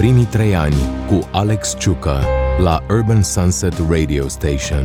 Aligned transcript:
Primii 0.00 0.24
trei 0.24 0.54
ani 0.54 0.74
cu 1.08 1.28
Alex 1.32 1.76
Ciucă 1.78 2.20
la 2.62 2.82
Urban 2.90 3.22
Sunset 3.22 3.74
Radio 3.90 4.28
Station. 4.28 4.84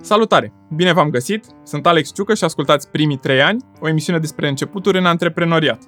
Salutare! 0.00 0.52
Bine 0.74 0.92
v-am 0.92 1.10
găsit! 1.10 1.44
Sunt 1.64 1.86
Alex 1.86 2.12
Ciucă 2.14 2.34
și 2.34 2.44
ascultați 2.44 2.90
Primii 2.90 3.16
trei 3.16 3.42
ani, 3.42 3.64
o 3.78 3.88
emisiune 3.88 4.18
despre 4.18 4.48
începuturi 4.48 4.98
în 4.98 5.06
antreprenoriat. 5.06 5.82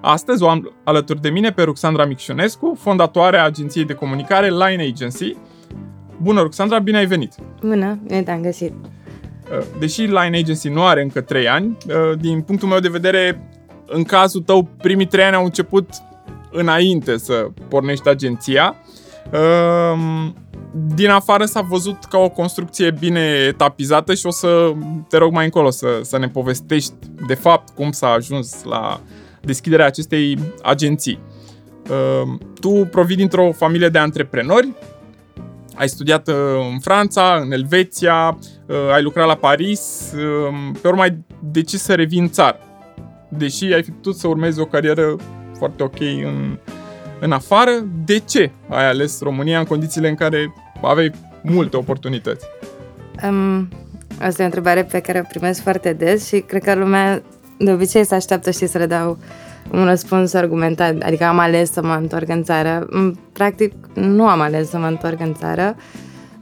Astăzi 0.00 0.42
o 0.42 0.48
am 0.48 0.72
alături 0.84 1.20
de 1.20 1.30
mine 1.30 1.52
pe 1.52 1.62
Ruxandra 1.62 2.04
Micșunescu, 2.04 2.76
fondatoarea 2.80 3.44
agenției 3.44 3.84
de 3.84 3.94
comunicare 3.94 4.48
Line 4.48 4.82
Agency. 4.82 5.36
Bună, 6.22 6.40
Ruxandra, 6.40 6.78
bine 6.78 6.96
ai 6.96 7.06
venit! 7.06 7.34
Bună, 7.60 7.98
bine 8.06 8.22
te-am 8.22 8.42
găsit! 8.42 8.72
Uh, 8.72 9.66
deși 9.78 10.00
Line 10.00 10.38
Agency 10.38 10.68
nu 10.68 10.84
are 10.84 11.02
încă 11.02 11.20
3 11.20 11.48
ani, 11.48 11.76
uh, 11.86 12.18
din 12.18 12.40
punctul 12.40 12.68
meu 12.68 12.78
de 12.78 12.88
vedere, 12.88 13.48
în 13.86 14.02
cazul 14.02 14.40
tău, 14.40 14.68
primii 14.82 15.06
3 15.06 15.24
ani 15.24 15.34
au 15.34 15.44
început 15.44 15.88
înainte 16.50 17.16
să 17.16 17.46
pornești 17.68 18.08
agenția. 18.08 18.74
Uh, 19.32 20.30
din 20.94 21.08
afară 21.10 21.44
s-a 21.44 21.60
văzut 21.60 22.04
ca 22.04 22.18
o 22.18 22.28
construcție 22.28 22.90
bine 22.90 23.20
etapizată 23.48 24.14
și 24.14 24.26
o 24.26 24.30
să 24.30 24.72
te 25.08 25.16
rog 25.16 25.32
mai 25.32 25.44
încolo 25.44 25.70
să, 25.70 26.00
să 26.02 26.18
ne 26.18 26.28
povestești 26.28 26.92
de 27.26 27.34
fapt 27.34 27.74
cum 27.74 27.90
s-a 27.90 28.08
ajuns 28.08 28.64
la 28.64 29.00
deschiderea 29.40 29.86
acestei 29.86 30.38
agenții. 30.62 31.18
Tu 32.60 32.70
provii 32.90 33.16
dintr-o 33.16 33.52
familie 33.52 33.88
de 33.88 33.98
antreprenori, 33.98 34.72
ai 35.74 35.88
studiat 35.88 36.28
în 36.72 36.78
Franța, 36.80 37.38
în 37.42 37.52
Elveția, 37.52 38.38
ai 38.92 39.02
lucrat 39.02 39.26
la 39.26 39.34
Paris, 39.34 40.12
pe 40.82 40.88
urmă 40.88 41.02
ai 41.02 41.24
decis 41.40 41.82
să 41.82 41.94
revii 41.94 42.18
în 42.18 42.28
țară. 42.28 42.65
Deși 43.38 43.64
ai 43.64 43.82
fi 43.82 43.90
putut 43.90 44.16
să 44.16 44.28
urmezi 44.28 44.60
o 44.60 44.64
carieră 44.64 45.16
foarte 45.58 45.82
ok 45.82 46.00
în, 46.00 46.58
în 47.20 47.32
afară, 47.32 47.70
de 48.04 48.18
ce 48.18 48.50
ai 48.68 48.88
ales 48.88 49.20
România 49.20 49.58
în 49.58 49.64
condițiile 49.64 50.08
în 50.08 50.14
care 50.14 50.52
aveai 50.82 51.12
multe 51.42 51.76
oportunități? 51.76 52.46
Um, 53.28 53.68
asta 54.20 54.42
e 54.42 54.44
o 54.44 54.44
întrebare 54.44 54.84
pe 54.84 55.00
care 55.00 55.18
o 55.18 55.28
primesc 55.28 55.62
foarte 55.62 55.92
des 55.92 56.26
și 56.26 56.38
cred 56.38 56.62
că 56.62 56.74
lumea 56.74 57.22
de 57.58 57.72
obicei 57.72 58.04
se 58.04 58.14
așteaptă, 58.14 58.50
și 58.50 58.66
să 58.66 58.78
le 58.78 58.86
dau 58.86 59.18
un 59.72 59.84
răspuns 59.84 60.34
argumentat, 60.34 61.02
adică 61.02 61.24
am 61.24 61.38
ales 61.38 61.72
să 61.72 61.82
mă 61.82 61.94
întorc 62.00 62.28
în 62.28 62.42
țară. 62.42 62.88
Practic, 63.32 63.72
nu 63.94 64.28
am 64.28 64.40
ales 64.40 64.68
să 64.68 64.78
mă 64.78 64.86
întorc 64.86 65.20
în 65.20 65.34
țară. 65.34 65.76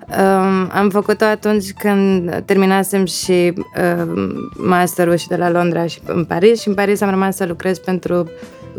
Um, 0.09 0.71
am 0.73 0.89
făcut-o 0.91 1.25
atunci 1.25 1.73
când 1.73 2.43
terminasem 2.45 3.05
și 3.05 3.53
um, 3.55 4.51
masterul 4.57 5.17
și 5.17 5.29
de 5.29 5.37
la 5.37 5.51
Londra 5.51 5.87
și 5.87 5.99
în 6.07 6.25
Paris 6.25 6.61
și 6.61 6.69
în 6.69 6.75
Paris 6.75 7.01
am 7.01 7.11
rămas 7.11 7.37
să 7.37 7.45
lucrez 7.45 7.79
pentru 7.79 8.31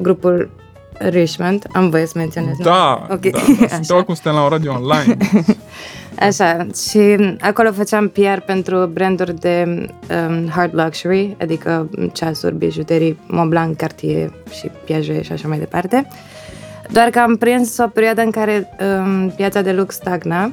grupul 0.02 0.50
Richmond. 0.98 1.66
Am 1.74 1.90
voie 1.90 2.06
să 2.06 2.14
menționez, 2.16 2.56
Da, 2.64 3.08
okay. 3.10 3.32
da, 3.32 3.40
da. 3.60 3.68
Suntem 3.68 3.96
acum 3.96 4.14
suntem 4.14 4.34
la 4.34 4.46
o 4.46 4.48
radio 4.48 4.74
online. 4.74 5.18
Așa, 6.28 6.68
și 6.90 7.36
acolo 7.42 7.72
făceam 7.72 8.08
PR 8.08 8.40
pentru 8.46 8.86
branduri 8.86 9.40
de 9.40 9.88
um, 10.28 10.50
hard 10.50 10.74
luxury, 10.74 11.36
adică 11.42 11.90
ceasuri, 12.14 12.56
bijuterii, 12.56 13.20
Montblanc, 13.28 13.78
Cartier 13.78 14.32
și 14.60 14.72
Piaget 14.86 15.24
și 15.24 15.32
așa 15.32 15.48
mai 15.48 15.60
departe. 15.60 16.08
Doar 16.92 17.10
că 17.10 17.20
am 17.20 17.36
prins 17.36 17.78
o 17.78 17.88
perioadă 17.88 18.22
în 18.22 18.32
care 18.32 18.70
um, 19.00 19.30
piața 19.30 19.62
de 19.62 19.72
lux 19.72 19.96
stagna 19.96 20.52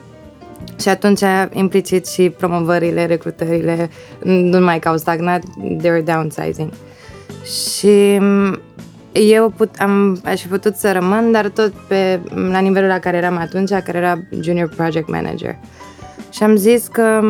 și 0.80 0.88
atunci 0.88 1.20
implicit 1.52 2.06
și 2.06 2.30
promovările, 2.30 3.06
recrutările, 3.06 3.90
nu 4.22 4.60
mai 4.60 4.78
că 4.78 4.88
au 4.88 4.96
stagnat, 4.96 5.42
they 5.78 5.90
were 5.90 6.00
downsizing. 6.00 6.70
Și 7.44 8.20
eu 9.12 9.52
put, 9.56 9.74
am, 9.78 10.20
aș 10.24 10.40
fi 10.40 10.48
putut 10.48 10.74
să 10.76 10.92
rămân, 10.92 11.32
dar 11.32 11.48
tot 11.48 11.72
pe, 11.88 12.20
la 12.50 12.58
nivelul 12.58 12.88
la 12.88 12.98
care 12.98 13.16
eram 13.16 13.36
atunci, 13.36 13.70
care 13.70 13.98
era 13.98 14.18
Junior 14.40 14.68
Project 14.76 15.08
Manager. 15.08 15.56
Și 16.30 16.42
am 16.42 16.56
zis 16.56 16.86
că 16.86 17.20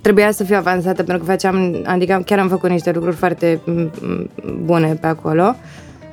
trebuia 0.00 0.30
să 0.30 0.44
fiu 0.44 0.56
avansată 0.56 1.02
pentru 1.02 1.24
că 1.24 1.30
făceam, 1.30 1.82
adică 1.84 2.22
chiar 2.26 2.38
am 2.38 2.48
făcut 2.48 2.70
niște 2.70 2.90
lucruri 2.90 3.16
foarte 3.16 3.60
bune 4.64 4.98
pe 5.00 5.06
acolo. 5.06 5.56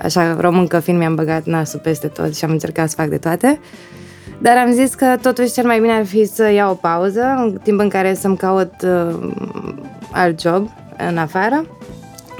Așa, 0.01 0.37
româncă 0.39 0.79
fiind, 0.79 0.99
mi-am 0.99 1.15
băgat 1.15 1.45
nasul 1.45 1.79
peste 1.79 2.07
tot 2.07 2.35
și 2.35 2.45
am 2.45 2.51
încercat 2.51 2.89
să 2.89 2.95
fac 2.95 3.07
de 3.07 3.17
toate. 3.17 3.59
Dar 4.41 4.57
am 4.57 4.71
zis 4.71 4.93
că 4.93 5.15
totuși 5.21 5.53
cel 5.53 5.65
mai 5.65 5.79
bine 5.79 5.93
ar 5.93 6.05
fi 6.05 6.25
să 6.25 6.49
iau 6.49 6.71
o 6.71 6.75
pauză, 6.75 7.21
în 7.21 7.59
timp 7.63 7.79
în 7.79 7.89
care 7.89 8.13
să-mi 8.13 8.37
caut 8.37 8.73
uh, 8.83 9.31
alt 10.11 10.41
job 10.41 10.69
în 11.09 11.17
afară 11.17 11.65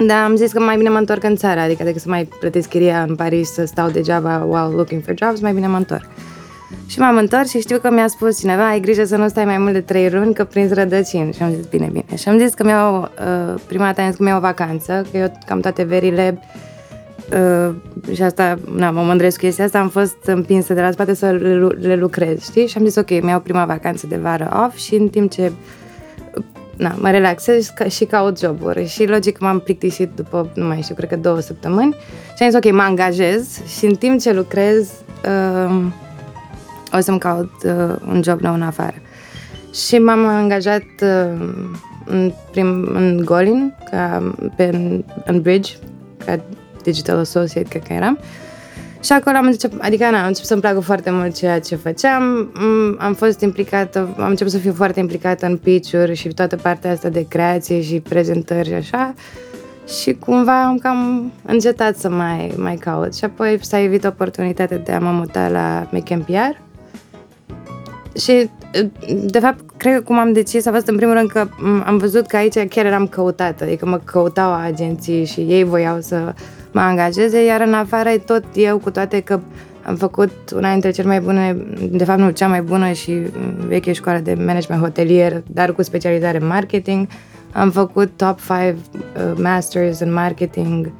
da, 0.06 0.24
am 0.24 0.36
zis 0.36 0.52
că 0.52 0.60
mai 0.60 0.76
bine 0.76 0.88
mă 0.88 0.98
întorc 0.98 1.24
în 1.24 1.36
țară, 1.36 1.60
adică 1.60 1.84
decât 1.84 2.00
să 2.00 2.08
mai 2.08 2.28
plătesc 2.40 2.68
chiria 2.68 3.02
în 3.02 3.14
Paris, 3.14 3.52
să 3.52 3.64
stau 3.64 3.90
degeaba 3.90 4.44
while 4.48 4.74
looking 4.74 5.02
for 5.04 5.14
jobs, 5.22 5.40
mai 5.40 5.52
bine 5.52 5.66
mă 5.66 5.76
întorc. 5.76 6.06
Și 6.86 6.98
m-am 6.98 7.16
întors 7.16 7.50
și 7.50 7.60
știu 7.60 7.78
că 7.78 7.90
mi-a 7.90 8.06
spus 8.06 8.38
cineva, 8.38 8.68
ai 8.68 8.80
grijă 8.80 9.04
să 9.04 9.16
nu 9.16 9.28
stai 9.28 9.44
mai 9.44 9.58
mult 9.58 9.72
de 9.72 9.80
trei 9.80 10.10
luni, 10.10 10.34
că 10.34 10.44
prinzi 10.44 10.74
rădăcini. 10.74 11.32
Și 11.32 11.42
am 11.42 11.52
zis, 11.54 11.66
bine, 11.66 11.88
bine. 11.92 12.16
Și 12.16 12.28
am 12.28 12.38
zis 12.38 12.54
că 12.54 12.64
mi-au, 12.64 13.00
uh, 13.00 13.60
prima 13.66 13.84
dată 13.84 14.00
am 14.00 14.06
zis 14.06 14.16
că 14.16 14.22
mi-au 14.22 14.36
o 14.36 14.40
vacanță, 14.40 15.06
că 15.10 15.16
eu 15.16 15.32
cam 15.46 15.60
toate 15.60 15.82
verile 15.82 16.40
Uh, 17.30 17.74
și 18.14 18.22
asta, 18.22 18.58
na, 18.76 18.90
mă 18.90 19.02
mândresc 19.02 19.38
cu 19.38 19.44
chestia 19.44 19.64
asta, 19.64 19.78
am 19.78 19.88
fost 19.88 20.16
împinsă 20.24 20.74
de 20.74 20.80
la 20.80 20.90
spate 20.90 21.14
să 21.14 21.30
le, 21.30 21.66
le 21.66 21.96
lucrez, 21.96 22.42
știi? 22.42 22.66
Și 22.66 22.78
am 22.78 22.84
zis, 22.84 22.96
ok, 22.96 23.22
mi-au 23.22 23.40
prima 23.40 23.64
vacanță 23.64 24.06
de 24.06 24.16
vară 24.16 24.64
off 24.66 24.76
și 24.76 24.94
în 24.94 25.08
timp 25.08 25.30
ce 25.30 25.52
na, 26.76 26.94
mă 27.00 27.10
relaxez 27.10 27.72
și 27.88 28.04
caut 28.04 28.38
joburi. 28.38 28.86
Și 28.86 29.06
logic 29.06 29.38
m-am 29.38 29.60
plictisit 29.60 30.10
după, 30.14 30.50
nu 30.54 30.66
mai 30.66 30.80
știu, 30.82 30.94
cred 30.94 31.08
că 31.08 31.16
două 31.16 31.40
săptămâni 31.40 31.96
și 32.36 32.42
am 32.42 32.50
zis, 32.50 32.58
ok, 32.64 32.72
mă 32.72 32.82
angajez 32.82 33.60
și 33.78 33.84
în 33.84 33.94
timp 33.94 34.20
ce 34.20 34.32
lucrez 34.32 34.90
uh, 35.24 35.84
o 36.92 37.00
să-mi 37.00 37.18
caut 37.18 37.52
uh, 37.64 37.96
un 38.08 38.22
job 38.22 38.40
nou 38.40 38.54
în 38.54 38.62
afară. 38.62 38.94
Și 39.74 39.98
m-am 39.98 40.26
angajat 40.26 40.84
uh, 41.02 41.48
în, 42.04 42.32
prim, 42.50 42.90
în 42.94 43.22
Golin, 43.24 43.74
ca, 43.90 44.34
pe, 44.56 44.64
în, 44.64 45.04
în 45.24 45.40
Bridge, 45.40 45.72
ca 46.24 46.40
digital 46.82 47.18
associate, 47.18 47.68
cred 47.68 47.82
că 47.82 47.92
eram. 47.92 48.18
Uh, 48.20 48.26
și 49.02 49.12
acolo 49.12 49.36
am 49.36 49.46
început, 49.46 49.80
adică 49.80 50.10
na, 50.10 50.20
am 50.20 50.26
început 50.26 50.48
să-mi 50.48 50.60
placă 50.60 50.80
foarte 50.80 51.10
mult 51.10 51.34
ceea 51.34 51.60
ce 51.60 51.76
făceam. 51.76 52.50
Mm, 52.54 52.96
am 52.98 53.14
fost 53.14 53.40
implicată, 53.40 54.14
am 54.18 54.28
început 54.28 54.52
să 54.52 54.58
fiu 54.58 54.72
foarte 54.72 55.00
implicată 55.00 55.46
în 55.46 55.56
pitch-uri 55.56 56.14
și 56.14 56.28
toată 56.28 56.56
partea 56.56 56.90
asta 56.90 57.08
de 57.08 57.26
creație 57.28 57.82
și 57.82 58.00
prezentări 58.00 58.68
și 58.68 58.74
așa. 58.74 59.14
Și 60.00 60.14
cumva 60.14 60.64
am 60.64 60.78
cam 60.78 61.32
încetat 61.46 61.96
să 61.96 62.08
mai, 62.08 62.52
mai 62.56 62.76
caut. 62.76 63.14
Și 63.14 63.24
apoi 63.24 63.58
s-a 63.60 63.80
evit 63.80 64.04
oportunitatea 64.04 64.78
de 64.78 64.92
a 64.92 64.98
mă 64.98 65.10
muta 65.10 65.48
la 65.48 65.88
McMPR. 65.90 66.60
Și, 68.18 68.50
de 69.24 69.38
fapt, 69.38 69.58
cred 69.76 69.94
că 69.94 70.00
cum 70.00 70.18
am 70.18 70.32
decis 70.32 70.66
a 70.66 70.72
fost 70.72 70.86
în 70.86 70.96
primul 70.96 71.14
rând 71.14 71.30
că 71.30 71.46
am 71.84 71.96
văzut 71.96 72.26
că 72.26 72.36
aici 72.36 72.68
chiar 72.68 72.86
eram 72.86 73.06
căutată, 73.06 73.64
adică 73.64 73.86
mă 73.86 74.00
căutau 74.04 74.52
agenții 74.52 75.24
și 75.24 75.40
ei 75.40 75.64
voiau 75.64 76.00
să 76.00 76.34
mă 76.72 76.80
angajeze, 76.80 77.44
iar 77.44 77.60
în 77.60 77.74
afară 77.74 78.08
e 78.08 78.18
tot 78.18 78.44
eu, 78.54 78.78
cu 78.78 78.90
toate 78.90 79.20
că 79.20 79.40
am 79.84 79.96
făcut 79.96 80.30
una 80.54 80.70
dintre 80.70 80.90
cele 80.90 81.08
mai 81.08 81.20
bune, 81.20 81.56
de 81.90 82.04
fapt 82.04 82.18
nu 82.18 82.30
cea 82.30 82.48
mai 82.48 82.62
bună 82.62 82.92
și 82.92 83.12
veche 83.66 83.92
școală 83.92 84.18
de 84.18 84.34
management 84.34 84.82
hotelier, 84.82 85.42
dar 85.46 85.72
cu 85.72 85.82
specializare 85.82 86.40
în 86.40 86.46
marketing. 86.46 87.08
Am 87.52 87.70
făcut 87.70 88.10
top 88.16 88.38
5 88.40 88.50
uh, 88.58 88.76
masters 89.42 90.00
în 90.00 90.12
marketing 90.12 90.92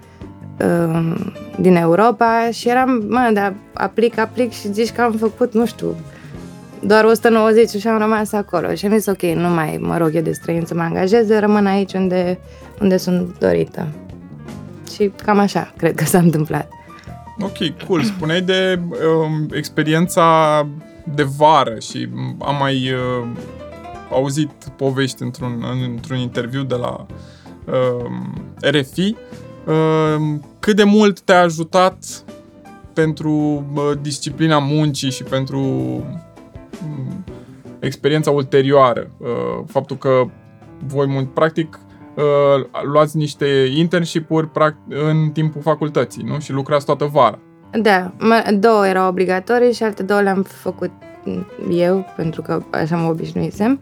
uh, 0.60 1.14
din 1.58 1.76
Europa 1.76 2.48
și 2.50 2.68
eram, 2.68 3.04
mă, 3.08 3.30
dar 3.32 3.54
aplic, 3.72 4.18
aplic 4.18 4.52
și 4.52 4.72
zici 4.72 4.90
că 4.92 5.00
am 5.00 5.12
făcut, 5.12 5.54
nu 5.54 5.66
știu, 5.66 5.96
doar 6.80 7.04
190 7.04 7.80
și 7.80 7.88
am 7.88 7.98
rămas 7.98 8.32
acolo. 8.32 8.74
Și 8.74 8.86
am 8.86 8.92
zis, 8.92 9.06
ok, 9.06 9.22
nu 9.22 9.48
mai 9.48 9.78
mă 9.80 9.96
rog 9.96 10.10
eu 10.14 10.22
de 10.22 10.32
străin 10.32 10.64
să 10.64 10.74
mă 10.74 10.82
angajeze, 10.82 11.38
rămân 11.38 11.66
aici 11.66 11.92
unde, 11.92 12.38
unde 12.80 12.96
sunt 12.96 13.38
dorită. 13.38 13.86
Și 15.02 15.12
cam 15.24 15.38
așa, 15.38 15.72
cred 15.76 15.94
că 15.94 16.04
s-a 16.04 16.18
întâmplat. 16.18 16.68
Ok, 17.40 17.86
cool. 17.86 18.02
Spuneai 18.02 18.40
de 18.40 18.80
um, 19.24 19.48
experiența 19.52 20.66
de 21.14 21.22
vară 21.22 21.78
și 21.78 22.08
am 22.38 22.56
mai 22.58 22.90
uh, 22.92 23.28
auzit 24.10 24.50
povești 24.76 25.22
într-un, 25.22 25.64
într-un 25.92 26.16
interviu 26.16 26.62
de 26.62 26.74
la 26.74 27.06
uh, 27.64 28.10
RFI. 28.60 29.16
Uh, 29.66 30.38
cât 30.58 30.76
de 30.76 30.84
mult 30.84 31.20
te-a 31.20 31.40
ajutat 31.40 32.24
pentru 32.92 33.30
uh, 33.74 33.90
disciplina 34.00 34.58
muncii 34.58 35.10
și 35.10 35.22
pentru 35.22 35.60
uh, 35.60 37.14
experiența 37.78 38.30
ulterioară? 38.30 39.10
Uh, 39.18 39.64
faptul 39.66 39.96
că 39.96 40.22
voi, 40.86 41.28
practic, 41.34 41.80
uh, 41.86 41.91
luați 42.92 43.16
niște 43.16 43.46
internship-uri 43.76 44.48
în 44.88 45.30
timpul 45.32 45.62
facultății, 45.62 46.22
nu? 46.22 46.38
Și 46.38 46.52
lucrați 46.52 46.84
toată 46.84 47.04
vara. 47.12 47.38
Da, 47.80 48.12
două 48.58 48.86
erau 48.86 49.08
obligatorii 49.08 49.72
și 49.72 49.82
alte 49.82 50.02
două 50.02 50.20
le-am 50.20 50.42
făcut 50.42 50.90
eu, 51.70 52.06
pentru 52.16 52.42
că 52.42 52.62
așa 52.70 52.96
mă 52.96 53.08
obișnuisem. 53.08 53.80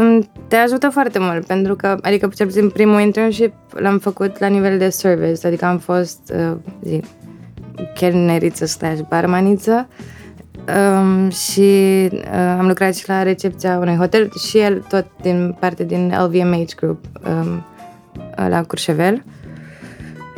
Um, 0.00 0.28
te 0.48 0.56
ajută 0.56 0.88
foarte 0.88 1.18
mult, 1.18 1.46
pentru 1.46 1.74
că, 1.74 1.96
adică, 2.02 2.30
cel 2.34 2.46
puțin 2.46 2.70
primul 2.70 3.00
internship 3.00 3.52
l-am 3.70 3.98
făcut 3.98 4.38
la 4.38 4.46
nivel 4.46 4.78
de 4.78 4.88
service, 4.88 5.46
adică 5.46 5.64
am 5.64 5.78
fost, 5.78 6.32
uh, 6.34 6.56
zi, 6.82 7.00
chelneriță 7.94 8.66
slash 8.66 9.00
barmaniță 9.08 9.88
um, 10.68 11.30
și 11.30 12.08
uh, 12.12 12.56
am 12.58 12.66
lucrat 12.66 12.94
și 12.94 13.08
la 13.08 13.22
recepția 13.22 13.78
unui 13.78 13.96
hotel 13.96 14.30
și 14.48 14.58
el 14.58 14.84
tot 14.88 15.06
din 15.22 15.56
parte 15.60 15.84
din 15.84 16.14
LVMH 16.18 16.74
Group 16.76 17.04
um, 17.28 17.64
la 18.48 18.62
Curșevel. 18.62 19.22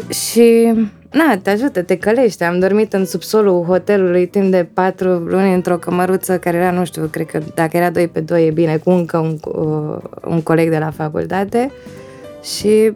Și 0.08 0.72
Na, 1.10 1.38
te 1.42 1.50
ajută, 1.50 1.82
te 1.82 1.96
călește. 1.96 2.44
Am 2.44 2.58
dormit 2.58 2.92
în 2.92 3.06
subsolul 3.06 3.64
hotelului 3.64 4.26
timp 4.26 4.50
de 4.50 4.68
patru 4.74 5.08
luni 5.08 5.54
într-o 5.54 5.76
cămăruță 5.76 6.38
care 6.38 6.56
era, 6.56 6.70
nu 6.70 6.84
știu, 6.84 7.06
cred 7.06 7.26
că 7.26 7.40
dacă 7.54 7.76
era 7.76 7.90
2 7.90 8.08
pe 8.08 8.20
2 8.20 8.46
e 8.46 8.50
bine, 8.50 8.76
cu 8.76 8.90
încă 8.90 9.18
un, 9.18 9.38
uh, 9.44 9.98
un 10.24 10.42
coleg 10.42 10.70
de 10.70 10.78
la 10.78 10.90
facultate 10.90 11.70
și 12.42 12.92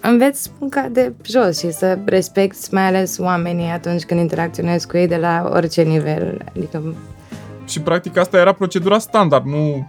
înveți 0.00 0.50
munca 0.58 0.88
de 0.92 1.12
jos 1.22 1.58
și 1.58 1.72
să 1.72 1.98
respecti 2.04 2.74
mai 2.74 2.86
ales 2.86 3.18
oamenii 3.18 3.70
atunci 3.70 4.04
când 4.04 4.20
interacționezi 4.20 4.86
cu 4.86 4.96
ei 4.96 5.08
de 5.08 5.16
la 5.16 5.50
orice 5.52 5.82
nivel. 5.82 6.38
Adică... 6.56 6.94
Și 7.66 7.80
practic 7.80 8.16
asta 8.16 8.36
era 8.36 8.52
procedura 8.52 8.98
standard, 8.98 9.44
nu 9.44 9.88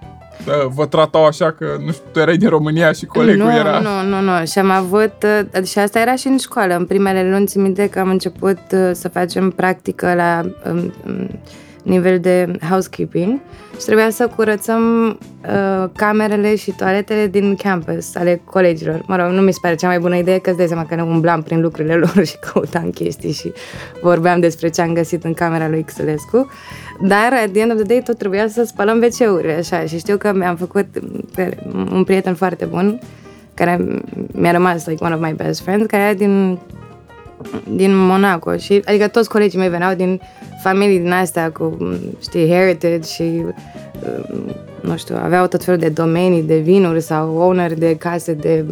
vă 0.69 0.85
tratau 0.85 1.25
așa 1.25 1.51
că, 1.51 1.65
nu 1.85 1.91
știu, 1.91 2.03
tu 2.11 2.19
erai 2.19 2.37
din 2.37 2.49
România 2.49 2.91
și 2.91 3.05
colegul 3.05 3.45
nu, 3.45 3.55
era... 3.55 3.79
Nu, 3.79 4.01
nu, 4.09 4.21
nu. 4.21 4.45
Și 4.45 4.59
am 4.59 4.69
avut... 4.69 5.13
Uh, 5.55 5.63
și 5.63 5.79
asta 5.79 5.99
era 5.99 6.15
și 6.15 6.27
în 6.27 6.37
școală. 6.37 6.75
În 6.75 6.85
primele 6.85 7.29
luni, 7.29 7.45
țin 7.45 7.61
minte 7.61 7.89
că 7.89 7.99
am 7.99 8.09
început 8.09 8.59
uh, 8.71 8.89
să 8.93 9.09
facem 9.09 9.49
practică 9.49 10.13
la 10.13 10.41
um, 10.71 10.93
um, 11.07 11.29
nivel 11.85 12.19
de 12.19 12.51
housekeeping 12.69 13.39
și 13.79 13.85
trebuia 13.85 14.09
să 14.09 14.27
curățăm 14.35 15.07
uh, 15.07 15.89
camerele 15.95 16.55
și 16.55 16.71
toaletele 16.71 17.27
din 17.27 17.55
campus 17.55 18.15
ale 18.15 18.41
colegilor. 18.45 19.03
Mă 19.07 19.15
rog, 19.15 19.31
nu 19.31 19.41
mi 19.41 19.53
se 19.53 19.59
pare 19.61 19.75
cea 19.75 19.87
mai 19.87 19.99
bună 19.99 20.15
idee 20.15 20.37
că 20.37 20.49
îți 20.49 20.57
dai 20.57 20.67
seama 20.67 20.85
că 20.85 20.95
ne 20.95 21.03
umblam 21.03 21.41
prin 21.41 21.61
lucrurile 21.61 21.95
lor 22.05 22.25
și 22.25 22.37
căutam 22.37 22.89
chestii 22.89 23.31
și 23.31 23.51
vorbeam 24.01 24.39
despre 24.39 24.69
ce 24.69 24.81
am 24.81 24.93
găsit 24.93 25.23
în 25.23 25.33
camera 25.33 25.69
lui 25.69 25.83
Xulescu. 25.83 26.49
Dar, 27.01 27.33
at 27.43 27.51
the 27.51 27.61
end 27.61 27.71
of 27.71 27.77
the 27.77 27.85
day, 27.85 28.01
tot 28.05 28.17
trebuia 28.17 28.47
să 28.47 28.63
spălăm 28.63 29.03
wc 29.03 29.45
așa. 29.57 29.85
Și 29.85 29.97
știu 29.97 30.17
că 30.17 30.33
mi-am 30.33 30.55
făcut 30.55 30.85
un 31.91 32.03
prieten 32.03 32.35
foarte 32.35 32.65
bun, 32.65 32.99
care 33.53 34.01
mi-a 34.33 34.51
rămas, 34.51 34.85
like, 34.85 35.03
one 35.03 35.13
of 35.13 35.21
my 35.21 35.33
best 35.33 35.61
friends, 35.61 35.85
care 35.85 36.03
era 36.03 36.13
din 36.13 36.59
din 37.69 37.95
Monaco 37.95 38.57
și 38.57 38.81
adică 38.85 39.07
toți 39.07 39.29
colegii 39.29 39.59
mei 39.59 39.69
veneau 39.69 39.93
din 39.93 40.21
familii 40.63 40.99
din 40.99 41.11
astea 41.11 41.51
cu, 41.51 41.77
știi, 42.21 42.47
heritage 42.47 43.01
și 43.01 43.43
nu 44.81 44.97
știu, 44.97 45.15
aveau 45.23 45.47
tot 45.47 45.63
felul 45.63 45.79
de 45.79 45.89
domenii 45.89 46.41
de 46.41 46.57
vinuri 46.57 47.01
sau 47.01 47.37
owner 47.37 47.73
de 47.73 47.95
case 47.95 48.33
de 48.33 48.65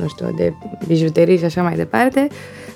nu 0.00 0.08
știu, 0.08 0.34
de 0.36 0.52
bijuterii 0.86 1.38
și 1.38 1.44
așa 1.44 1.62
mai 1.62 1.76
departe. 1.76 2.28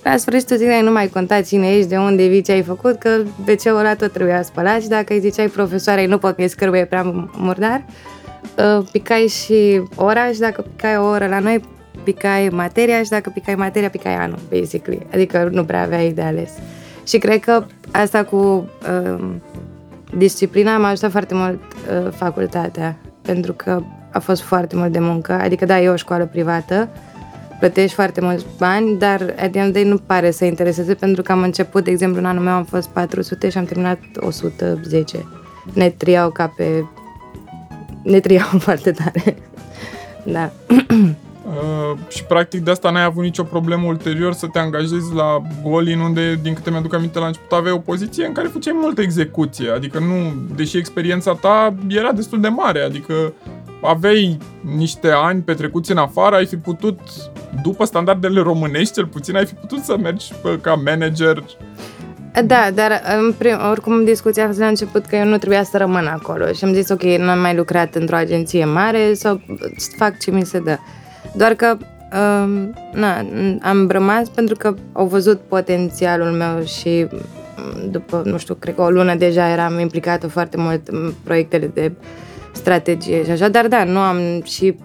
La 0.03 0.17
sfârșitul 0.17 0.57
zilei 0.57 0.81
nu 0.83 0.93
mai 0.93 1.09
conta 1.09 1.41
cine 1.41 1.69
ești, 1.69 1.89
de 1.89 1.97
unde 1.97 2.27
vii, 2.27 2.43
ce 2.43 2.53
ai 2.53 2.63
făcut, 2.63 2.99
că 2.99 3.11
WC-ul 3.49 3.79
ăla 3.79 3.95
tot 3.95 4.13
trebuia 4.13 4.43
spălat 4.43 4.81
și 4.81 4.89
dacă 4.89 5.13
îi 5.13 5.21
ziceai 5.21 5.47
profesoarei 5.47 6.07
nu 6.07 6.19
pot 6.19 6.35
că 6.35 6.43
e 6.43 6.47
scârbă, 6.47 6.85
prea 6.89 7.29
murdar, 7.37 7.85
uh, 8.59 8.87
picai 8.93 9.27
și 9.27 9.83
ora 9.95 10.27
și 10.33 10.39
dacă 10.39 10.65
picai 10.77 10.97
o 10.97 11.09
oră 11.09 11.27
la 11.27 11.39
noi, 11.39 11.61
picai 12.03 12.49
materia 12.49 13.03
și 13.03 13.11
dacă 13.11 13.31
picai 13.35 13.55
materia, 13.55 13.91
picai 13.91 14.15
anul, 14.15 14.39
basically. 14.51 15.07
Adică 15.13 15.49
nu 15.53 15.65
prea 15.65 15.83
aveai 15.83 16.13
de 16.13 16.23
ales. 16.23 16.51
Și 17.07 17.19
cred 17.19 17.41
că 17.41 17.65
asta 17.91 18.25
cu 18.25 18.37
uh, 18.37 19.25
disciplina 20.17 20.79
m-a 20.79 20.89
ajutat 20.89 21.11
foarte 21.11 21.35
mult 21.35 21.61
uh, 21.61 22.13
facultatea, 22.13 22.97
pentru 23.23 23.53
că 23.53 23.83
a 24.13 24.19
fost 24.19 24.43
foarte 24.43 24.77
mult 24.77 24.93
de 24.93 24.99
muncă. 24.99 25.33
Adică, 25.33 25.65
da, 25.65 25.81
e 25.81 25.89
o 25.89 25.97
școală 25.97 26.27
privată, 26.27 26.89
plătești 27.59 27.95
foarte 27.95 28.21
mulți 28.21 28.47
bani, 28.59 28.99
dar 28.99 29.35
at 29.39 29.51
the 29.51 29.61
end 29.61 29.73
day 29.73 29.85
nu 29.85 29.97
pare 29.97 30.31
să 30.31 30.45
intereseze 30.45 30.95
pentru 30.95 31.23
că 31.23 31.33
am 31.33 31.43
început, 31.43 31.85
de 31.85 31.91
exemplu, 31.91 32.19
în 32.19 32.27
anul 32.27 32.43
meu 32.43 32.53
am 32.53 32.65
fost 32.65 32.89
400 32.89 33.49
și 33.49 33.59
am 33.59 33.65
terminat 33.65 33.99
110. 34.17 35.27
Ne 35.73 35.91
triau 35.91 36.31
ca 36.31 36.53
pe... 36.57 36.85
Ne 38.03 38.21
triau 38.21 38.59
foarte 38.67 38.91
tare. 38.91 39.37
da. 40.25 40.51
Uh, 41.47 41.99
și 42.09 42.25
practic 42.25 42.61
de 42.61 42.71
asta 42.71 42.91
n-ai 42.91 43.05
avut 43.05 43.23
nicio 43.23 43.43
problemă 43.43 43.87
ulterior 43.87 44.33
să 44.33 44.47
te 44.47 44.59
angajezi 44.59 45.15
la 45.15 45.43
Golin, 45.63 45.99
unde, 45.99 46.39
din 46.43 46.55
câte 46.55 46.71
mi-aduc 46.71 46.95
aminte, 46.95 47.19
la 47.19 47.27
început 47.27 47.53
aveai 47.53 47.75
o 47.75 47.79
poziție 47.79 48.27
în 48.27 48.33
care 48.33 48.49
făceai 48.49 48.79
multă 48.81 49.01
execuție. 49.01 49.71
Adică 49.71 49.99
nu, 49.99 50.35
deși 50.55 50.77
experiența 50.77 51.35
ta 51.35 51.75
era 51.89 52.13
destul 52.13 52.41
de 52.41 52.49
mare, 52.49 52.81
adică 52.83 53.33
aveai 53.83 54.39
niște 54.77 55.11
ani 55.11 55.43
petrecuți 55.43 55.91
în 55.91 55.97
afară, 55.97 56.37
ai 56.37 56.47
fi 56.47 56.57
putut, 56.57 57.01
după 57.63 57.85
standardele 57.85 58.41
românești, 58.41 58.95
cel 58.95 59.07
puțin, 59.07 59.37
ai 59.37 59.47
fi 59.47 59.55
putut 59.55 59.83
să 59.83 59.97
mergi 59.97 60.33
ca 60.61 60.75
manager 60.75 61.45
da, 62.45 62.71
dar 62.75 63.03
în 63.19 63.33
prim, 63.33 63.57
oricum 63.71 64.05
discuția 64.05 64.45
a 64.45 64.47
fost 64.47 64.59
la 64.59 64.67
început 64.67 65.07
că 65.07 65.17
eu 65.17 65.25
nu 65.25 65.39
trebuia 65.39 65.63
să 65.63 65.77
rămân 65.77 66.07
acolo 66.07 66.53
și 66.53 66.65
am 66.65 66.73
zis 66.73 66.89
ok, 66.89 67.03
nu 67.03 67.31
am 67.31 67.39
mai 67.39 67.57
lucrat 67.57 67.95
într-o 67.95 68.17
agenție 68.17 68.65
mare 68.65 69.15
sau 69.15 69.41
fac 69.97 70.19
ce 70.19 70.31
mi 70.31 70.45
se 70.45 70.59
dă. 70.59 70.79
Doar 71.37 71.55
că 71.55 71.77
um, 72.13 72.75
na, 72.93 73.27
am 73.63 73.89
rămas 73.89 74.29
pentru 74.29 74.57
că 74.57 74.75
au 74.93 75.07
văzut 75.07 75.41
potențialul 75.41 76.31
meu 76.31 76.65
și 76.65 77.07
după, 77.91 78.23
nu 78.25 78.39
știu, 78.39 78.55
cred 78.55 78.75
că 78.75 78.83
o 78.83 78.91
lună 78.91 79.15
deja 79.15 79.49
eram 79.49 79.79
implicată 79.79 80.29
foarte 80.29 80.57
mult 80.57 80.89
în 80.89 81.13
proiectele 81.25 81.71
de 81.75 81.93
strategie 82.53 83.25
și 83.25 83.31
așa, 83.31 83.49
dar 83.49 83.69
da, 83.69 83.85
nu 83.85 83.99
am 83.99 84.43
și 84.43 84.77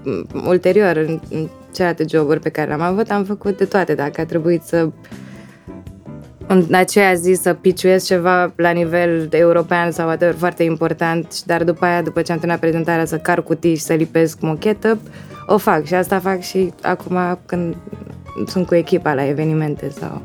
ulterior 0.45 0.95
în, 0.95 1.19
în 1.29 1.49
celelalte 1.73 2.05
joburi 2.09 2.39
pe 2.39 2.49
care 2.49 2.67
le-am 2.67 2.81
avut, 2.81 3.09
am 3.09 3.23
făcut 3.23 3.57
de 3.57 3.65
toate, 3.65 3.93
dacă 3.93 4.21
a 4.21 4.25
trebuit 4.25 4.61
să 4.63 4.89
în 6.47 6.65
aceea 6.71 7.13
zi 7.13 7.33
să 7.33 7.53
piciuiesc 7.53 8.05
ceva 8.05 8.53
la 8.55 8.69
nivel 8.69 9.27
european 9.31 9.91
sau 9.91 10.05
whatever, 10.05 10.35
foarte 10.35 10.63
important, 10.63 11.43
dar 11.45 11.63
după 11.63 11.85
aia, 11.85 12.01
după 12.01 12.21
ce 12.21 12.31
am 12.31 12.37
terminat 12.37 12.61
prezentarea, 12.61 13.05
să 13.05 13.17
car 13.17 13.41
cutii 13.41 13.75
și 13.75 13.81
să 13.81 13.93
lipesc 13.93 14.39
mochetă, 14.41 14.99
o 15.47 15.57
fac 15.57 15.85
și 15.85 15.93
asta 15.93 16.19
fac 16.19 16.41
și 16.41 16.73
acum 16.81 17.39
când 17.45 17.75
sunt 18.47 18.67
cu 18.67 18.75
echipa 18.75 19.13
la 19.13 19.27
evenimente 19.27 19.89
sau... 19.89 20.21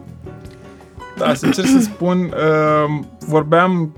Da, 1.17 1.35
sincer 1.35 1.65
să 1.65 1.79
spun, 1.81 2.19
uh, 2.19 3.05
vorbeam 3.19 3.95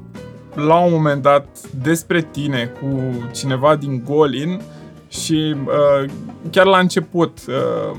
la 0.55 0.79
un 0.79 0.93
moment 0.93 1.23
dat 1.23 1.47
despre 1.83 2.23
tine 2.23 2.71
cu 2.81 2.89
cineva 3.33 3.77
din 3.77 4.03
Golin 4.05 4.61
și 5.09 5.57
uh, 5.65 6.11
chiar 6.51 6.67
la 6.67 6.79
început 6.79 7.39
uh, 7.49 7.99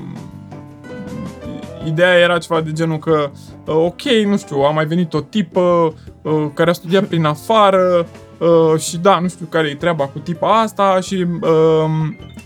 ideea 1.84 2.18
era 2.18 2.38
ceva 2.38 2.60
de 2.60 2.72
genul 2.72 2.98
că 2.98 3.30
uh, 3.66 3.74
ok, 3.74 4.02
nu 4.02 4.36
știu, 4.36 4.56
a 4.60 4.70
mai 4.70 4.86
venit 4.86 5.14
o 5.14 5.20
tipă 5.20 5.94
uh, 6.22 6.46
care 6.54 6.70
a 6.70 6.72
studiat 6.72 7.04
prin 7.04 7.24
afară 7.24 8.06
uh, 8.38 8.80
și 8.80 8.98
da, 8.98 9.18
nu 9.18 9.28
știu 9.28 9.46
care 9.46 9.68
e 9.68 9.74
treaba 9.74 10.06
cu 10.06 10.18
tipa 10.18 10.60
asta 10.60 10.98
și 11.00 11.26
uh, 11.40 11.90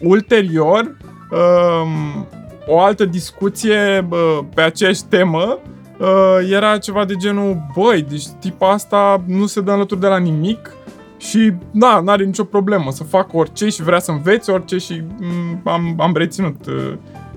ulterior 0.00 0.96
uh, 1.30 2.22
o 2.66 2.80
altă 2.80 3.04
discuție 3.04 4.06
uh, 4.10 4.38
pe 4.54 4.60
aceeași 4.60 5.04
temă 5.04 5.58
uh, 5.98 6.50
era 6.50 6.78
ceva 6.78 7.04
de 7.04 7.14
genul, 7.14 7.66
băi, 7.74 8.02
deci 8.08 8.26
tipa 8.40 8.70
asta 8.70 9.22
nu 9.26 9.46
se 9.46 9.60
dă 9.60 9.72
înlături 9.72 10.00
de 10.00 10.06
la 10.06 10.18
nimic 10.18 10.70
și 11.18 11.52
da, 11.70 12.00
n-are 12.04 12.24
nicio 12.24 12.44
problemă 12.44 12.90
să 12.90 13.04
facă 13.04 13.36
orice 13.36 13.68
și 13.68 13.82
vrea 13.82 13.98
să 13.98 14.10
înveți 14.10 14.50
orice 14.50 14.78
și 14.78 15.02
mm, 15.18 15.60
am, 15.64 15.94
am 15.98 16.16
reținut 16.16 16.66
uh, 16.66 16.92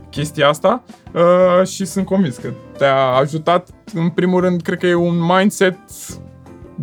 chestia 0.10 0.48
asta 0.48 0.84
uh, 1.14 1.68
și 1.68 1.86
sunt 1.86 2.06
convins 2.06 2.38
că 2.38 2.50
te-a 2.78 3.06
ajutat, 3.06 3.70
în 3.94 4.10
primul 4.10 4.42
rând, 4.42 4.62
cred 4.62 4.78
că 4.78 4.88
e 4.88 4.94
un 4.94 5.26
mindset 5.36 5.78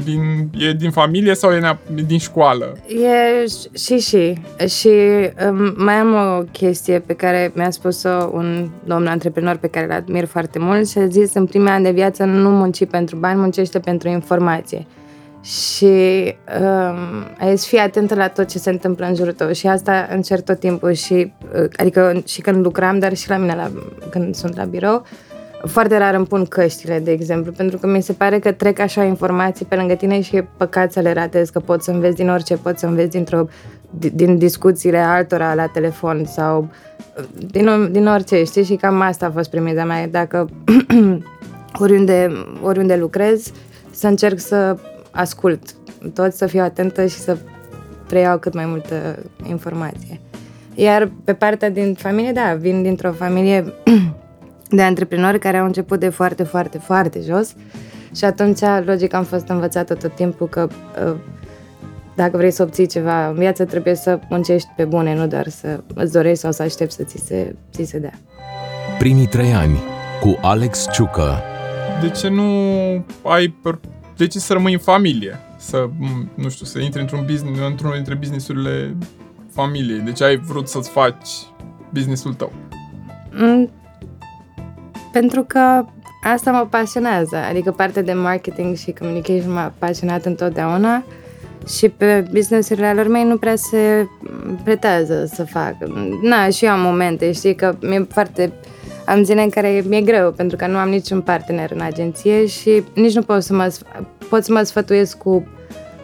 din, 0.05 0.51
e 0.59 0.73
din 0.73 0.91
familie 0.91 1.35
sau 1.35 1.53
e 1.53 1.79
din 2.07 2.19
școală? 2.19 2.77
E 2.87 3.45
și 3.79 3.99
și. 3.99 4.39
Și 4.67 4.89
um, 5.49 5.75
mai 5.77 5.95
am 5.95 6.39
o 6.39 6.43
chestie 6.53 6.99
pe 6.99 7.13
care 7.13 7.53
mi-a 7.55 7.71
spus-o 7.71 8.31
un 8.33 8.71
domn 8.85 9.07
antreprenor 9.07 9.57
pe 9.57 9.69
care 9.69 9.87
îl 9.87 9.93
admir 9.93 10.25
foarte 10.25 10.59
mult 10.59 10.89
și 10.89 10.99
a 10.99 11.07
zis 11.07 11.35
în 11.35 11.47
primii 11.47 11.69
ani 11.69 11.85
de 11.85 11.91
viață 11.91 12.25
nu 12.25 12.51
munci 12.51 12.87
pentru 12.87 13.17
bani, 13.17 13.41
muncește 13.41 13.79
pentru 13.79 14.09
informație. 14.09 14.87
Și 15.43 16.35
um, 16.61 17.27
ai 17.39 17.59
să 17.59 17.67
fii 17.69 17.79
atentă 17.79 18.15
la 18.15 18.29
tot 18.29 18.49
ce 18.49 18.59
se 18.59 18.71
întâmplă 18.71 19.07
în 19.07 19.15
jurul 19.15 19.33
tău 19.33 19.53
și 19.53 19.67
asta 19.67 20.09
încerc 20.11 20.45
tot 20.45 20.59
timpul 20.59 20.93
și 20.93 21.33
uh, 21.55 21.69
adică 21.77 22.23
și 22.27 22.41
când 22.41 22.65
lucram, 22.65 22.99
dar 22.99 23.17
și 23.17 23.29
la 23.29 23.37
mine 23.37 23.55
la, 23.55 23.71
când 24.11 24.35
sunt 24.35 24.57
la 24.57 24.65
birou, 24.65 24.95
uh, 24.95 25.28
foarte 25.67 25.97
rar 25.97 26.15
îmi 26.15 26.27
pun 26.27 26.45
căștile, 26.45 26.99
de 26.99 27.11
exemplu, 27.11 27.53
pentru 27.53 27.79
că 27.79 27.87
mi 27.87 28.03
se 28.03 28.13
pare 28.13 28.39
că 28.39 28.53
trec 28.53 28.79
așa 28.79 29.05
informații 29.05 29.65
pe 29.65 29.75
lângă 29.75 29.95
tine 29.95 30.21
și 30.21 30.37
e 30.37 30.49
păcat 30.57 30.93
să 30.93 31.01
le 31.01 31.13
ratezi, 31.13 31.53
că 31.53 31.61
poți 31.61 31.85
să 31.85 31.91
înveți 31.91 32.17
din 32.17 32.29
orice, 32.29 32.57
poți 32.57 32.81
să 32.81 32.87
înveți 32.87 33.11
dintr-o, 33.11 33.47
din 34.15 34.39
discuțiile 34.39 34.99
altora 34.99 35.55
la 35.55 35.67
telefon 35.67 36.25
sau 36.25 36.69
din, 37.51 37.93
din 37.93 38.07
orice, 38.07 38.45
știi? 38.45 38.65
Și 38.65 38.75
cam 38.75 39.01
asta 39.01 39.27
a 39.27 39.31
fost 39.31 39.51
premiza 39.51 39.85
mea. 39.85 40.09
Dacă 40.09 40.49
oriunde, 41.83 42.33
oriunde 42.63 42.97
lucrez, 42.97 43.53
să 43.91 44.07
încerc 44.07 44.39
să 44.39 44.77
ascult 45.11 45.61
tot, 46.15 46.33
să 46.33 46.47
fiu 46.47 46.63
atentă 46.63 47.07
și 47.07 47.19
să 47.19 47.37
preiau 48.07 48.39
cât 48.39 48.55
mai 48.55 48.67
multă 48.67 49.19
informație. 49.49 50.21
Iar 50.75 51.11
pe 51.25 51.35
partea 51.35 51.71
din 51.71 51.95
familie, 51.95 52.33
da, 52.33 52.55
vin 52.59 52.83
dintr-o 52.83 53.13
familie 53.13 53.65
de 54.71 54.83
antreprenori 54.83 55.39
care 55.39 55.57
au 55.57 55.67
început 55.67 56.01
de 56.01 56.09
foarte, 56.09 56.43
foarte, 56.43 56.79
foarte 56.79 57.21
jos 57.21 57.55
și 58.17 58.25
atunci, 58.25 58.61
logic, 58.85 59.15
am 59.15 59.25
fost 59.25 59.49
învățată 59.49 59.95
tot 59.95 60.15
timpul 60.15 60.49
că 60.49 60.69
uh, 61.07 61.17
dacă 62.15 62.37
vrei 62.37 62.51
să 62.51 62.63
obții 62.63 62.87
ceva 62.87 63.29
în 63.29 63.35
viață, 63.35 63.65
trebuie 63.65 63.95
să 63.95 64.19
muncești 64.29 64.69
pe 64.77 64.85
bune, 64.85 65.15
nu 65.15 65.27
doar 65.27 65.49
să 65.49 65.81
îți 65.95 66.13
dorești 66.13 66.39
sau 66.39 66.53
să 66.53 66.63
aștepți 66.63 66.97
să 66.97 67.03
ți 67.03 67.19
se, 67.25 67.55
ți 67.73 67.85
se 67.85 67.99
dea. 67.99 68.13
Primii 68.99 69.27
trei 69.27 69.53
ani 69.53 69.79
cu 70.21 70.39
Alex 70.43 70.87
Ciucă. 70.93 71.41
De 72.01 72.11
ce 72.11 72.29
nu 72.29 72.43
ai... 73.23 73.55
De 74.17 74.27
ce 74.27 74.39
să 74.39 74.53
rămâi 74.53 74.73
în 74.73 74.79
familie? 74.79 75.39
Să, 75.57 75.89
nu 76.35 76.49
știu, 76.49 76.67
să 76.67 76.79
intri 76.79 77.01
într-un 77.01 77.25
business, 77.27 77.61
într-unul 77.69 77.95
dintre 77.95 78.15
businessurile 78.15 78.97
familiei. 79.51 80.01
De 80.01 80.13
ce 80.13 80.25
ai 80.25 80.37
vrut 80.37 80.69
să-ți 80.69 80.91
faci 80.91 81.29
businessul 81.93 82.35
tău? 82.35 82.53
Mm, 83.33 83.71
pentru 85.21 85.45
că 85.47 85.85
asta 86.23 86.51
mă 86.51 86.67
pasionează, 86.71 87.37
adică 87.49 87.71
partea 87.71 88.03
de 88.03 88.13
marketing 88.13 88.77
și 88.77 88.95
communication 88.99 89.53
m-a 89.53 89.73
pasionat 89.79 90.25
întotdeauna 90.25 91.05
și 91.79 91.89
pe 91.89 92.25
businessurile 92.33 92.93
lor 92.93 93.09
mei 93.09 93.25
nu 93.25 93.37
prea 93.37 93.57
se 93.57 94.07
pretează 94.65 95.31
să 95.35 95.45
fac. 95.45 95.75
Na, 96.23 96.49
și 96.49 96.65
eu 96.65 96.71
am 96.71 96.81
momente, 96.81 97.33
știi, 97.33 97.55
că 97.55 97.77
mi-e 97.81 98.07
foarte... 98.11 98.53
Am 99.05 99.23
zile 99.23 99.43
în 99.43 99.49
care 99.49 99.83
mi-e 99.87 100.01
greu, 100.01 100.33
pentru 100.33 100.57
că 100.57 100.67
nu 100.67 100.77
am 100.77 100.89
niciun 100.89 101.21
partener 101.21 101.71
în 101.71 101.81
agenție 101.81 102.47
și 102.47 102.83
nici 102.95 103.15
nu 103.15 103.23
pot 103.23 103.43
să 103.43 103.55
mă, 103.55 103.75
pot 104.29 104.45
să 104.45 104.53
mă 104.53 104.63
sfătuiesc 104.63 105.19
cu 105.19 105.47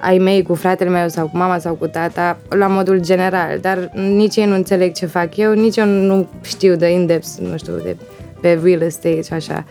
ai 0.00 0.18
mei, 0.18 0.42
cu 0.42 0.54
fratele 0.54 0.90
meu 0.90 1.08
sau 1.08 1.26
cu 1.26 1.36
mama 1.36 1.58
sau 1.58 1.74
cu 1.74 1.86
tata, 1.86 2.38
la 2.48 2.66
modul 2.66 3.00
general, 3.00 3.58
dar 3.60 3.90
nici 3.94 4.36
ei 4.36 4.46
nu 4.46 4.54
înțeleg 4.54 4.92
ce 4.92 5.06
fac 5.06 5.36
eu, 5.36 5.52
nici 5.52 5.76
eu 5.76 5.86
nu 5.86 6.26
știu 6.42 6.74
de 6.74 6.86
in 6.86 7.20
nu 7.40 7.56
știu, 7.56 7.72
de 7.82 7.96
pe 8.44 8.60
real 8.62 8.80
estate 8.80 9.22
și 9.22 9.32
așa. 9.32 9.64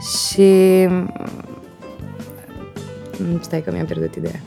Și... 0.00 0.88
Stai 3.40 3.62
că 3.62 3.70
mi-am 3.72 3.86
pierdut 3.86 4.14
ideea. 4.14 4.40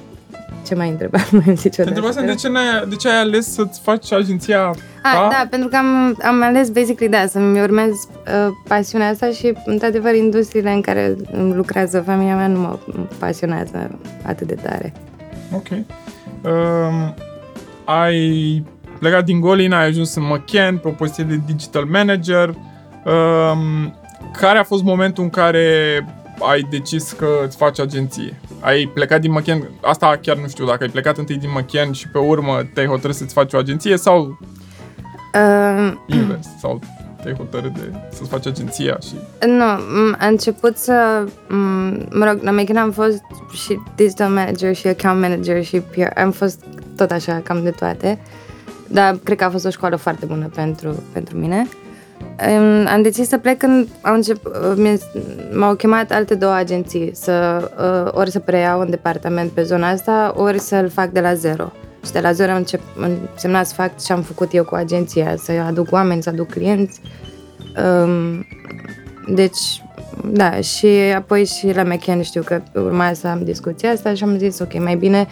Ce 0.67 0.75
mai 0.75 0.89
întreba? 0.89 1.17
Nu 1.31 1.41
am 1.47 1.55
zis 1.55 1.75
Te 1.75 1.83
de 2.25 2.35
ce, 2.35 2.49
n-ai, 2.49 2.85
de 2.89 2.95
ce 2.95 3.09
ai 3.09 3.19
ales 3.19 3.53
să-ți 3.53 3.79
faci 3.79 4.11
agenția 4.11 4.61
A, 5.03 5.13
ta? 5.13 5.27
da, 5.31 5.47
pentru 5.49 5.69
că 5.69 5.75
am, 5.75 6.17
am 6.21 6.41
ales, 6.43 6.69
basically, 6.69 7.11
da, 7.11 7.25
să-mi 7.27 7.61
urmez 7.61 7.89
uh, 7.89 8.47
pasiunea 8.67 9.09
asta 9.09 9.29
și, 9.29 9.53
într-adevăr, 9.65 10.13
industriile 10.13 10.71
în 10.71 10.81
care 10.81 11.15
lucrează 11.53 12.01
familia 12.01 12.35
mea 12.35 12.47
nu 12.47 12.59
mă 12.59 12.77
pasionează 13.19 13.99
atât 14.23 14.47
de 14.47 14.55
tare. 14.55 14.93
Ok. 15.55 15.67
Um, 15.71 17.15
ai 17.85 18.63
plecat 18.99 19.25
din 19.25 19.39
Golin, 19.39 19.73
ai 19.73 19.85
ajuns 19.85 20.15
în 20.15 20.23
McKen 20.23 20.77
pe 20.77 20.87
o 20.87 20.91
poziție 20.91 21.23
de 21.23 21.39
digital 21.45 21.85
manager. 21.85 22.55
Um, 23.05 23.95
care 24.39 24.57
a 24.57 24.63
fost 24.63 24.83
momentul 24.83 25.23
în 25.23 25.29
care 25.29 25.67
ai 26.39 26.67
decis 26.69 27.11
că 27.11 27.27
îți 27.45 27.57
faci 27.57 27.79
agenție? 27.79 28.39
Ai 28.59 28.91
plecat 28.93 29.21
din 29.21 29.31
McKen, 29.31 29.69
asta 29.81 30.19
chiar 30.21 30.37
nu 30.37 30.47
știu, 30.47 30.65
dacă 30.65 30.83
ai 30.83 30.89
plecat 30.89 31.17
întâi 31.17 31.37
din 31.37 31.49
McKen 31.57 31.91
și 31.91 32.07
pe 32.07 32.17
urmă 32.17 32.61
te-ai 32.73 32.85
hotărât 32.85 33.15
să-ți 33.15 33.33
faci 33.33 33.53
o 33.53 33.57
agenție 33.57 33.97
sau 33.97 34.39
uh, 35.33 35.93
invers, 36.05 36.47
sau 36.59 36.79
te-ai 37.21 37.33
hotărât 37.33 37.73
de 37.73 37.91
să-ți 38.11 38.29
faci 38.29 38.47
agenția 38.47 38.97
și... 39.01 39.13
Nu, 39.47 39.63
am 39.63 40.17
început 40.19 40.77
să... 40.77 41.25
Mă 42.09 42.25
rog, 42.25 42.39
la 42.41 42.51
McKen 42.51 42.77
am 42.77 42.91
fost 42.91 43.21
și 43.53 43.79
digital 43.95 44.29
manager 44.29 44.75
și 44.75 44.87
account 44.87 45.21
manager 45.21 45.63
și 45.63 45.79
PR, 45.79 46.19
am 46.19 46.31
fost 46.31 46.63
tot 46.95 47.11
așa, 47.11 47.41
cam 47.43 47.63
de 47.63 47.71
toate. 47.71 48.19
Dar 48.87 49.17
cred 49.23 49.37
că 49.37 49.43
a 49.43 49.49
fost 49.49 49.65
o 49.65 49.69
școală 49.69 49.95
foarte 49.95 50.25
bună 50.25 50.49
pentru, 50.55 51.03
pentru 51.13 51.37
mine. 51.37 51.67
Am 52.87 53.01
decis 53.01 53.27
să 53.27 53.37
plec 53.37 53.57
când 53.57 53.87
au 54.01 54.13
încep, 54.13 54.37
m-au 55.53 55.75
chemat 55.75 56.11
alte 56.11 56.35
două 56.35 56.53
agenții, 56.53 57.11
să, 57.13 57.69
uh, 58.05 58.19
ori 58.19 58.31
să 58.31 58.39
preiau 58.39 58.79
un 58.79 58.89
departament 58.89 59.51
pe 59.51 59.63
zona 59.63 59.89
asta, 59.89 60.33
ori 60.35 60.59
să-l 60.59 60.89
fac 60.89 61.09
de 61.09 61.19
la 61.19 61.33
zero. 61.33 61.71
Și 62.05 62.11
de 62.11 62.19
la 62.19 62.31
zero 62.31 62.51
am 62.51 62.57
încep, 62.57 62.81
însemna 63.31 63.63
să 63.63 63.73
fac 63.73 64.01
ce 64.01 64.13
am 64.13 64.21
făcut 64.21 64.53
eu 64.53 64.63
cu 64.63 64.75
agenția, 64.75 65.35
să 65.37 65.51
aduc 65.67 65.91
oameni, 65.91 66.23
să 66.23 66.29
aduc 66.29 66.49
clienți. 66.49 67.01
Um, 68.03 68.45
deci, 69.27 69.83
da, 70.25 70.59
și 70.61 70.87
apoi 71.15 71.45
și 71.45 71.73
la 71.75 71.83
McKen 71.83 72.21
știu 72.21 72.41
că 72.41 72.61
urma 72.73 73.13
să 73.13 73.27
am 73.27 73.43
discuția 73.43 73.91
asta 73.91 74.13
și 74.13 74.23
am 74.23 74.37
zis, 74.37 74.59
ok, 74.59 74.79
mai 74.79 74.95
bine 74.95 75.27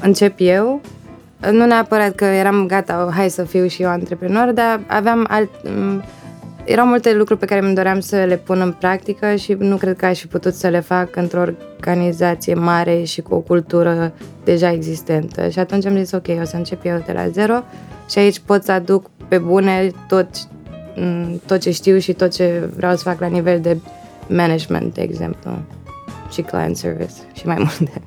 încep 0.00 0.34
eu 0.36 0.80
nu 1.50 1.66
neapărat 1.66 2.14
că 2.14 2.24
eram 2.24 2.66
gata, 2.66 3.10
hai 3.14 3.30
să 3.30 3.44
fiu 3.44 3.66
și 3.66 3.82
eu 3.82 3.88
antreprenor, 3.88 4.52
dar 4.52 4.80
aveam 4.86 5.26
alt... 5.28 5.50
Erau 6.64 6.86
multe 6.86 7.14
lucruri 7.14 7.40
pe 7.40 7.46
care 7.46 7.66
îmi 7.66 7.74
doream 7.74 8.00
să 8.00 8.24
le 8.24 8.36
pun 8.36 8.60
în 8.60 8.72
practică 8.72 9.34
și 9.34 9.52
nu 9.52 9.76
cred 9.76 9.96
că 9.96 10.06
aș 10.06 10.20
fi 10.20 10.26
putut 10.26 10.54
să 10.54 10.68
le 10.68 10.80
fac 10.80 11.16
într-o 11.16 11.40
organizație 11.40 12.54
mare 12.54 13.02
și 13.02 13.20
cu 13.20 13.34
o 13.34 13.38
cultură 13.38 14.12
deja 14.44 14.72
existentă. 14.72 15.48
Și 15.48 15.58
atunci 15.58 15.86
am 15.86 15.96
zis, 15.96 16.12
ok, 16.12 16.26
o 16.40 16.44
să 16.44 16.56
încep 16.56 16.84
eu 16.84 17.02
de 17.06 17.12
la 17.12 17.28
zero 17.28 17.62
și 18.10 18.18
aici 18.18 18.38
pot 18.38 18.62
să 18.62 18.72
aduc 18.72 19.10
pe 19.28 19.38
bune 19.38 19.90
tot, 20.08 20.28
tot 21.46 21.60
ce 21.60 21.70
știu 21.70 21.98
și 21.98 22.12
tot 22.12 22.30
ce 22.30 22.68
vreau 22.76 22.96
să 22.96 23.02
fac 23.02 23.20
la 23.20 23.26
nivel 23.26 23.60
de 23.60 23.78
management, 24.28 24.94
de 24.94 25.02
exemplu, 25.02 25.50
și 26.30 26.42
client 26.42 26.76
service 26.76 27.12
și 27.32 27.46
mai 27.46 27.56
multe. 27.78 28.02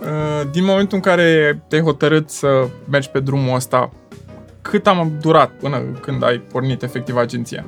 Uh, 0.00 0.50
din 0.52 0.64
momentul 0.64 0.96
în 0.96 1.02
care 1.02 1.60
te-ai 1.68 1.82
hotărât 1.82 2.30
să 2.30 2.48
mergi 2.90 3.10
pe 3.10 3.20
drumul 3.20 3.54
ăsta, 3.54 3.90
cât 4.66 4.86
am 4.86 5.12
durat 5.20 5.50
până 5.50 5.82
când 6.00 6.24
ai 6.24 6.38
pornit 6.38 6.82
efectiv 6.82 7.16
agenția? 7.16 7.64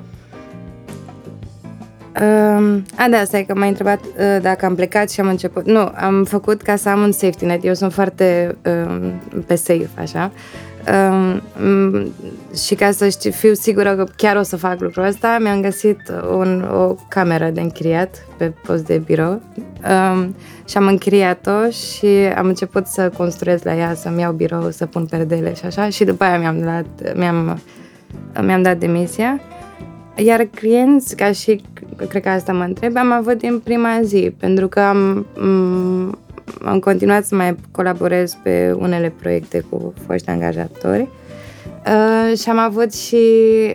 Uh, 2.20 2.78
a, 2.96 3.08
da, 3.10 3.24
stai 3.24 3.44
că 3.44 3.54
m-ai 3.54 3.68
întrebat 3.68 4.00
uh, 4.04 4.38
dacă 4.42 4.64
am 4.64 4.74
plecat 4.74 5.10
și 5.10 5.20
am 5.20 5.28
început. 5.28 5.66
Nu, 5.66 5.92
am 5.94 6.24
făcut 6.24 6.62
ca 6.62 6.76
să 6.76 6.88
am 6.88 7.00
un 7.00 7.12
safety 7.12 7.44
net. 7.44 7.64
Eu 7.64 7.74
sunt 7.74 7.92
foarte 7.92 8.56
uh, 8.64 9.10
pe 9.46 9.54
safe, 9.54 9.90
așa. 9.98 10.32
Um, 10.87 12.12
și 12.66 12.75
ca 12.75 12.90
să 12.90 13.08
știu, 13.08 13.30
fiu 13.30 13.52
sigură 13.52 13.94
că 13.94 14.06
chiar 14.16 14.37
o 14.37 14.42
să 14.42 14.56
fac 14.56 14.80
lucrul 14.80 15.04
ăsta, 15.04 15.38
mi-am 15.40 15.61
găsit 15.61 16.00
un, 16.32 16.62
o 16.62 16.94
cameră 17.08 17.50
de 17.50 17.61
închiriat 17.61 18.26
pe 18.37 18.52
post 18.66 18.87
de 18.87 19.02
birou 19.04 19.42
um, 20.12 20.35
și 20.68 20.76
am 20.76 20.87
închiriat-o 20.87 21.70
și 21.70 22.06
am 22.37 22.47
început 22.47 22.87
să 22.87 23.11
construiesc 23.16 23.64
la 23.64 23.76
ea, 23.76 23.94
să-mi 23.94 24.20
iau 24.20 24.32
birou, 24.32 24.70
să 24.70 24.87
pun 24.87 25.06
perdele 25.06 25.54
și 25.54 25.64
așa 25.64 25.88
și 25.88 26.04
după 26.04 26.25
aia 26.25 26.38
mi-am 26.38 26.61
dat, 26.61 27.16
mi-am, 27.16 27.61
mi-am 28.42 28.62
dat 28.62 28.78
demisia. 28.78 29.40
Iar 30.16 30.49
clienți, 30.54 31.16
ca 31.16 31.32
și, 31.32 31.62
cred 32.08 32.23
că 32.23 32.28
asta 32.28 32.52
mă 32.52 32.62
întreb, 32.62 32.97
am 32.97 33.12
avut 33.12 33.38
din 33.38 33.61
prima 33.64 34.00
zi, 34.02 34.35
pentru 34.38 34.68
că 34.68 34.80
am, 34.80 35.26
am 36.64 36.78
continuat 36.78 37.24
să 37.24 37.34
mai 37.34 37.56
colaborez 37.70 38.36
pe 38.42 38.72
unele 38.78 39.12
proiecte 39.20 39.64
cu 39.70 39.92
foști 40.06 40.28
angajatori 40.28 41.08
uh, 41.86 42.38
și 42.38 42.48
am 42.48 42.58
avut 42.58 42.94
și 42.94 43.16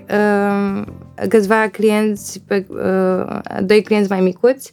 uh, 0.09 0.81
câțiva 1.29 1.67
clienți, 1.71 2.41
pe, 2.47 2.65
uh, 2.69 3.39
doi 3.61 3.81
clienți 3.81 4.09
mai 4.09 4.21
micuți, 4.21 4.71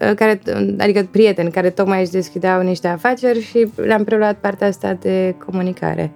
uh, 0.00 0.14
care, 0.14 0.40
adică 0.78 1.08
prieteni 1.10 1.50
care 1.50 1.70
tocmai 1.70 2.00
își 2.00 2.10
deschideau 2.10 2.62
niște 2.62 2.88
afaceri 2.88 3.40
și 3.40 3.68
le-am 3.74 4.04
preluat 4.04 4.36
partea 4.36 4.66
asta 4.66 4.96
de 5.00 5.34
comunicare. 5.46 6.12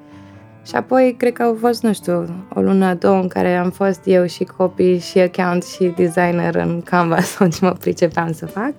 Și 0.66 0.74
apoi, 0.74 1.14
cred 1.18 1.32
că 1.32 1.42
au 1.42 1.56
fost, 1.60 1.82
nu 1.82 1.92
știu, 1.92 2.44
o 2.54 2.60
lună, 2.60 2.94
două 2.94 3.20
în 3.20 3.28
care 3.28 3.56
am 3.56 3.70
fost 3.70 4.00
eu 4.04 4.26
și 4.26 4.44
copii 4.44 4.98
și 4.98 5.18
account 5.18 5.64
și 5.64 5.92
designer 5.96 6.54
în 6.54 6.82
Canva 6.82 7.20
sau 7.20 7.48
ce 7.58 7.58
mă 7.60 7.70
pricepeam 7.70 8.32
să 8.32 8.46
fac. 8.46 8.72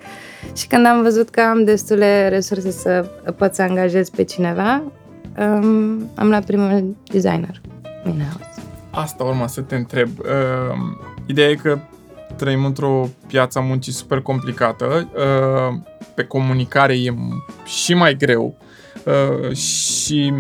Și 0.56 0.68
când 0.68 0.86
am 0.86 1.02
văzut 1.02 1.30
că 1.30 1.42
am 1.42 1.64
destule 1.64 2.28
resurse 2.28 2.72
să 2.72 3.10
pot 3.38 3.54
să 3.54 3.62
angajez 3.62 4.10
pe 4.10 4.24
cineva, 4.24 4.82
um, 5.40 6.10
am 6.16 6.28
luat 6.28 6.46
primul 6.46 6.96
designer 7.04 7.62
in-house. 8.06 8.62
Asta 8.92 9.24
urma 9.24 9.48
să 9.48 9.62
te 9.62 9.76
întreb. 9.76 10.10
Uh, 10.20 10.78
ideea 11.26 11.50
e 11.50 11.56
că 11.56 11.80
trăim 12.36 12.66
într-o 12.66 13.10
piață 13.28 13.60
a 13.60 13.62
muncii 13.62 13.92
super 13.92 14.22
complicată. 14.22 15.10
Uh, 15.16 15.80
pe 16.14 16.24
comunicare 16.24 16.94
e 16.94 17.14
și 17.66 17.94
mai 17.94 18.16
greu. 18.16 18.58
Uh, 19.06 19.56
și 19.56 20.34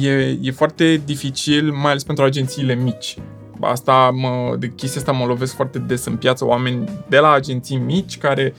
e, 0.00 0.38
e 0.42 0.50
foarte 0.50 1.02
dificil, 1.04 1.72
mai 1.72 1.90
ales 1.90 2.04
pentru 2.04 2.24
agențiile 2.24 2.74
mici. 2.74 3.16
Asta 3.60 4.10
mă, 4.14 4.56
de 4.58 4.68
chestia 4.68 5.00
asta 5.00 5.12
mă 5.12 5.24
lovesc 5.24 5.54
foarte 5.54 5.78
des 5.78 6.04
în 6.04 6.16
piață, 6.16 6.44
oameni 6.44 6.84
de 7.08 7.18
la 7.18 7.30
agenții 7.32 7.76
mici 7.76 8.18
care 8.18 8.54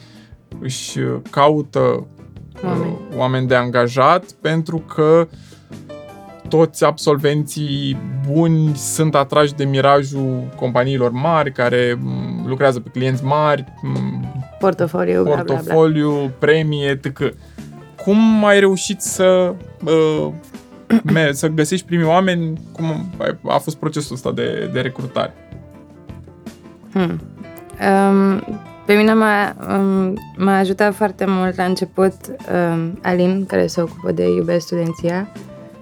își 0.60 0.98
caută 1.30 2.06
oameni, 2.64 2.98
uh, 3.10 3.16
oameni 3.16 3.46
de 3.46 3.54
angajat 3.54 4.24
pentru 4.40 4.78
că 4.78 5.28
toți 6.48 6.84
absolvenții 6.84 7.98
buni 8.30 8.76
sunt 8.76 9.14
atrași 9.14 9.54
de 9.54 9.64
mirajul 9.64 10.48
companiilor 10.56 11.10
mari 11.10 11.52
care 11.52 11.98
mm, 12.00 12.44
lucrează 12.46 12.80
pe 12.80 12.88
clienți 12.88 13.24
mari, 13.24 13.64
mm, 13.82 14.44
portofoliu, 14.58 15.22
portofoliu 15.24 16.08
bla, 16.08 16.16
bla, 16.16 16.26
bla. 16.26 16.34
premie, 16.38 16.88
etc. 16.88 17.34
Cum 18.04 18.44
ai 18.44 18.60
reușit 18.60 19.00
să 19.00 19.54
uh, 19.84 20.28
me- 20.28 20.49
să 21.32 21.48
găsești 21.48 21.86
primii 21.86 22.06
oameni? 22.06 22.60
Cum 22.72 23.10
a 23.48 23.58
fost 23.58 23.76
procesul 23.76 24.14
ăsta 24.14 24.32
de, 24.32 24.70
de 24.72 24.80
recrutare? 24.80 25.32
Hmm. 26.92 27.20
Um, 28.10 28.44
pe 28.86 28.94
mine 28.94 29.12
m-a, 29.12 29.56
um, 29.78 30.18
m-a 30.36 30.58
ajutat 30.58 30.94
foarte 30.94 31.24
mult 31.28 31.56
la 31.56 31.64
început 31.64 32.14
um, 32.26 32.98
Alin, 33.02 33.46
care 33.46 33.66
se 33.66 33.80
ocupă 33.80 34.12
de 34.12 34.24
Iubesc 34.28 34.66
Studenția. 34.66 35.28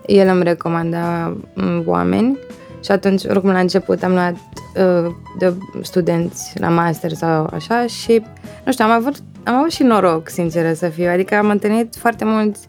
El 0.06 0.28
îmi 0.28 0.42
recomanda 0.42 1.36
um, 1.56 1.82
oameni 1.86 2.38
și 2.84 2.90
atunci, 2.90 3.24
oricum 3.24 3.50
la 3.50 3.58
început 3.58 4.02
am 4.02 4.12
luat 4.12 4.34
uh, 4.34 5.14
de 5.38 5.54
studenți 5.82 6.60
la 6.60 6.68
master 6.68 7.12
sau 7.12 7.50
așa 7.52 7.86
și, 7.86 8.22
nu 8.64 8.72
știu, 8.72 8.84
am 8.84 8.90
avut, 8.90 9.14
am 9.44 9.54
avut 9.54 9.70
și 9.70 9.82
noroc, 9.82 10.28
sincer 10.28 10.74
să 10.74 10.88
fiu. 10.88 11.08
Adică 11.10 11.34
am 11.34 11.48
întâlnit 11.48 11.96
foarte 11.96 12.24
mulți 12.24 12.66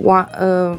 oa- 0.00 0.30
uh, 0.40 0.78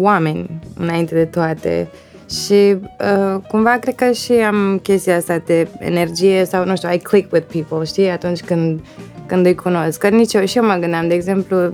oameni 0.00 0.50
înainte 0.78 1.14
de 1.14 1.24
toate 1.24 1.88
și 2.30 2.76
uh, 3.00 3.40
cumva 3.48 3.70
cred 3.70 3.94
că 3.94 4.10
și 4.10 4.32
am 4.32 4.78
chestia 4.82 5.16
asta 5.16 5.42
de 5.46 5.68
energie 5.78 6.44
sau, 6.44 6.64
nu 6.64 6.76
știu, 6.76 6.92
I 6.92 6.98
click 6.98 7.32
with 7.32 7.46
people, 7.52 7.86
știi, 7.86 8.08
atunci 8.08 8.40
când, 8.40 8.80
când 9.26 9.46
îi 9.46 9.54
cunosc. 9.54 9.98
Că 9.98 10.08
nici 10.08 10.32
eu, 10.32 10.44
și 10.44 10.56
eu 10.56 10.64
mă 10.64 10.76
gândeam, 10.80 11.08
de 11.08 11.14
exemplu, 11.14 11.72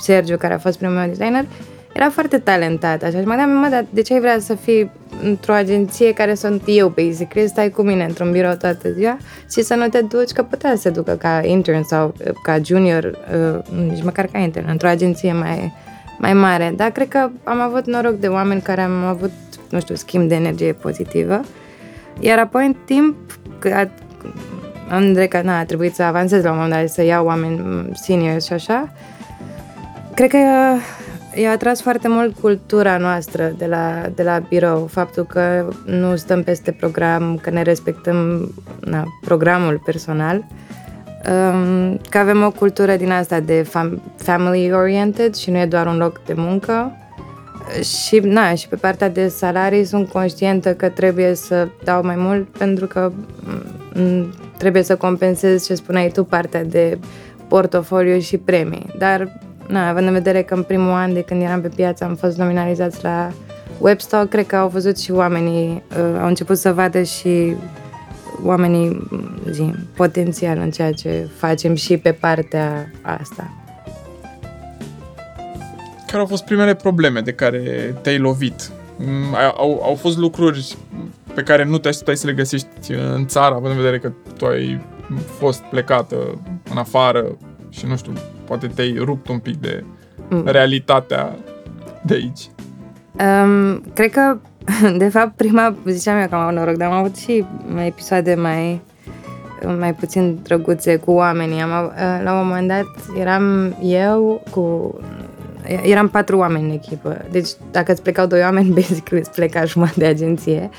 Sergiu, 0.00 0.36
care 0.36 0.54
a 0.54 0.58
fost 0.58 0.78
primul 0.78 0.94
meu 0.94 1.06
designer, 1.06 1.44
era 1.92 2.10
foarte 2.10 2.38
talentat, 2.38 3.02
așa, 3.02 3.18
și 3.18 3.24
mă 3.24 3.34
gândeam, 3.34 3.50
mă, 3.50 3.68
dar 3.70 3.86
de 3.90 4.02
ce 4.02 4.12
ai 4.12 4.20
vrea 4.20 4.38
să 4.38 4.54
fii 4.54 4.90
într-o 5.22 5.52
agenție 5.52 6.12
care 6.12 6.34
sunt 6.34 6.62
eu, 6.66 6.88
basically, 6.88 7.48
stai 7.48 7.70
cu 7.70 7.82
mine 7.82 8.04
într-un 8.04 8.30
birou 8.30 8.54
toată 8.54 8.92
ziua 8.92 9.16
și 9.50 9.62
să 9.62 9.74
nu 9.74 9.88
te 9.88 10.00
duci, 10.00 10.30
că 10.30 10.42
putea 10.42 10.72
să 10.74 10.80
se 10.80 10.90
ducă 10.90 11.12
ca 11.12 11.40
intern 11.44 11.82
sau 11.82 12.14
uh, 12.20 12.32
ca 12.42 12.58
junior, 12.64 13.04
uh, 13.04 13.58
nici 13.88 14.02
măcar 14.02 14.26
ca 14.26 14.38
intern, 14.38 14.68
într-o 14.68 14.88
agenție 14.88 15.32
mai, 15.32 15.72
mai 16.18 16.32
mare. 16.32 16.72
Dar 16.76 16.90
cred 16.90 17.08
că 17.08 17.28
am 17.44 17.60
avut 17.60 17.86
noroc 17.86 18.14
de 18.14 18.26
oameni 18.26 18.60
care 18.60 18.80
am 18.80 19.04
avut, 19.04 19.32
nu 19.70 19.80
știu, 19.80 19.94
schimb 19.94 20.28
de 20.28 20.34
energie 20.34 20.72
pozitivă. 20.72 21.40
Iar 22.20 22.38
apoi, 22.38 22.66
în 22.66 22.76
timp, 22.84 23.16
că 23.58 23.88
am 24.88 25.26
că 25.28 25.40
na, 25.42 25.58
a 25.58 25.64
trebuit 25.64 25.94
să 25.94 26.02
avansez 26.02 26.42
la 26.42 26.50
un 26.50 26.56
moment 26.56 26.74
dat, 26.74 26.88
să 26.88 27.02
iau 27.02 27.26
oameni 27.26 27.90
seniors 27.94 28.46
și 28.46 28.52
așa, 28.52 28.92
cred 30.14 30.30
că 30.30 30.38
i-a 31.40 31.50
atras 31.50 31.80
foarte 31.80 32.08
mult 32.08 32.38
cultura 32.38 32.96
noastră 32.96 33.54
de 33.58 33.66
la, 33.66 34.02
de 34.14 34.22
la 34.22 34.38
birou, 34.38 34.86
faptul 34.86 35.24
că 35.24 35.68
nu 35.84 36.16
stăm 36.16 36.42
peste 36.42 36.72
program, 36.72 37.38
că 37.42 37.50
ne 37.50 37.62
respectăm 37.62 38.50
na, 38.80 39.04
programul 39.20 39.82
personal, 39.84 40.44
um, 41.30 42.00
că 42.10 42.18
avem 42.18 42.42
o 42.44 42.50
cultură 42.50 42.96
din 42.96 43.10
asta 43.10 43.40
de 43.40 43.66
fam- 43.68 44.02
family-oriented 44.16 45.34
și 45.34 45.50
nu 45.50 45.58
e 45.58 45.66
doar 45.66 45.86
un 45.86 45.96
loc 45.96 46.20
de 46.26 46.34
muncă. 46.36 46.92
Și, 47.82 48.18
na, 48.18 48.54
și 48.54 48.68
pe 48.68 48.76
partea 48.76 49.08
de 49.08 49.28
salarii 49.28 49.84
sunt 49.84 50.08
conștientă 50.08 50.74
că 50.74 50.88
trebuie 50.88 51.34
să 51.34 51.68
dau 51.84 52.04
mai 52.04 52.16
mult 52.18 52.48
pentru 52.48 52.86
că 52.86 53.12
m- 53.12 54.24
trebuie 54.58 54.82
să 54.82 54.96
compensez 54.96 55.66
ce 55.66 55.74
spuneai 55.74 56.08
tu, 56.08 56.24
partea 56.24 56.64
de 56.64 56.98
portofoliu 57.48 58.18
și 58.18 58.36
premii. 58.36 58.86
Dar 58.98 59.38
na, 59.68 59.88
având 59.88 60.06
în 60.06 60.12
vedere 60.12 60.42
că 60.42 60.54
în 60.54 60.62
primul 60.62 60.90
an 60.90 61.12
de 61.12 61.20
când 61.22 61.42
eram 61.42 61.60
pe 61.60 61.68
piață 61.74 62.04
am 62.04 62.14
fost 62.14 62.36
nominalizați 62.36 63.02
la 63.02 63.30
Webstock, 63.78 64.28
cred 64.28 64.46
că 64.46 64.56
au 64.56 64.68
văzut 64.68 64.98
și 64.98 65.12
oamenii, 65.12 65.82
uh, 65.90 66.20
au 66.20 66.26
început 66.26 66.58
să 66.58 66.72
vadă 66.72 67.02
și 67.02 67.54
oamenii 68.44 69.08
zi, 69.50 69.74
potențial 69.94 70.58
în 70.58 70.70
ceea 70.70 70.92
ce 70.92 71.28
facem 71.36 71.74
și 71.74 71.96
pe 71.96 72.12
partea 72.12 72.90
asta. 73.02 73.54
Care 76.06 76.18
au 76.18 76.26
fost 76.26 76.44
primele 76.44 76.74
probleme 76.74 77.20
de 77.20 77.32
care 77.32 77.94
te-ai 78.02 78.18
lovit? 78.18 78.70
Mm, 78.98 79.34
au, 79.56 79.80
au 79.82 79.94
fost 79.94 80.18
lucruri 80.18 80.76
pe 81.34 81.42
care 81.42 81.64
nu 81.64 81.78
te 81.78 81.88
așteptai 81.88 82.16
să 82.16 82.26
le 82.26 82.32
găsești 82.32 82.92
în 83.14 83.26
țară, 83.26 83.54
având 83.54 83.70
în 83.70 83.76
vedere 83.76 83.98
că 83.98 84.12
tu 84.36 84.46
ai 84.46 84.80
fost 85.38 85.60
plecată 85.60 86.16
în 86.70 86.76
afară 86.76 87.36
și 87.70 87.86
nu 87.86 87.96
știu, 87.96 88.12
poate 88.44 88.66
te-ai 88.66 88.96
rupt 88.98 89.28
un 89.28 89.38
pic 89.38 89.56
de 89.56 89.84
mm. 90.28 90.42
realitatea 90.46 91.36
de 92.02 92.14
aici. 92.14 92.50
Um, 93.20 93.82
cred 93.94 94.10
că, 94.10 94.38
de 94.98 95.08
fapt, 95.08 95.36
prima, 95.36 95.74
ziceam 95.86 96.18
eu 96.18 96.28
că 96.28 96.34
am 96.34 96.40
avut 96.40 96.54
noroc, 96.54 96.74
dar 96.76 96.90
am 96.90 96.96
avut 96.96 97.16
și 97.16 97.44
episoade 97.86 98.34
mai 98.34 98.80
mai 99.78 99.94
puțin 99.94 100.38
drăguțe 100.42 100.96
cu 100.96 101.10
oamenii. 101.10 101.60
Am, 101.60 101.70
uh, 101.70 102.20
la 102.24 102.32
un 102.32 102.46
moment 102.46 102.68
dat 102.68 102.86
eram 103.18 103.76
eu 103.82 104.42
cu... 104.50 104.94
Eram 105.82 106.08
patru 106.08 106.38
oameni 106.38 106.64
în 106.64 106.70
echipă. 106.70 107.24
Deci 107.30 107.48
dacă 107.70 107.92
îți 107.92 108.02
plecau 108.02 108.26
doi 108.26 108.40
oameni, 108.40 108.72
basically 108.80 109.20
îți 109.20 109.30
pleca 109.30 109.64
jumătate 109.64 110.00
de 110.00 110.06
agenție. 110.06 110.70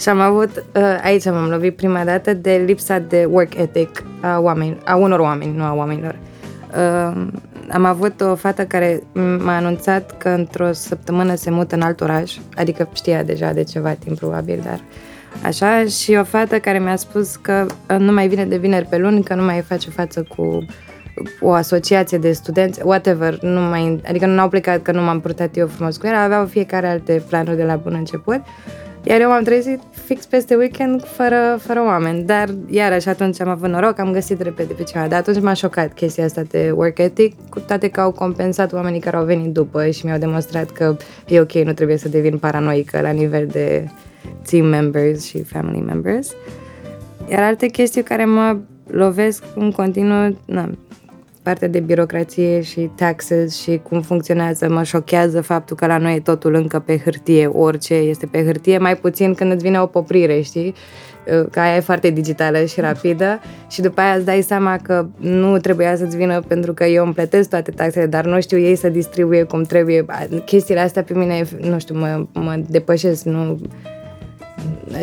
Și 0.00 0.08
am 0.08 0.20
avut, 0.20 0.64
uh, 0.76 1.00
aici 1.02 1.24
m-am 1.24 1.48
lovit 1.48 1.76
prima 1.76 2.04
dată 2.04 2.34
de 2.34 2.62
lipsa 2.66 2.98
de 2.98 3.24
work 3.30 3.54
ethic 3.54 4.04
a, 4.20 4.38
oameni, 4.38 4.76
a 4.84 4.96
unor 4.96 5.18
oameni, 5.18 5.56
nu 5.56 5.62
a 5.62 5.74
oamenilor. 5.74 6.16
Uh, 7.70 7.76
am 7.76 7.84
avut 7.84 8.20
o 8.20 8.34
fată 8.34 8.64
care 8.64 9.02
m-a 9.38 9.56
anunțat 9.56 10.16
că 10.16 10.28
într-o 10.28 10.72
săptămână 10.72 11.34
se 11.34 11.50
mută 11.50 11.74
în 11.74 11.82
alt 11.82 12.00
oraș, 12.00 12.36
adică 12.56 12.88
știa 12.94 13.22
deja 13.22 13.52
de 13.52 13.62
ceva 13.62 13.90
timp 13.92 14.18
probabil, 14.18 14.60
dar 14.64 14.80
așa, 15.42 15.84
și 15.84 16.16
o 16.20 16.24
fată 16.24 16.58
care 16.58 16.78
mi-a 16.78 16.96
spus 16.96 17.36
că 17.36 17.66
uh, 17.90 17.96
nu 17.98 18.12
mai 18.12 18.28
vine 18.28 18.44
de 18.44 18.56
vineri 18.56 18.86
pe 18.86 18.96
luni, 18.96 19.22
că 19.22 19.34
nu 19.34 19.42
mai 19.42 19.60
face 19.60 19.90
față 19.90 20.26
cu 20.36 20.64
o 21.40 21.52
asociație 21.52 22.18
de 22.18 22.32
studenți, 22.32 22.80
whatever, 22.84 23.42
nu 23.42 23.60
mai, 23.60 24.00
adică 24.08 24.26
nu 24.26 24.40
au 24.40 24.48
plecat 24.48 24.82
că 24.82 24.92
nu 24.92 25.02
m-am 25.02 25.20
purtat 25.20 25.56
eu 25.56 25.66
frumos 25.66 25.96
cu 25.96 26.06
el, 26.06 26.14
aveau 26.14 26.46
fiecare 26.46 26.86
alte 26.86 27.22
planuri 27.28 27.56
de 27.56 27.64
la 27.64 27.76
bun 27.76 27.94
început 27.94 28.40
iar 29.02 29.20
eu 29.20 29.28
m-am 29.28 29.42
trezit 29.42 29.80
fix 29.90 30.26
peste 30.26 30.54
weekend 30.54 31.04
fără, 31.04 31.58
fără 31.60 31.82
oameni. 31.82 32.22
Dar 32.22 32.48
iarăși 32.70 33.08
atunci 33.08 33.40
am 33.40 33.48
avut 33.48 33.68
noroc, 33.68 33.98
am 33.98 34.12
găsit 34.12 34.40
repede 34.40 34.72
pe 34.72 34.82
ceva. 34.82 35.06
Dar 35.06 35.18
atunci 35.18 35.40
m-a 35.40 35.52
șocat 35.52 35.92
chestia 35.92 36.24
asta 36.24 36.42
de 36.42 36.72
work 36.74 36.98
ethic, 36.98 37.34
cu 37.48 37.60
toate 37.60 37.88
că 37.88 38.00
au 38.00 38.12
compensat 38.12 38.72
oamenii 38.72 39.00
care 39.00 39.16
au 39.16 39.24
venit 39.24 39.52
după 39.52 39.90
și 39.90 40.04
mi-au 40.04 40.18
demonstrat 40.18 40.70
că 40.70 40.96
e 41.28 41.40
ok, 41.40 41.52
nu 41.52 41.72
trebuie 41.72 41.96
să 41.96 42.08
devin 42.08 42.38
paranoică 42.38 43.00
la 43.00 43.10
nivel 43.10 43.46
de 43.46 43.88
team 44.50 44.66
members 44.66 45.24
și 45.24 45.42
family 45.42 45.80
members. 45.80 46.32
Iar 47.30 47.42
alte 47.42 47.66
chestii 47.66 48.02
care 48.02 48.24
mă 48.24 48.56
lovesc 48.86 49.44
în 49.54 49.70
continuu, 49.70 50.36
na, 50.44 50.70
partea 51.42 51.68
de 51.68 51.80
birocrație 51.80 52.60
și 52.60 52.90
taxes 52.94 53.60
și 53.60 53.80
cum 53.82 54.00
funcționează, 54.00 54.68
mă 54.68 54.82
șochează 54.82 55.40
faptul 55.40 55.76
că 55.76 55.86
la 55.86 55.98
noi 55.98 56.14
e 56.14 56.20
totul 56.20 56.54
încă 56.54 56.78
pe 56.78 56.98
hârtie, 56.98 57.46
orice 57.46 57.94
este 57.94 58.26
pe 58.26 58.44
hârtie, 58.44 58.78
mai 58.78 58.96
puțin 58.96 59.34
când 59.34 59.52
îți 59.52 59.62
vine 59.62 59.80
o 59.80 59.86
poprire, 59.86 60.40
știi? 60.40 60.74
Că 61.50 61.60
aia 61.60 61.76
e 61.76 61.80
foarte 61.80 62.10
digitală 62.10 62.64
și 62.64 62.80
rapidă 62.80 63.40
și 63.68 63.80
după 63.80 64.00
aia 64.00 64.14
îți 64.14 64.24
dai 64.24 64.42
seama 64.42 64.76
că 64.82 65.06
nu 65.16 65.58
trebuia 65.58 65.96
să-ți 65.96 66.16
vină 66.16 66.40
pentru 66.40 66.72
că 66.74 66.84
eu 66.84 67.04
îmi 67.04 67.14
plătesc 67.14 67.48
toate 67.48 67.70
taxele, 67.70 68.06
dar 68.06 68.24
nu 68.24 68.40
știu 68.40 68.58
ei 68.58 68.76
să 68.76 68.88
distribuie 68.88 69.42
cum 69.42 69.62
trebuie. 69.62 70.04
Chestiile 70.44 70.80
astea 70.80 71.02
pe 71.02 71.14
mine, 71.14 71.42
nu 71.60 71.78
știu, 71.78 71.98
mă, 71.98 72.26
mă 72.32 72.60
depășesc, 72.68 73.24
nu... 73.24 73.60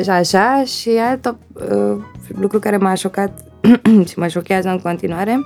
Așa, 0.10 0.63
și 0.63 0.89
alt 1.10 1.26
uh, 1.26 2.04
lucru 2.39 2.60
care 2.60 2.78
m-a 2.78 2.93
șocat 2.93 3.43
și 4.10 4.19
mă 4.19 4.28
șochează 4.28 4.69
în 4.69 4.80
continuare 4.80 5.45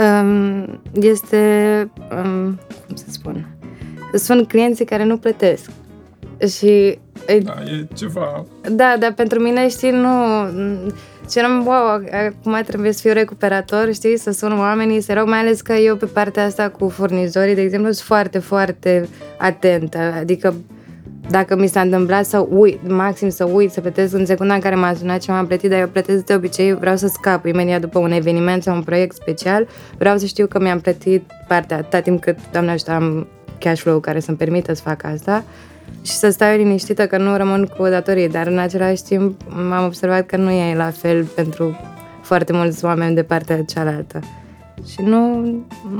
um, 0.00 0.80
este, 0.92 1.90
um, 2.24 2.58
cum 2.86 2.96
să 2.96 3.04
spun, 3.08 3.46
sunt 4.14 4.48
clienții 4.48 4.84
care 4.84 5.04
nu 5.04 5.16
plătesc. 5.16 5.70
Și 6.48 6.98
da, 7.26 7.54
e 7.64 7.86
ceva... 7.94 8.44
Da, 8.70 8.96
dar 8.98 9.12
pentru 9.12 9.40
mine, 9.40 9.68
știi, 9.68 9.90
nu... 9.90 10.08
Și 11.30 11.38
eram, 11.38 11.66
wow, 11.66 12.02
acum 12.26 12.60
trebuie 12.66 12.92
să 12.92 13.00
fiu 13.00 13.12
recuperator, 13.12 13.92
știi, 13.92 14.18
să 14.18 14.30
sun 14.30 14.58
oamenii, 14.58 15.00
să 15.00 15.12
rog, 15.12 15.28
mai 15.28 15.38
ales 15.38 15.60
că 15.60 15.72
eu 15.72 15.96
pe 15.96 16.06
partea 16.06 16.44
asta 16.44 16.68
cu 16.68 16.88
furnizorii, 16.88 17.54
de 17.54 17.60
exemplu, 17.60 17.90
sunt 17.90 18.06
foarte, 18.06 18.38
foarte 18.38 19.08
atentă. 19.38 19.98
Adică 19.98 20.54
dacă 21.30 21.56
mi 21.56 21.66
s-a 21.66 21.80
întâmplat 21.80 22.24
să 22.24 22.46
uit, 22.50 22.88
maxim 22.88 23.28
să 23.28 23.44
uit, 23.44 23.72
să 23.72 23.80
plătesc 23.80 24.14
în 24.14 24.26
secunda 24.26 24.54
în 24.54 24.60
care 24.60 24.74
m-a 24.74 24.94
sunat 24.94 25.22
și 25.22 25.30
m-am 25.30 25.46
plătit, 25.46 25.70
dar 25.70 25.80
eu 25.80 25.88
plătesc 25.88 26.24
de 26.24 26.34
obicei, 26.34 26.74
vreau 26.74 26.96
să 26.96 27.06
scap 27.06 27.46
imediat 27.46 27.80
după 27.80 27.98
un 27.98 28.10
eveniment 28.10 28.62
sau 28.62 28.74
un 28.74 28.82
proiect 28.82 29.14
special, 29.14 29.68
vreau 29.98 30.16
să 30.16 30.26
știu 30.26 30.46
că 30.46 30.60
mi-am 30.60 30.80
plătit 30.80 31.22
partea 31.48 31.76
atâta 31.76 32.00
timp 32.00 32.20
cât, 32.20 32.38
doamne 32.52 32.70
ajută, 32.70 32.90
am 32.90 33.26
cash 33.58 33.80
flow 33.80 34.00
care 34.00 34.20
să-mi 34.20 34.36
permită 34.36 34.74
să 34.74 34.82
fac 34.82 35.04
asta. 35.04 35.44
Și 36.02 36.12
să 36.12 36.30
stau 36.30 36.56
liniștită 36.56 37.06
că 37.06 37.18
nu 37.18 37.36
rămân 37.36 37.64
cu 37.76 37.86
datorii, 37.88 38.28
dar 38.28 38.46
în 38.46 38.58
același 38.58 39.02
timp 39.02 39.40
m-am 39.68 39.84
observat 39.84 40.26
că 40.26 40.36
nu 40.36 40.50
e 40.50 40.74
la 40.76 40.90
fel 40.90 41.24
pentru 41.24 41.76
foarte 42.22 42.52
mulți 42.52 42.84
oameni 42.84 43.14
de 43.14 43.22
partea 43.22 43.62
cealaltă 43.62 44.20
și 44.86 45.02
nu, 45.02 45.38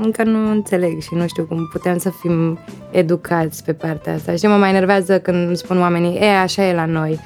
încă 0.01 0.23
nu 0.23 0.49
înțeleg 0.49 1.01
și 1.01 1.13
nu 1.13 1.27
știu 1.27 1.43
cum 1.43 1.69
putem 1.71 1.97
să 1.97 2.09
fim 2.09 2.59
educați 2.91 3.63
pe 3.63 3.73
partea 3.73 4.13
asta. 4.13 4.35
Și 4.35 4.45
mă 4.45 4.55
mai 4.55 4.69
enervează 4.69 5.19
când 5.19 5.57
spun 5.57 5.79
oamenii, 5.79 6.17
e, 6.17 6.37
așa 6.37 6.67
e 6.67 6.73
la 6.73 6.85
noi, 6.85 7.19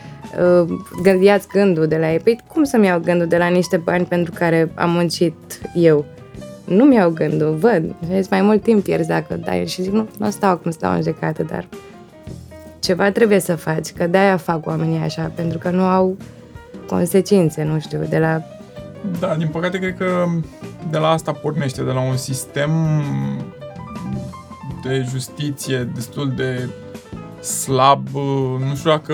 uh, 1.05 1.21
ia 1.21 1.39
gândul 1.53 1.87
de 1.87 1.97
la 1.97 2.11
ei. 2.11 2.19
Păi 2.19 2.39
cum 2.47 2.63
să-mi 2.63 2.85
iau 2.85 2.99
gândul 2.99 3.27
de 3.27 3.37
la 3.37 3.47
niște 3.47 3.77
bani 3.77 4.05
pentru 4.05 4.33
care 4.35 4.71
am 4.75 4.89
muncit 4.89 5.33
eu? 5.73 6.05
nu-mi 6.69 6.95
iau 6.95 7.09
gândul, 7.09 7.55
văd. 7.55 7.95
Și 8.09 8.27
mai 8.29 8.41
mult 8.41 8.63
timp 8.63 8.83
pierzi 8.83 9.07
dacă 9.07 9.39
dai. 9.43 9.67
Și 9.67 9.81
zic, 9.81 9.91
nu, 9.91 10.07
nu 10.17 10.29
stau 10.29 10.57
cum 10.57 10.71
stau 10.71 10.91
în 10.91 10.97
judecată, 10.97 11.43
dar 11.43 11.67
ceva 12.79 13.11
trebuie 13.11 13.39
să 13.39 13.55
faci, 13.55 13.91
că 13.91 14.07
de-aia 14.07 14.37
fac 14.37 14.65
oamenii 14.65 14.99
așa, 14.99 15.31
pentru 15.35 15.57
că 15.57 15.69
nu 15.69 15.83
au 15.83 16.17
consecințe, 16.87 17.63
nu 17.63 17.79
știu, 17.79 17.99
de 18.09 18.17
la... 18.17 18.43
Da, 19.19 19.35
din 19.35 19.47
păcate 19.47 19.79
cred 19.79 19.97
că 19.97 20.25
de 20.89 20.97
la 20.97 21.09
asta 21.09 21.31
pornește, 21.31 21.83
de 21.83 21.91
la 21.91 22.01
un 22.01 22.17
sistem 22.17 22.71
de 24.83 25.05
justiție 25.09 25.77
destul 25.83 26.33
de 26.35 26.69
slab, 27.43 28.07
nu 28.69 28.75
știu 28.75 28.89
dacă 28.89 29.13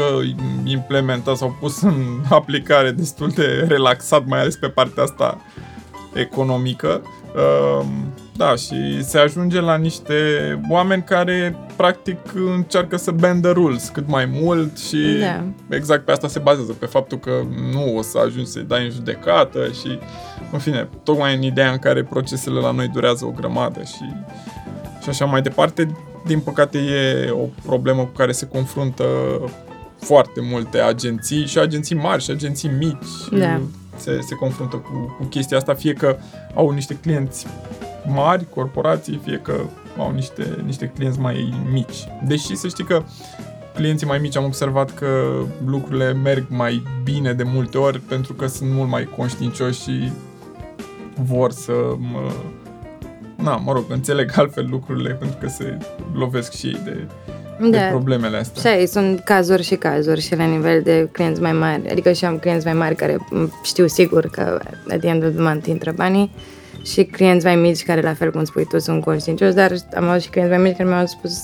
implementat 0.63 1.37
sau 1.37 1.55
pus 1.59 1.81
în 1.81 2.21
aplicare 2.29 2.91
destul 2.91 3.29
de 3.29 3.65
relaxat, 3.67 4.25
mai 4.25 4.39
ales 4.39 4.55
pe 4.55 4.67
partea 4.67 5.03
asta 5.03 5.41
economică. 6.13 7.01
Ehm, 7.35 8.13
da, 8.37 8.55
și 8.55 9.03
se 9.03 9.17
ajunge 9.17 9.59
la 9.59 9.75
niște 9.77 10.13
oameni 10.69 11.03
care 11.03 11.55
practic 11.75 12.17
încearcă 12.55 12.97
să 12.97 13.11
bend 13.11 13.41
the 13.41 13.51
rules 13.51 13.89
cât 13.89 14.07
mai 14.07 14.25
mult 14.41 14.77
și 14.77 14.97
Da. 15.19 15.43
exact 15.75 16.05
pe 16.05 16.11
asta 16.11 16.27
se 16.27 16.39
bazează, 16.39 16.71
pe 16.71 16.85
faptul 16.85 17.17
că 17.17 17.31
nu 17.71 17.95
o 17.97 18.01
să 18.01 18.17
ajungi 18.25 18.49
să-i 18.49 18.63
dai 18.67 18.83
în 18.83 18.89
judecată 18.91 19.67
și, 19.81 19.99
în 20.51 20.59
fine, 20.59 20.89
tocmai 21.03 21.35
în 21.35 21.41
ideea 21.41 21.71
în 21.71 21.77
care 21.77 22.03
procesele 22.03 22.59
la 22.59 22.71
noi 22.71 22.87
durează 22.87 23.25
o 23.25 23.31
grămadă 23.31 23.79
și, 23.83 24.13
și 25.01 25.09
așa 25.09 25.25
mai 25.25 25.41
departe, 25.41 25.91
din 26.25 26.39
păcate 26.39 26.77
e 26.77 27.29
o 27.31 27.47
problemă 27.65 28.01
cu 28.01 28.11
care 28.17 28.31
se 28.31 28.47
confruntă 28.47 29.05
foarte 29.99 30.39
multe 30.51 30.79
agenții 30.79 31.45
și 31.45 31.59
agenții 31.59 31.95
mari 31.95 32.23
și 32.23 32.31
agenții 32.31 32.69
mici 32.79 33.39
Da. 33.39 33.61
se, 33.97 34.19
se 34.21 34.35
confruntă 34.35 34.75
cu, 34.75 35.15
cu 35.19 35.23
chestia 35.25 35.57
asta, 35.57 35.73
fie 35.73 35.93
că 35.93 36.17
au 36.55 36.69
niște 36.69 36.97
clienți 37.01 37.45
mari, 38.07 38.45
corporații, 38.49 39.21
fie 39.23 39.39
că 39.43 39.59
au 39.97 40.11
niște, 40.11 40.63
niște 40.65 40.91
clienți 40.95 41.19
mai 41.19 41.53
mici. 41.71 42.07
Deși 42.27 42.55
să 42.55 42.67
știi 42.67 42.83
că 42.83 43.03
clienții 43.73 44.07
mai 44.07 44.17
mici 44.17 44.37
am 44.37 44.43
observat 44.43 44.93
că 44.93 45.07
lucrurile 45.65 46.13
merg 46.13 46.45
mai 46.49 46.83
bine 47.03 47.33
de 47.33 47.43
multe 47.43 47.77
ori 47.77 47.99
pentru 47.99 48.33
că 48.33 48.47
sunt 48.47 48.69
mult 48.71 48.89
mai 48.89 49.09
conștiincioși 49.17 49.81
și 49.81 50.11
vor 51.23 51.51
să 51.51 51.71
mă, 51.97 52.31
na, 53.35 53.55
mă 53.55 53.71
rog, 53.71 53.83
înțeleg 53.87 54.31
altfel 54.39 54.67
lucrurile 54.69 55.09
pentru 55.13 55.37
că 55.41 55.47
se 55.47 55.77
lovesc 56.13 56.53
și 56.53 56.65
ei 56.65 56.79
de, 56.83 57.07
de 57.69 57.77
Da. 57.77 57.85
problemele 57.85 58.37
astea. 58.37 58.61
Și 58.61 58.77
aici 58.77 58.89
sunt 58.89 59.19
cazuri 59.19 59.63
și 59.63 59.75
cazuri 59.75 60.21
și 60.21 60.35
la 60.35 60.45
nivel 60.45 60.81
de 60.81 61.09
clienți 61.11 61.41
mai 61.41 61.51
mari. 61.53 61.89
Adică 61.89 62.11
și 62.11 62.25
am 62.25 62.37
clienți 62.37 62.65
mai 62.65 62.73
mari 62.73 62.95
care 62.95 63.17
m, 63.29 63.51
știu 63.63 63.87
sigur 63.87 64.27
că 64.27 64.59
at 64.89 64.99
the 64.99 65.07
end 65.09 65.23
of 65.23 65.31
the 65.33 65.41
month 65.41 65.67
intră 65.67 65.91
banii 65.95 66.31
și 66.85 67.03
clienți 67.03 67.45
mai 67.45 67.55
mici 67.55 67.83
care, 67.83 68.01
la 68.01 68.13
fel 68.13 68.31
cum 68.31 68.43
spui 68.43 68.65
tu, 68.65 68.79
sunt 68.79 69.03
conștiincioși, 69.03 69.53
dar 69.53 69.71
am 69.95 70.07
avut 70.07 70.21
și 70.21 70.29
clienți 70.29 70.53
mai 70.53 70.61
mici 70.63 70.77
care 70.77 70.89
mi-au 70.89 71.05
spus, 71.05 71.41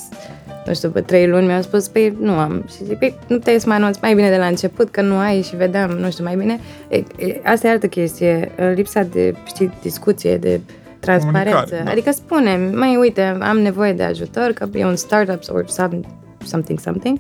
nu 0.66 0.74
știu, 0.74 0.90
pe 0.90 1.02
trei 1.02 1.28
luni 1.28 1.46
mi-au 1.46 1.62
spus, 1.62 1.88
păi 1.88 2.18
nu 2.20 2.32
am. 2.32 2.66
Și 2.76 2.84
zic, 2.84 2.98
păi 2.98 3.16
nu 3.28 3.38
te 3.38 3.60
să 3.60 3.68
mă 3.68 3.74
anunți 3.74 4.00
mai 4.02 4.14
bine 4.14 4.30
de 4.30 4.38
la 4.38 4.46
început, 4.46 4.92
că 4.92 5.02
nu 5.02 5.18
ai 5.18 5.42
și 5.42 5.56
vedeam, 5.56 5.90
nu 5.90 6.12
știu, 6.12 6.24
mai 6.24 6.36
bine. 6.36 6.60
E, 6.88 6.96
e, 6.98 7.42
asta 7.44 7.68
e 7.68 7.72
altă 7.72 7.88
chestie, 7.88 8.52
lipsa 8.76 9.04
de, 9.04 9.36
știi, 9.46 9.72
discuție, 9.82 10.38
de 10.38 10.60
transparență. 11.00 11.50
Comunicare, 11.50 11.84
da. 11.84 11.92
Adică 11.92 12.12
spune, 12.12 12.72
mai 12.74 12.96
uite, 12.96 13.38
am 13.42 13.60
nevoie 13.60 13.94
de 13.94 14.04
ajutor, 14.04 14.52
că 14.52 14.70
e 14.74 14.86
un 14.86 14.96
startup 14.96 15.42
or 15.52 15.68
some, 15.68 16.00
something, 16.46 16.80
something. 16.80 17.20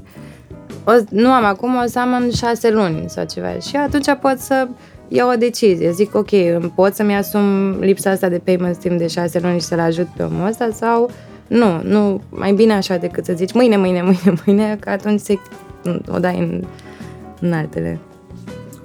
O, 0.83 0.91
nu 1.09 1.31
am 1.31 1.45
acum, 1.45 1.75
o 1.75 1.85
să 1.85 1.99
am 1.99 2.13
în 2.13 2.31
șase 2.31 2.71
luni 2.71 3.03
sau 3.07 3.25
ceva. 3.25 3.53
Și 3.59 3.75
atunci 3.75 4.05
pot 4.21 4.37
să 4.37 4.67
iau 5.11 5.29
o 5.29 5.35
decizie. 5.35 5.91
Zic, 5.91 6.15
ok, 6.15 6.29
pot 6.75 6.93
să-mi 6.93 7.15
asum 7.15 7.69
lipsa 7.79 8.09
asta 8.09 8.29
de 8.29 8.41
payment 8.43 8.77
timp 8.77 8.97
de 8.97 9.07
șase 9.07 9.39
luni 9.39 9.59
și 9.59 9.65
să-l 9.65 9.79
ajut 9.79 10.07
pe 10.07 10.23
omul 10.23 10.47
ăsta 10.47 10.69
sau 10.73 11.09
nu, 11.47 11.81
nu, 11.83 12.21
mai 12.29 12.53
bine 12.53 12.73
așa 12.73 12.97
decât 12.97 13.25
să 13.25 13.33
zici 13.33 13.53
mâine, 13.53 13.77
mâine, 13.77 14.01
mâine, 14.11 14.41
mâine, 14.45 14.77
că 14.79 14.89
atunci 14.89 15.19
se, 15.19 15.39
o 16.07 16.19
dai 16.19 16.37
în, 16.39 16.63
în 17.39 17.53
altele. 17.53 17.99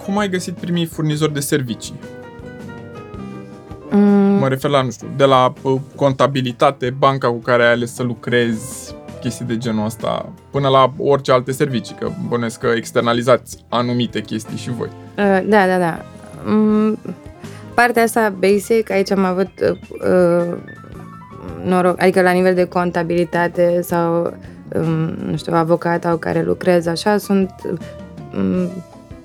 Cum 0.05 0.19
ai 0.19 0.29
găsit 0.29 0.55
primii 0.55 0.87
furnizori 0.87 1.33
de 1.33 1.41
servicii? 1.41 1.95
Mm, 3.91 4.39
Mă 4.39 4.49
refer 4.49 4.71
la, 4.71 4.83
nu 4.83 4.91
știu, 4.91 5.09
de 5.17 5.25
la 5.25 5.53
uh, 5.63 5.81
contabilitate, 5.95 6.95
banca 6.99 7.29
cu 7.29 7.39
care 7.39 7.63
ai 7.63 7.73
ales 7.73 7.95
să 7.95 8.03
lucrezi, 8.03 8.95
chestii 9.21 9.45
de 9.45 9.57
genul 9.57 9.85
ăsta, 9.85 10.33
până 10.51 10.69
la 10.69 10.93
orice 10.99 11.33
alte 11.33 11.53
servicii, 11.53 11.95
că 11.95 12.11
bănesc 12.29 12.59
că 12.59 12.67
externalizați 12.67 13.65
anumite 13.69 14.21
chestii 14.21 14.57
și 14.57 14.71
voi. 14.71 14.89
Uh, 14.89 15.49
da, 15.49 15.67
da, 15.67 15.79
da. 15.79 16.05
Mm, 16.49 16.99
partea 17.75 18.03
asta 18.03 18.35
basic, 18.39 18.91
aici 18.91 19.11
am 19.11 19.25
avut 19.25 19.51
uh, 19.71 19.79
uh, 20.11 20.57
noroc, 21.65 22.03
adică 22.03 22.23
la 22.23 22.31
nivel 22.31 22.55
de 22.55 22.65
contabilitate 22.65 23.81
sau, 23.83 24.35
um, 24.75 25.15
nu 25.31 25.37
știu, 25.37 25.55
avocat 25.55 26.03
sau 26.03 26.17
care 26.17 26.43
lucrez 26.43 26.87
așa, 26.87 27.17
sunt 27.17 27.51
um, 28.37 28.69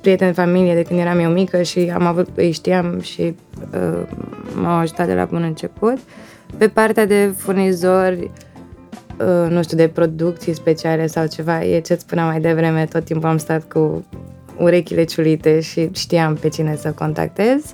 prieteni 0.02 0.34
de 0.34 0.42
familie 0.42 0.76
de 0.76 0.82
când 0.82 1.00
eram 1.00 1.20
eu 1.20 1.30
mică 1.30 1.62
și 1.62 1.92
am 1.94 2.06
avut, 2.06 2.28
îi 2.36 2.52
știam 2.52 3.00
și 3.02 3.36
uh, 3.74 4.08
m-au 4.62 4.80
ajutat 4.80 5.08
de 5.08 5.14
la 5.14 5.26
bun 5.26 5.44
început. 5.44 5.98
Pe 6.58 6.68
partea 6.68 7.06
de 7.06 7.34
furnizori, 7.38 8.32
uh, 9.20 9.50
nu 9.50 9.64
știu, 9.64 9.78
de 9.78 9.88
producții 9.88 10.54
speciale 10.54 11.08
sau 11.08 11.26
ceva, 11.26 11.64
e 11.64 11.80
ce-ți 11.80 12.02
spuneam 12.02 12.28
mai 12.28 12.40
devreme, 12.40 12.86
tot 12.86 13.04
timpul 13.04 13.30
am 13.30 13.38
stat 13.38 13.72
cu 13.72 14.06
urechile 14.62 15.04
ciulite 15.04 15.60
și 15.60 15.90
știam 15.94 16.36
pe 16.36 16.50
cine 16.50 16.76
să 16.76 16.92
contactez. 16.92 17.74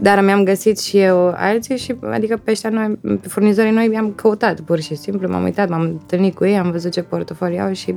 Dar 0.00 0.24
mi-am 0.24 0.44
găsit 0.44 0.78
și 0.78 0.98
eu 0.98 1.34
alții 1.36 1.76
și, 1.76 1.94
adică 2.10 2.40
pe 2.44 2.50
ăștia 2.50 2.70
noi, 2.70 2.98
pe 3.20 3.28
furnizorii 3.28 3.70
noi 3.72 3.90
i-am 3.92 4.12
căutat 4.12 4.60
pur 4.60 4.80
și 4.80 4.94
simplu, 4.94 5.28
m-am 5.28 5.42
uitat, 5.42 5.68
m-am 5.68 5.80
întâlnit 5.80 6.34
cu 6.34 6.44
ei, 6.44 6.56
am 6.58 6.70
văzut 6.70 6.92
ce 6.92 7.02
portofoliu 7.02 7.58
au 7.60 7.72
și 7.72 7.94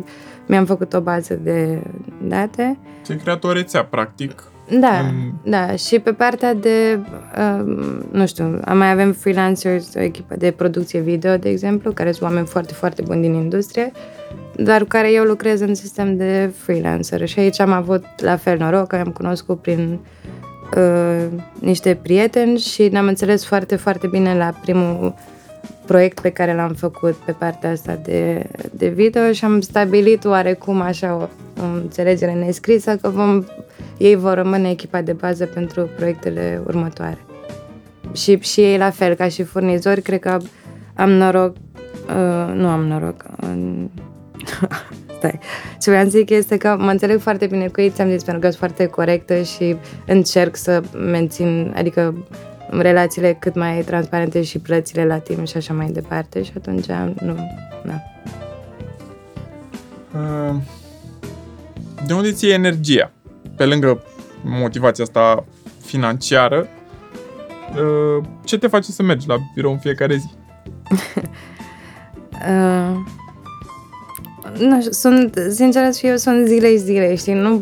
mi-am 0.47 0.65
făcut 0.65 0.93
o 0.93 0.99
bază 1.01 1.39
de 1.43 1.81
date. 2.27 2.77
Ți-ai 3.03 3.17
creat 3.17 3.43
o 3.43 3.51
rețea, 3.51 3.83
practic. 3.85 4.43
Da, 4.79 4.99
În- 4.99 5.31
da, 5.51 5.75
și 5.75 5.99
pe 5.99 6.11
partea 6.13 6.53
de, 6.53 6.99
uh, 7.37 7.75
nu 8.11 8.27
știu, 8.27 8.59
mai 8.73 8.91
avem 8.91 9.11
freelancers, 9.11 9.93
o 9.95 10.01
echipă 10.01 10.35
de 10.37 10.51
producție 10.51 10.99
video, 10.99 11.37
de 11.37 11.49
exemplu, 11.49 11.91
care 11.91 12.11
sunt 12.11 12.29
oameni 12.29 12.45
foarte, 12.45 12.73
foarte 12.73 13.01
buni 13.05 13.21
din 13.21 13.33
industrie, 13.33 13.91
dar 14.63 14.81
cu 14.81 14.87
care 14.87 15.11
eu 15.11 15.23
lucrez 15.23 15.61
în 15.61 15.75
sistem 15.75 16.17
de 16.17 16.51
freelancer. 16.57 17.27
Și 17.27 17.39
aici 17.39 17.59
am 17.59 17.71
avut 17.71 18.05
la 18.17 18.35
fel 18.35 18.57
noroc, 18.57 18.87
că 18.87 18.95
am 18.95 19.11
cunoscut 19.11 19.61
prin 19.61 19.99
uh, 20.77 21.25
niște 21.59 21.99
prieteni 22.01 22.57
și 22.57 22.87
ne-am 22.87 23.07
înțeles 23.07 23.45
foarte, 23.45 23.75
foarte 23.75 24.07
bine 24.07 24.35
la 24.37 24.53
primul 24.61 25.13
proiect 25.85 26.19
pe 26.19 26.29
care 26.29 26.53
l-am 26.53 26.73
făcut 26.73 27.13
pe 27.13 27.31
partea 27.31 27.71
asta 27.71 27.99
de, 28.03 28.49
de 28.71 28.87
video 28.87 29.31
și 29.31 29.45
am 29.45 29.61
stabilit 29.61 30.25
oarecum 30.25 30.81
așa 30.81 31.15
o, 31.15 31.27
o 31.61 31.65
înțelegere 31.75 32.33
nescrisă 32.33 32.95
că 32.95 33.09
vom, 33.09 33.43
ei 33.97 34.15
vor 34.15 34.33
rămâne 34.33 34.69
echipa 34.69 35.01
de 35.01 35.13
bază 35.13 35.45
pentru 35.45 35.89
proiectele 35.95 36.61
următoare. 36.67 37.17
Și, 38.13 38.39
și 38.39 38.61
ei 38.61 38.77
la 38.77 38.89
fel, 38.89 39.13
ca 39.13 39.27
și 39.27 39.43
furnizori, 39.43 40.01
cred 40.01 40.19
că 40.19 40.37
am 40.93 41.09
noroc, 41.09 41.55
uh, 41.55 42.53
nu 42.55 42.67
am 42.67 42.85
noroc, 42.85 43.25
uh, 43.41 43.85
stai, 45.17 45.39
ce 45.81 45.89
vreau 45.89 46.03
să 46.03 46.17
zic 46.17 46.29
este 46.29 46.57
că 46.57 46.75
mă 46.79 46.89
înțeleg 46.89 47.19
foarte 47.19 47.47
bine 47.47 47.67
cu 47.67 47.81
ei, 47.81 47.89
ți-am 47.89 48.09
zis, 48.09 48.23
pentru 48.23 48.41
că 48.41 48.47
sunt 48.47 48.59
foarte 48.59 48.85
corectă 48.85 49.41
și 49.41 49.75
încerc 50.05 50.55
să 50.55 50.81
mențin, 50.97 51.73
adică 51.75 52.27
relațiile 52.69 53.37
cât 53.39 53.55
mai 53.55 53.81
transparente 53.81 54.43
și 54.43 54.59
plățile 54.59 55.05
la 55.05 55.17
timp 55.17 55.47
și 55.47 55.57
așa 55.57 55.73
mai 55.73 55.91
departe 55.91 56.43
și 56.43 56.51
atunci 56.57 56.85
nu, 57.21 57.35
da. 57.85 58.01
Uh, 60.19 60.55
De 62.07 62.13
unde 62.13 62.31
ți 62.31 62.49
energia? 62.49 63.11
Pe 63.55 63.65
lângă 63.65 64.03
motivația 64.43 65.03
asta 65.03 65.45
financiară, 65.85 66.67
uh, 67.71 68.23
ce 68.43 68.57
te 68.57 68.67
face 68.67 68.91
să 68.91 69.03
mergi 69.03 69.27
la 69.27 69.35
birou 69.53 69.71
în 69.71 69.79
fiecare 69.79 70.15
zi? 70.15 70.29
Uh, 74.53 74.59
nu 74.59 74.79
știu, 74.79 74.91
sunt, 74.91 75.37
sincer 75.49 75.91
să 75.91 75.99
fiu, 75.99 76.15
sunt 76.15 76.47
zile 76.47 76.67
și 76.67 76.77
zile, 76.77 77.15
știi, 77.15 77.33
nu... 77.33 77.61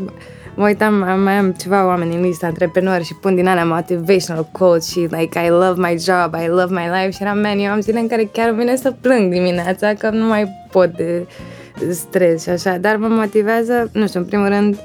Mă 0.56 0.65
uitam, 0.65 1.04
am- 1.04 1.21
mai 1.21 1.34
am 1.34 1.52
ceva 1.52 1.86
oameni 1.86 2.15
în 2.15 2.21
lista 2.21 2.47
antreprenori 2.47 3.04
și 3.04 3.15
pun 3.15 3.36
din 3.36 3.47
alea 3.47 3.65
motivational 3.65 4.50
quotes 4.52 4.89
și 4.89 5.00
like 5.00 5.39
I 5.45 5.50
love 5.50 5.73
my 5.76 5.97
job, 6.00 6.34
I 6.43 6.47
love 6.47 6.73
my 6.73 6.89
life 6.93 7.10
și 7.10 7.21
eram, 7.21 7.39
man, 7.39 7.60
eu 7.60 7.71
am 7.71 7.80
zile 7.80 8.00
în 8.00 8.08
care 8.08 8.30
chiar 8.32 8.50
îmi 8.50 8.58
vine 8.58 8.76
să 8.76 8.93
plâng 9.02 9.32
dimineața 9.32 9.93
că 9.93 10.10
nu 10.10 10.26
mai 10.26 10.47
pot 10.71 10.95
de 10.95 11.26
stres 11.91 12.43
și 12.43 12.50
așa, 12.50 12.78
dar 12.78 12.95
mă 12.95 13.08
motivează, 13.08 13.89
nu 13.93 14.08
știu, 14.08 14.19
în 14.19 14.26
primul 14.26 14.47
rând 14.47 14.78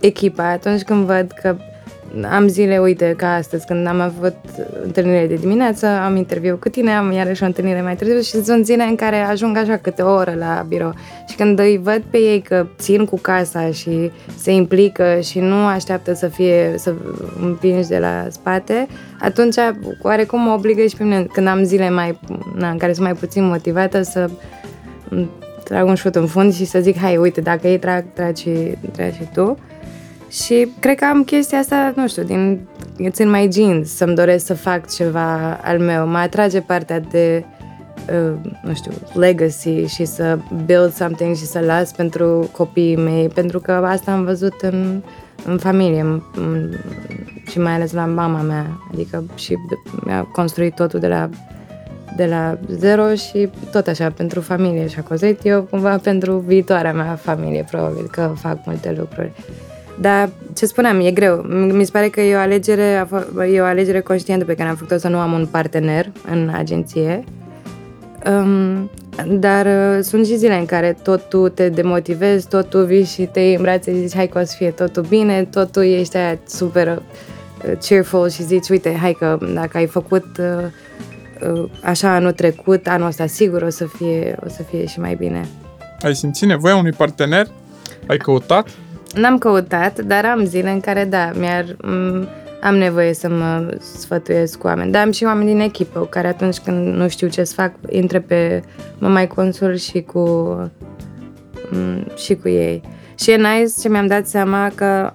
echipa, 0.00 0.50
atunci 0.50 0.82
când 0.82 1.04
văd 1.04 1.32
că 1.42 1.56
am 2.30 2.48
zile, 2.48 2.78
uite, 2.78 3.14
ca 3.16 3.34
astăzi, 3.34 3.66
când 3.66 3.86
am 3.86 4.00
avut 4.00 4.36
întâlnire 4.84 5.26
de 5.26 5.34
dimineață, 5.34 5.86
am 5.86 6.16
interviu 6.16 6.56
cu 6.56 6.68
tine, 6.68 6.90
am 6.90 7.12
iarăși 7.12 7.42
o 7.42 7.46
întâlnire 7.46 7.82
mai 7.82 7.96
târziu 7.96 8.20
și 8.20 8.44
sunt 8.44 8.64
zile 8.64 8.82
în 8.82 8.94
care 8.94 9.16
ajung 9.16 9.56
așa 9.56 9.76
câte 9.76 10.02
o 10.02 10.14
oră 10.14 10.34
la 10.38 10.64
birou. 10.68 10.94
Și 11.28 11.36
când 11.36 11.58
îi 11.58 11.80
văd 11.82 12.02
pe 12.10 12.18
ei 12.18 12.40
că 12.40 12.66
țin 12.78 13.04
cu 13.04 13.18
casa 13.18 13.70
și 13.70 14.10
se 14.36 14.52
implică 14.52 15.20
și 15.20 15.38
nu 15.38 15.66
așteaptă 15.66 16.14
să 16.14 16.26
fie, 16.26 16.74
să 16.76 16.94
împingi 17.42 17.88
de 17.88 17.98
la 17.98 18.26
spate, 18.30 18.86
atunci 19.20 19.56
oarecum 20.02 20.40
mă 20.40 20.52
obligă 20.52 20.86
și 20.86 20.96
pe 20.96 21.02
mine, 21.02 21.26
când 21.32 21.46
am 21.46 21.62
zile 21.62 21.90
mai, 21.90 22.18
na, 22.54 22.70
în 22.70 22.78
care 22.78 22.92
sunt 22.92 23.04
mai 23.04 23.14
puțin 23.14 23.44
motivată, 23.44 24.02
să 24.02 24.30
trag 25.64 25.86
un 25.86 25.94
șut 25.94 26.14
în 26.14 26.26
fund 26.26 26.54
și 26.54 26.64
să 26.64 26.80
zic, 26.80 26.98
hai, 26.98 27.16
uite, 27.16 27.40
dacă 27.40 27.68
ei 27.68 27.78
trag, 27.78 28.04
tragi, 28.12 28.50
tragi 28.92 29.16
și 29.16 29.28
tu. 29.34 29.58
Și 30.30 30.72
cred 30.80 30.98
că 30.98 31.04
am 31.04 31.24
chestia 31.24 31.58
asta, 31.58 31.92
nu 31.96 32.08
știu, 32.08 32.22
din, 32.22 32.68
țin 33.10 33.30
mai 33.30 33.48
jeans, 33.52 33.94
să-mi 33.94 34.14
doresc 34.14 34.46
să 34.46 34.54
fac 34.54 34.90
ceva 34.94 35.60
al 35.62 35.78
meu. 35.78 36.06
Mă 36.06 36.18
atrage 36.18 36.60
partea 36.60 37.00
de, 37.00 37.44
uh, 38.10 38.50
nu 38.62 38.74
știu, 38.74 38.92
legacy 39.14 39.84
și 39.84 40.04
să 40.04 40.38
build 40.64 40.92
something 40.92 41.36
și 41.36 41.44
să 41.44 41.58
las 41.58 41.92
pentru 41.92 42.48
copiii 42.52 42.96
mei, 42.96 43.28
pentru 43.28 43.60
că 43.60 43.72
asta 43.72 44.12
am 44.12 44.24
văzut 44.24 44.54
în, 44.60 45.02
în 45.44 45.58
familie 45.58 46.00
în, 46.00 46.22
în, 46.36 46.72
și 47.50 47.58
mai 47.58 47.72
ales 47.72 47.92
la 47.92 48.04
mama 48.06 48.40
mea. 48.40 48.66
Adică 48.92 49.24
și 49.34 49.56
mi-a 50.04 50.22
construit 50.22 50.74
totul 50.74 51.00
de 51.00 51.08
la 51.08 51.28
de 52.16 52.26
la 52.26 52.58
zero 52.70 53.14
și 53.14 53.48
tot 53.70 53.86
așa 53.86 54.10
pentru 54.10 54.40
familie 54.40 54.88
și 54.88 54.98
a 54.98 55.02
construit 55.02 55.40
eu 55.42 55.62
cumva 55.62 55.96
pentru 55.96 56.36
viitoarea 56.36 56.92
mea 56.92 57.14
familie, 57.14 57.64
probabil 57.70 58.08
că 58.10 58.32
fac 58.36 58.58
multe 58.64 58.94
lucruri. 58.98 59.32
Dar 60.00 60.28
ce 60.54 60.66
spuneam, 60.66 61.00
e 61.00 61.10
greu. 61.10 61.36
Mi 61.72 61.84
se 61.84 61.90
pare 61.92 62.08
că 62.08 62.20
e 62.20 62.36
o 62.36 62.38
alegere, 62.38 63.06
e 63.52 63.60
o 63.60 63.64
alegere 63.64 64.00
conștientă 64.00 64.44
pe 64.44 64.54
care 64.54 64.68
am 64.68 64.74
făcut-o 64.74 64.98
să 64.98 65.08
nu 65.08 65.18
am 65.18 65.32
un 65.32 65.46
partener 65.46 66.12
în 66.30 66.50
agenție. 66.54 67.24
Um, 68.26 68.90
dar 69.38 69.66
uh, 69.66 70.04
sunt 70.04 70.26
și 70.26 70.36
zile 70.36 70.58
în 70.58 70.66
care 70.66 70.96
tot 71.02 71.28
tu 71.28 71.48
te 71.48 71.68
demotivezi, 71.68 72.48
tot 72.48 72.68
tu 72.68 72.84
vii 72.84 73.04
și 73.04 73.22
te 73.22 73.40
în 73.40 73.62
brațe 73.62 73.92
și 73.92 73.98
zici 73.98 74.16
hai 74.16 74.26
că 74.26 74.38
o 74.38 74.44
să 74.44 74.54
fie 74.56 74.70
totul 74.70 75.02
bine, 75.02 75.44
tot 75.44 75.72
tu 75.72 75.80
ești 75.80 76.16
aia 76.16 76.38
super 76.46 76.86
uh, 76.88 77.72
cheerful 77.80 78.28
și 78.28 78.42
zici 78.42 78.68
uite, 78.68 78.96
hai 79.00 79.12
că 79.12 79.38
dacă 79.54 79.76
ai 79.76 79.86
făcut 79.86 80.26
uh, 80.38 81.52
uh, 81.52 81.70
așa 81.82 82.14
anul 82.14 82.32
trecut, 82.32 82.86
anul 82.86 83.06
ăsta 83.06 83.26
sigur 83.26 83.62
o 83.62 83.70
să 83.70 83.84
fie, 83.84 84.36
o 84.44 84.48
să 84.48 84.62
fie 84.62 84.86
și 84.86 85.00
mai 85.00 85.14
bine. 85.14 85.48
Ai 86.00 86.14
simțit 86.14 86.48
nevoia 86.48 86.76
unui 86.76 86.92
partener? 86.92 87.46
Ai 88.06 88.16
căutat? 88.16 88.68
N-am 89.14 89.38
căutat, 89.38 90.00
dar 90.00 90.24
am 90.24 90.44
zile 90.44 90.70
în 90.70 90.80
care, 90.80 91.04
da, 91.04 91.30
mi-ar, 91.38 91.64
m- 91.64 92.28
am 92.60 92.76
nevoie 92.76 93.14
să 93.14 93.28
mă 93.28 93.76
sfătuiesc 93.80 94.58
cu 94.58 94.66
oameni. 94.66 94.92
Dar 94.92 95.04
am 95.04 95.10
și 95.10 95.24
oameni 95.24 95.50
din 95.50 95.60
echipă 95.60 96.06
care 96.10 96.26
atunci 96.26 96.58
când 96.58 96.94
nu 96.94 97.08
știu 97.08 97.28
ce 97.28 97.44
să 97.44 97.54
fac, 97.54 97.72
intre 97.88 98.20
pe, 98.20 98.62
mă 98.98 99.08
mai 99.08 99.26
consul 99.26 99.76
și 99.76 100.00
cu, 100.02 100.56
m- 101.72 102.16
și 102.16 102.34
cu 102.34 102.48
ei. 102.48 102.82
Și 103.18 103.30
e 103.30 103.36
nice 103.36 103.72
ce 103.80 103.88
mi-am 103.88 104.06
dat 104.06 104.26
seama 104.26 104.70
că 104.74 105.12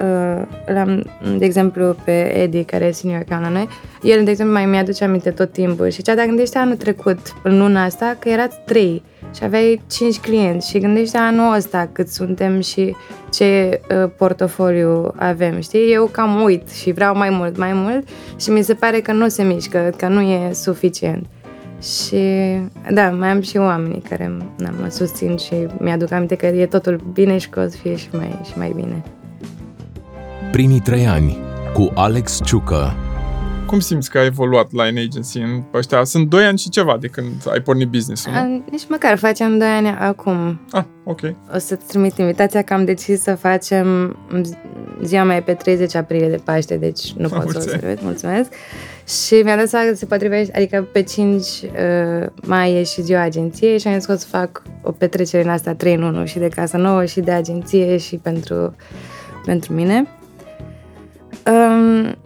uh, 0.00 0.42
l-am, 0.66 1.10
de 1.38 1.44
exemplu, 1.44 1.96
pe 2.04 2.38
Eddie, 2.42 2.64
care 2.64 2.84
e 2.84 2.90
senior 2.90 3.20
account 3.20 3.42
la 3.42 3.48
noi, 3.48 3.68
el, 4.02 4.24
de 4.24 4.30
exemplu, 4.30 4.54
mai 4.54 4.66
mi-aduce 4.66 5.04
aminte 5.04 5.30
tot 5.30 5.52
timpul 5.52 5.88
și 5.88 6.02
cea, 6.02 6.14
dacă 6.14 6.26
gândește 6.26 6.58
anul 6.58 6.76
trecut, 6.76 7.18
în 7.42 7.58
luna 7.58 7.84
asta, 7.84 8.16
că 8.18 8.28
erați 8.28 8.56
trei 8.64 9.02
și 9.36 9.44
aveai 9.44 9.82
5 9.90 10.18
clienți 10.18 10.70
și 10.70 10.78
gândește 10.78 11.16
anul 11.16 11.54
ăsta 11.54 11.88
cât 11.92 12.08
suntem 12.08 12.60
și 12.60 12.94
ce 13.32 13.80
uh, 13.90 14.10
portofoliu 14.16 15.12
avem, 15.16 15.60
știi? 15.60 15.92
Eu 15.92 16.06
cam 16.06 16.42
uit 16.42 16.70
și 16.70 16.92
vreau 16.92 17.16
mai 17.16 17.30
mult, 17.30 17.56
mai 17.56 17.72
mult 17.72 18.08
și 18.36 18.50
mi 18.50 18.62
se 18.62 18.74
pare 18.74 19.00
că 19.00 19.12
nu 19.12 19.28
se 19.28 19.42
mișcă, 19.42 19.92
că 19.96 20.08
nu 20.08 20.20
e 20.20 20.52
suficient. 20.52 21.26
Și 21.82 22.16
da, 22.90 23.10
mai 23.10 23.28
am 23.28 23.40
și 23.40 23.56
oamenii 23.56 24.02
care 24.08 24.36
na, 24.56 24.70
mă 24.80 24.88
susțin 24.88 25.36
și 25.36 25.54
mi-aduc 25.78 26.12
aminte 26.12 26.34
că 26.34 26.46
e 26.46 26.66
totul 26.66 27.00
bine 27.12 27.38
și 27.38 27.48
că 27.48 27.60
o 27.60 27.68
să 27.68 27.76
fie 27.76 27.96
și 27.96 28.08
mai, 28.12 28.40
și 28.44 28.58
mai 28.58 28.72
bine. 28.74 29.02
Primii 30.52 30.80
trei 30.80 31.06
ani 31.06 31.38
cu 31.72 31.90
Alex 31.94 32.40
Ciucă 32.44 33.05
cum 33.66 33.80
simți 33.80 34.10
că 34.10 34.18
ai 34.18 34.26
evoluat 34.26 34.72
la 34.72 34.84
în 34.84 34.96
agency 34.96 35.38
în 35.38 35.62
ăștia? 35.74 36.04
Sunt 36.04 36.28
2 36.28 36.44
ani 36.44 36.58
și 36.58 36.68
ceva 36.68 36.96
de 37.00 37.06
când 37.06 37.32
ai 37.52 37.60
pornit 37.60 37.88
business-ul, 37.88 38.32
nu? 38.32 38.64
Nici 38.70 38.88
măcar 38.88 39.18
facem 39.18 39.58
2 39.58 39.68
ani 39.68 39.88
acum. 39.88 40.60
Ah, 40.70 40.84
ok. 41.04 41.20
O 41.54 41.58
să-ți 41.58 41.86
trimit 41.86 42.18
invitația 42.18 42.62
că 42.62 42.74
am 42.74 42.84
decis 42.84 43.22
să 43.22 43.34
facem 43.34 44.16
ziua 45.02 45.24
mea 45.24 45.42
pe 45.42 45.54
30 45.54 45.94
aprilie 45.94 46.28
de 46.28 46.40
Paște, 46.44 46.76
deci 46.76 47.12
nu 47.12 47.28
pot 47.28 47.50
să 47.50 47.56
o 47.56 47.60
servesc, 47.60 48.02
mulțumesc. 48.02 48.52
Și 49.26 49.34
mi-am 49.34 49.58
dat 49.58 49.68
seama 49.68 49.88
că 49.88 49.94
se 49.94 50.06
potrivește, 50.06 50.56
adică 50.56 50.88
pe 50.92 51.02
5 51.02 51.44
uh, 51.44 52.26
mai 52.42 52.72
e 52.72 52.82
și 52.82 53.02
ziua 53.02 53.20
agenției 53.20 53.78
și 53.78 53.86
am 53.86 53.94
zis 53.94 54.04
că 54.04 54.12
o 54.12 54.16
să 54.16 54.26
fac 54.26 54.62
o 54.82 54.90
petrecere 54.92 55.42
în 55.42 55.50
asta 55.50 55.74
3 55.74 55.94
în 55.94 56.02
1 56.02 56.24
și 56.24 56.38
de 56.38 56.48
casă 56.48 56.76
nouă 56.76 57.04
și 57.04 57.20
de 57.20 57.30
agenție 57.30 57.96
și 57.96 58.16
pentru, 58.16 58.76
pentru 59.44 59.72
mine. 59.72 60.06
Um, 61.46 62.16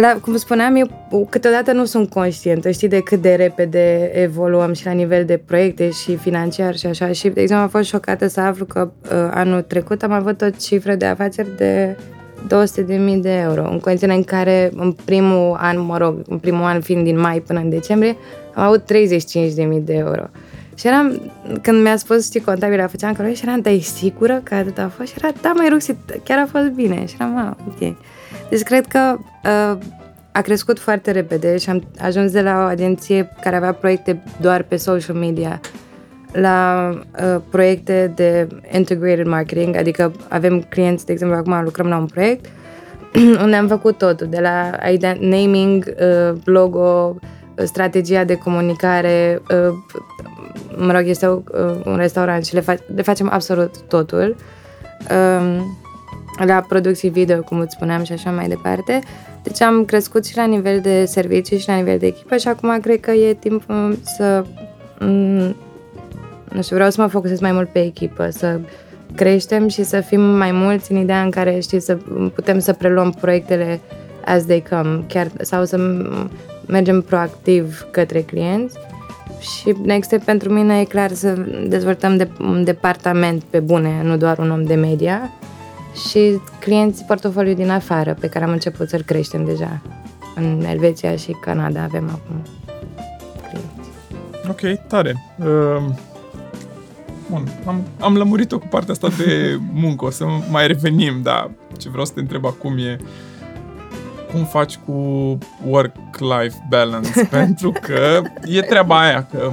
la, 0.00 0.18
cum 0.20 0.36
spuneam, 0.36 0.76
eu 0.76 0.88
câteodată 1.30 1.72
nu 1.72 1.84
sunt 1.84 2.10
conștientă, 2.10 2.70
știi, 2.70 2.88
de 2.88 3.00
cât 3.00 3.20
de 3.20 3.34
repede 3.34 4.10
evoluăm 4.14 4.72
și 4.72 4.86
la 4.86 4.92
nivel 4.92 5.24
de 5.24 5.36
proiecte 5.36 5.90
și 5.90 6.16
financiar 6.16 6.76
și 6.76 6.86
așa. 6.86 7.12
Și, 7.12 7.28
de 7.28 7.40
exemplu, 7.40 7.64
am 7.64 7.70
fost 7.70 7.88
șocată 7.88 8.26
să 8.26 8.40
aflu 8.40 8.64
că 8.64 8.90
uh, 9.02 9.10
anul 9.30 9.62
trecut 9.62 10.02
am 10.02 10.12
avut 10.12 10.40
o 10.40 10.50
cifră 10.50 10.94
de 10.94 11.06
afaceri 11.06 11.56
de 11.56 11.96
200.000 12.42 13.20
de 13.20 13.32
euro, 13.32 13.68
în 13.70 13.78
condițiile 13.78 14.14
în 14.14 14.24
care 14.24 14.70
în 14.74 14.92
primul 15.04 15.56
an, 15.60 15.80
mă 15.80 15.96
rog, 15.98 16.22
în 16.28 16.38
primul 16.38 16.64
an 16.64 16.80
fiind 16.80 17.04
din 17.04 17.20
mai 17.20 17.40
până 17.40 17.58
în 17.58 17.70
decembrie, 17.70 18.16
am 18.54 18.64
avut 18.64 18.82
35.000 18.82 19.82
de 19.82 19.94
euro. 19.94 20.22
Și 20.74 20.86
eram, 20.86 21.32
când 21.62 21.82
mi-a 21.82 21.96
spus, 21.96 22.26
știi, 22.26 22.40
contabila, 22.40 22.86
făceam 22.86 23.12
calcul 23.12 23.34
și 23.34 23.42
eram, 23.46 23.60
dar 23.60 23.72
e 23.72 23.78
sigură 23.78 24.40
că 24.42 24.54
atât 24.54 24.78
a 24.78 24.92
fost? 24.96 25.08
Și 25.08 25.14
era, 25.22 25.32
da, 25.40 25.52
mai 25.56 25.68
Ruxi, 25.68 25.96
chiar 26.24 26.38
a 26.38 26.46
fost 26.50 26.68
bine. 26.68 27.06
Și 27.06 27.14
eram, 27.18 27.36
ah, 27.36 27.52
ok. 27.68 27.96
Deci 28.50 28.62
cred 28.62 28.86
că 28.86 29.16
uh, 29.44 29.78
a 30.32 30.40
crescut 30.40 30.78
foarte 30.78 31.10
repede 31.10 31.56
și 31.56 31.70
am 31.70 31.82
ajuns 32.00 32.32
de 32.32 32.40
la 32.40 32.56
o 32.58 32.66
agenție 32.66 33.30
care 33.42 33.56
avea 33.56 33.72
proiecte 33.72 34.22
doar 34.40 34.62
pe 34.62 34.76
social 34.76 35.16
media 35.16 35.60
la 36.32 36.90
uh, 36.94 37.40
proiecte 37.50 38.12
de 38.14 38.48
integrated 38.72 39.26
marketing, 39.26 39.76
adică 39.76 40.12
avem 40.28 40.60
clienți, 40.60 41.06
de 41.06 41.12
exemplu, 41.12 41.36
acum 41.36 41.62
lucrăm 41.62 41.86
la 41.86 41.96
un 41.96 42.06
proiect 42.06 42.46
unde 43.44 43.56
am 43.56 43.68
făcut 43.68 43.98
totul, 43.98 44.26
de 44.26 44.40
la 44.40 44.70
naming, 45.20 45.94
uh, 46.00 46.38
logo, 46.44 47.16
strategia 47.64 48.24
de 48.24 48.34
comunicare, 48.34 49.42
uh, 49.50 49.74
mă 50.76 50.92
rog, 50.92 51.02
este 51.06 51.26
uh, 51.26 51.42
un 51.84 51.96
restaurant 51.96 52.44
și 52.44 52.54
le, 52.54 52.60
fa- 52.60 52.94
le 52.94 53.02
facem 53.02 53.28
absolut 53.32 53.80
totul. 53.88 54.36
Uh, 55.10 55.60
la 56.44 56.64
producții 56.68 57.08
video, 57.08 57.40
cum 57.40 57.58
îți 57.58 57.74
spuneam, 57.74 58.02
și 58.02 58.12
așa 58.12 58.30
mai 58.30 58.48
departe. 58.48 59.00
Deci 59.42 59.62
am 59.62 59.84
crescut 59.84 60.26
și 60.26 60.36
la 60.36 60.44
nivel 60.44 60.80
de 60.80 61.04
servicii 61.04 61.58
și 61.58 61.68
la 61.68 61.74
nivel 61.74 61.98
de 61.98 62.06
echipă 62.06 62.36
și 62.36 62.48
acum 62.48 62.78
cred 62.80 63.00
că 63.00 63.10
e 63.10 63.34
timp 63.34 63.62
să... 64.02 64.44
Mm, 65.00 65.56
nu 66.52 66.62
știu, 66.62 66.76
vreau 66.76 66.90
să 66.90 67.00
mă 67.00 67.06
focusez 67.06 67.40
mai 67.40 67.52
mult 67.52 67.68
pe 67.68 67.84
echipă, 67.84 68.30
să 68.30 68.60
creștem 69.14 69.68
și 69.68 69.82
să 69.82 70.00
fim 70.00 70.20
mai 70.20 70.52
mulți 70.52 70.92
în 70.92 70.98
ideea 70.98 71.22
în 71.22 71.30
care, 71.30 71.60
știi, 71.60 71.80
să 71.80 71.98
putem 72.34 72.58
să 72.58 72.72
preluăm 72.72 73.16
proiectele 73.20 73.80
as 74.24 74.44
they 74.44 74.64
come, 74.70 75.04
chiar, 75.08 75.30
sau 75.40 75.64
să 75.64 75.78
mergem 76.66 77.00
proactiv 77.00 77.86
către 77.90 78.20
clienți. 78.20 78.78
Și 79.40 79.74
next 79.84 80.08
step 80.08 80.24
pentru 80.24 80.52
mine 80.52 80.80
e 80.80 80.84
clar 80.84 81.12
să 81.12 81.34
dezvoltăm 81.68 82.16
de, 82.16 82.28
un 82.40 82.64
departament 82.64 83.42
pe 83.42 83.60
bune, 83.60 84.00
nu 84.02 84.16
doar 84.16 84.38
un 84.38 84.50
om 84.50 84.64
de 84.64 84.74
media, 84.74 85.30
și 85.94 86.40
clienți 86.60 87.04
portofoliu 87.04 87.54
din 87.54 87.70
afară 87.70 88.14
pe 88.20 88.28
care 88.28 88.44
am 88.44 88.50
început 88.50 88.88
să-l 88.88 89.02
creștem 89.02 89.44
deja. 89.44 89.80
În 90.34 90.64
Elveția 90.68 91.16
și 91.16 91.36
Canada 91.40 91.82
avem 91.82 92.08
acum 92.08 92.42
clienți. 93.48 93.90
Ok, 94.48 94.86
tare. 94.86 95.34
Uh, 95.38 95.82
bun, 97.30 97.48
am, 97.66 97.82
am 98.00 98.16
lămurit-o 98.16 98.58
cu 98.58 98.66
partea 98.66 98.92
asta 98.92 99.08
de 99.08 99.58
muncă, 99.72 100.04
o 100.04 100.10
să 100.10 100.24
mai 100.50 100.66
revenim, 100.66 101.22
dar 101.22 101.50
ce 101.78 101.88
vreau 101.88 102.04
să 102.04 102.12
te 102.12 102.20
întreb 102.20 102.44
acum 102.44 102.78
e 102.78 102.98
cum 104.32 104.44
faci 104.44 104.76
cu 104.76 104.92
work-life 105.66 106.66
balance? 106.68 107.24
Pentru 107.30 107.72
că 107.80 108.22
e 108.44 108.60
treaba 108.60 109.00
aia, 109.00 109.26
că 109.30 109.52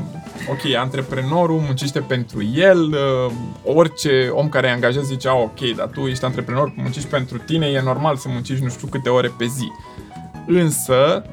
ok, 0.49 0.75
antreprenorul 0.75 1.59
muncește 1.59 1.99
pentru 1.99 2.43
el, 2.43 2.79
uh, 2.79 3.31
orice 3.63 4.27
om 4.31 4.49
care 4.49 4.67
e 4.67 4.71
angajat 4.71 5.03
zice, 5.03 5.27
ah, 5.27 5.41
ok, 5.43 5.75
dar 5.75 5.87
tu 5.87 5.99
ești 5.99 6.25
antreprenor, 6.25 6.73
muncești 6.75 7.09
pentru 7.09 7.37
tine, 7.37 7.65
e 7.65 7.81
normal 7.81 8.15
să 8.15 8.27
muncești 8.29 8.63
nu 8.63 8.69
știu 8.69 8.87
câte 8.87 9.09
ore 9.09 9.33
pe 9.37 9.45
zi. 9.45 9.71
Însă, 10.47 11.25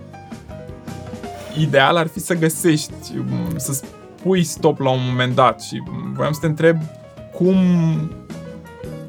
ideal 1.58 1.96
ar 1.96 2.06
fi 2.06 2.20
să 2.20 2.34
găsești, 2.34 2.92
um, 3.16 3.56
să 3.56 3.72
spui 3.72 4.42
stop 4.42 4.78
la 4.78 4.90
un 4.90 5.00
moment 5.08 5.34
dat 5.34 5.62
și 5.62 5.82
voiam 6.14 6.32
să 6.32 6.40
te 6.40 6.46
întreb 6.46 6.76
cum 7.32 7.56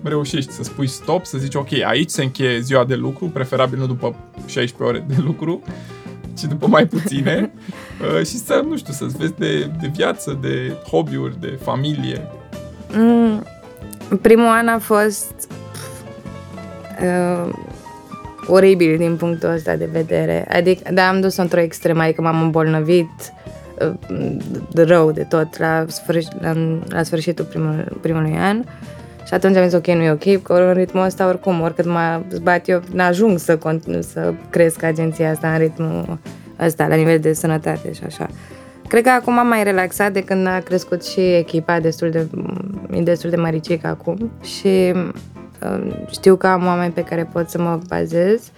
reușești 0.04 0.52
să 0.52 0.64
spui 0.64 0.88
stop, 0.88 1.26
să 1.26 1.38
zici 1.38 1.56
ok, 1.56 1.72
aici 1.86 2.10
se 2.10 2.24
încheie 2.24 2.60
ziua 2.60 2.86
de 2.86 2.96
lucru, 2.96 3.26
preferabil 3.26 3.80
nu 3.80 3.88
după 3.88 4.16
16 4.46 4.84
ore 4.84 5.06
de 5.08 5.22
lucru, 5.22 5.62
ci 6.38 6.42
după 6.42 6.68
mai 6.68 6.86
puține 6.86 7.52
uh, 8.02 8.26
și 8.26 8.38
să, 8.38 8.64
nu 8.68 8.78
știu, 8.78 8.94
să-ți 8.94 9.18
vezi 9.18 9.34
de, 9.38 9.72
de 9.82 9.92
viață, 9.94 10.38
de 10.42 10.76
hobby-uri, 10.92 11.40
de 11.40 11.60
familie. 11.62 12.22
Mm, 12.96 13.44
primul 14.22 14.48
an 14.48 14.68
a 14.68 14.80
fost 14.80 15.50
uh, 17.02 17.54
oribil 18.48 18.98
din 18.98 19.16
punctul 19.16 19.50
ăsta 19.50 19.76
de 19.76 19.90
vedere. 19.92 20.46
Adică, 20.50 20.94
da, 20.94 21.08
am 21.08 21.22
dus-o 21.22 21.42
într-o 21.42 21.60
extremă, 21.60 22.02
adică 22.02 22.22
m-am 22.22 22.42
îmbolnăvit 22.42 23.34
uh, 23.82 24.38
de 24.72 24.84
rău 24.84 25.12
de 25.12 25.24
tot 25.24 25.58
la, 25.58 25.86
sfârș- 25.86 26.42
la, 26.42 26.54
la 26.88 27.04
sfârșitul 27.04 27.46
primul, 27.46 27.98
primului 28.02 28.36
an. 28.38 28.64
Și 29.28 29.34
atunci 29.34 29.56
am 29.56 29.64
zis, 29.64 29.74
ok, 29.74 29.88
nu 29.88 30.02
e 30.02 30.12
ok, 30.12 30.42
că 30.42 30.54
în 30.54 30.74
ritmul 30.74 31.04
ăsta 31.04 31.28
oricum, 31.28 31.62
oricât 31.62 31.86
mă 31.86 32.22
zbat 32.30 32.68
eu, 32.68 32.82
n-ajung 32.92 33.40
să, 33.40 33.58
continu, 33.58 34.02
să 34.02 34.34
cresc 34.50 34.84
agenția 34.84 35.32
asta 35.32 35.52
în 35.52 35.58
ritmul 35.58 36.18
ăsta, 36.60 36.88
la 36.88 36.96
nivel 36.96 37.20
de 37.20 37.34
sănătate 37.34 37.94
și 37.94 38.02
așa. 38.06 38.28
Cred 38.88 39.04
că 39.04 39.10
acum 39.10 39.38
am 39.38 39.48
mai 39.48 39.64
relaxat 39.64 40.12
de 40.12 40.24
când 40.24 40.48
a 40.48 40.60
crescut 40.60 41.06
și 41.06 41.20
echipa 41.20 41.80
destul 41.80 42.10
de, 42.10 42.28
e 42.92 43.02
destul 43.02 43.30
de 43.30 43.36
măricică 43.36 43.88
acum 43.88 44.32
și 44.44 44.94
uh, 45.64 45.94
știu 46.12 46.36
că 46.36 46.48
am 46.48 46.66
oameni 46.66 46.94
pe 46.94 47.04
care 47.04 47.30
pot 47.34 47.50
să 47.50 47.62
mă 47.62 47.80
bazez. 47.88 48.52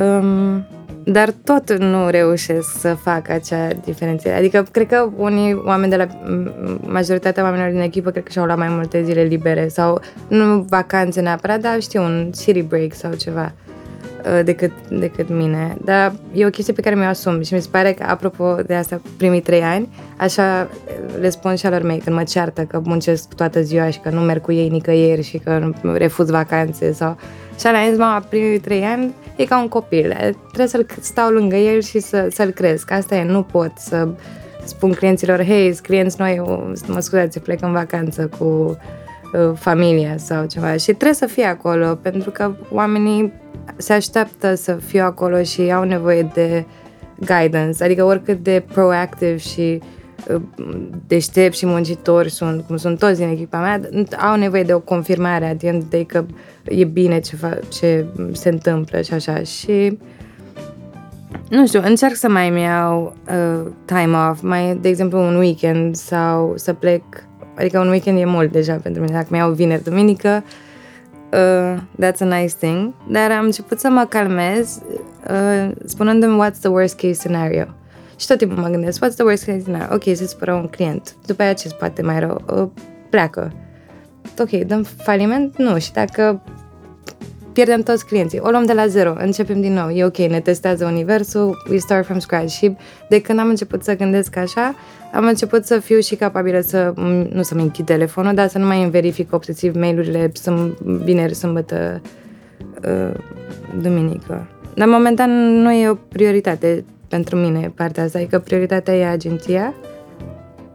Um, 0.00 0.66
dar 1.04 1.30
tot 1.44 1.72
nu 1.72 2.08
reușesc 2.08 2.78
să 2.78 2.94
fac 2.94 3.28
acea 3.28 3.68
diferențiere. 3.84 4.36
Adică, 4.36 4.66
cred 4.70 4.86
că 4.86 5.08
unii 5.16 5.54
oameni 5.54 5.90
de 5.90 5.96
la 5.96 6.06
majoritatea 6.80 7.42
oamenilor 7.42 7.70
din 7.70 7.80
echipă 7.80 8.10
cred 8.10 8.22
că 8.22 8.30
și-au 8.30 8.44
luat 8.44 8.58
mai 8.58 8.68
multe 8.68 9.02
zile 9.02 9.22
libere 9.22 9.68
sau 9.68 10.00
nu 10.28 10.60
vacanțe 10.68 11.20
neapărat, 11.20 11.60
dar 11.60 11.80
știu, 11.80 12.02
un 12.02 12.30
city 12.36 12.62
break 12.62 12.94
sau 12.94 13.12
ceva 13.12 13.44
uh, 13.44 13.73
decât, 14.44 14.72
decât 14.88 15.28
mine. 15.28 15.76
Dar 15.84 16.12
e 16.32 16.46
o 16.46 16.50
chestie 16.50 16.72
pe 16.72 16.80
care 16.80 16.94
mi-o 16.94 17.06
asum 17.06 17.42
și 17.42 17.54
mi 17.54 17.60
se 17.60 17.68
pare 17.70 17.92
că, 17.92 18.04
apropo 18.08 18.56
de 18.66 18.74
asta, 18.74 19.00
primii 19.16 19.40
trei 19.40 19.62
ani, 19.62 19.88
așa 20.16 20.68
le 21.20 21.28
spun 21.28 21.54
și 21.54 21.66
alor 21.66 21.82
mei 21.82 21.98
când 21.98 22.16
mă 22.16 22.22
ceartă 22.22 22.62
că 22.62 22.80
muncesc 22.84 23.34
toată 23.34 23.62
ziua 23.62 23.90
și 23.90 23.98
că 23.98 24.10
nu 24.10 24.20
merg 24.20 24.40
cu 24.40 24.52
ei 24.52 24.68
nicăieri 24.68 25.22
și 25.22 25.38
că 25.38 25.70
refuz 25.82 26.30
vacanțe 26.30 26.92
sau... 26.92 27.16
Și 27.58 27.66
ala 27.66 27.88
zis, 27.88 27.98
mama, 27.98 28.26
primii 28.28 28.58
trei 28.58 28.82
ani 28.82 29.14
e 29.36 29.44
ca 29.44 29.60
un 29.60 29.68
copil. 29.68 30.36
Trebuie 30.46 30.66
să-l 30.66 30.86
stau 31.00 31.30
lângă 31.30 31.56
el 31.56 31.80
și 31.80 31.98
să, 31.98 32.28
să-l 32.30 32.50
cresc. 32.50 32.90
Asta 32.90 33.14
e, 33.14 33.24
nu 33.24 33.42
pot 33.42 33.72
să 33.76 34.08
spun 34.64 34.92
clienților, 34.92 35.44
hei, 35.44 35.78
clienți 35.82 36.16
noi, 36.18 36.42
mă 36.86 37.00
scuzați, 37.00 37.40
plec 37.40 37.62
în 37.62 37.72
vacanță 37.72 38.30
cu 38.38 38.44
uh, 38.44 39.50
familia 39.54 40.16
sau 40.16 40.46
ceva. 40.46 40.76
Și 40.76 40.84
trebuie 40.84 41.14
să 41.14 41.26
fie 41.26 41.44
acolo, 41.44 41.98
pentru 42.02 42.30
că 42.30 42.54
oamenii 42.70 43.32
se 43.76 43.92
așteaptă 43.92 44.54
să 44.54 44.72
fiu 44.72 45.02
acolo 45.04 45.42
și 45.42 45.72
au 45.72 45.84
nevoie 45.84 46.30
de 46.34 46.64
guidance, 47.18 47.84
adică 47.84 48.04
oricât 48.04 48.42
de 48.42 48.64
proactive 48.72 49.36
și 49.36 49.80
uh, 50.28 50.40
deștept 51.06 51.56
și 51.56 51.66
muncitori 51.66 52.30
sunt, 52.30 52.64
cum 52.66 52.76
sunt 52.76 52.98
toți 52.98 53.18
din 53.18 53.28
echipa 53.28 53.60
mea, 53.60 53.80
au 54.30 54.36
nevoie 54.36 54.62
de 54.62 54.74
o 54.74 54.80
confirmare 54.80 55.46
adică 55.46 55.78
de 55.88 56.04
că 56.04 56.24
e 56.64 56.84
bine 56.84 57.20
ce, 57.20 57.36
fa- 57.36 57.68
ce 57.68 58.06
se 58.32 58.48
întâmplă 58.48 59.00
și 59.00 59.14
așa. 59.14 59.42
Și 59.42 59.98
nu 61.48 61.66
știu, 61.66 61.80
încerc 61.84 62.14
să 62.14 62.28
mai 62.28 62.60
iau 62.60 63.16
uh, 63.28 63.70
time 63.84 64.16
off, 64.30 64.42
mai, 64.42 64.78
de 64.80 64.88
exemplu, 64.88 65.18
un 65.18 65.36
weekend 65.36 65.94
sau 65.94 66.52
să 66.56 66.72
plec, 66.72 67.02
adică 67.54 67.78
un 67.78 67.88
weekend 67.88 68.18
e 68.18 68.24
mult 68.24 68.52
deja 68.52 68.74
pentru 68.74 69.02
mine, 69.02 69.14
dacă 69.14 69.28
mi-au 69.30 69.50
vineri, 69.50 69.82
duminică, 69.82 70.42
uh, 70.44 70.63
that's 72.00 72.20
a 72.20 72.24
nice 72.24 72.54
thing, 72.58 72.92
dar 73.10 73.30
am 73.30 73.44
început 73.44 73.80
să 73.80 73.88
mă 73.88 74.06
calmez 74.08 74.80
uh, 75.30 75.70
spunându-mi 75.84 76.44
what's 76.44 76.58
the 76.60 76.68
worst 76.68 76.96
case 76.96 77.12
scenario. 77.12 77.66
Și 78.16 78.26
tot 78.26 78.38
timpul 78.38 78.58
mă 78.58 78.68
gândesc, 78.68 79.04
what's 79.04 79.14
the 79.14 79.24
worst 79.24 79.44
case 79.44 79.60
scenario? 79.60 79.94
Ok, 79.94 80.02
se 80.02 80.26
supără 80.26 80.52
un 80.52 80.66
client, 80.66 81.14
după 81.26 81.42
aceea 81.42 81.54
ce 81.54 81.76
poate 81.78 82.02
mai 82.02 82.20
rău? 82.20 82.42
Uh, 82.54 82.68
pleacă. 83.10 83.52
Ok, 84.38 84.50
dăm 84.50 84.82
faliment? 84.82 85.56
Nu. 85.56 85.78
Și 85.78 85.92
dacă 85.92 86.42
pierdem 87.54 87.80
toți 87.80 88.06
clienții. 88.06 88.38
O 88.38 88.50
luăm 88.50 88.64
de 88.64 88.72
la 88.72 88.86
zero, 88.86 89.14
începem 89.18 89.60
din 89.60 89.72
nou, 89.72 89.88
e 89.88 90.04
ok, 90.04 90.16
ne 90.16 90.40
testează 90.40 90.84
universul, 90.84 91.62
we 91.70 91.76
start 91.76 92.04
from 92.04 92.18
scratch. 92.18 92.52
Și 92.52 92.76
de 93.08 93.20
când 93.20 93.38
am 93.38 93.48
început 93.48 93.82
să 93.82 93.96
gândesc 93.96 94.36
așa, 94.36 94.74
am 95.12 95.26
început 95.26 95.64
să 95.64 95.78
fiu 95.78 96.00
și 96.00 96.14
capabilă 96.14 96.60
să, 96.60 96.92
nu 97.32 97.42
să-mi 97.42 97.62
închid 97.62 97.84
telefonul, 97.84 98.34
dar 98.34 98.48
să 98.48 98.58
nu 98.58 98.66
mai 98.66 98.82
îmi 98.82 98.90
verific 98.90 99.32
obsesiv 99.32 99.74
mail-urile 99.74 100.30
sunt 100.32 100.78
vineri, 100.80 101.34
sâmbătă, 101.34 102.00
uh, 102.88 103.14
duminică. 103.80 104.46
Dar 104.74 104.88
momentan 104.88 105.30
nu 105.62 105.72
e 105.72 105.88
o 105.88 105.94
prioritate 105.94 106.84
pentru 107.08 107.36
mine 107.36 107.72
partea 107.74 108.02
asta, 108.02 108.18
adică 108.18 108.38
prioritatea 108.38 108.94
e 108.94 109.06
agenția 109.06 109.74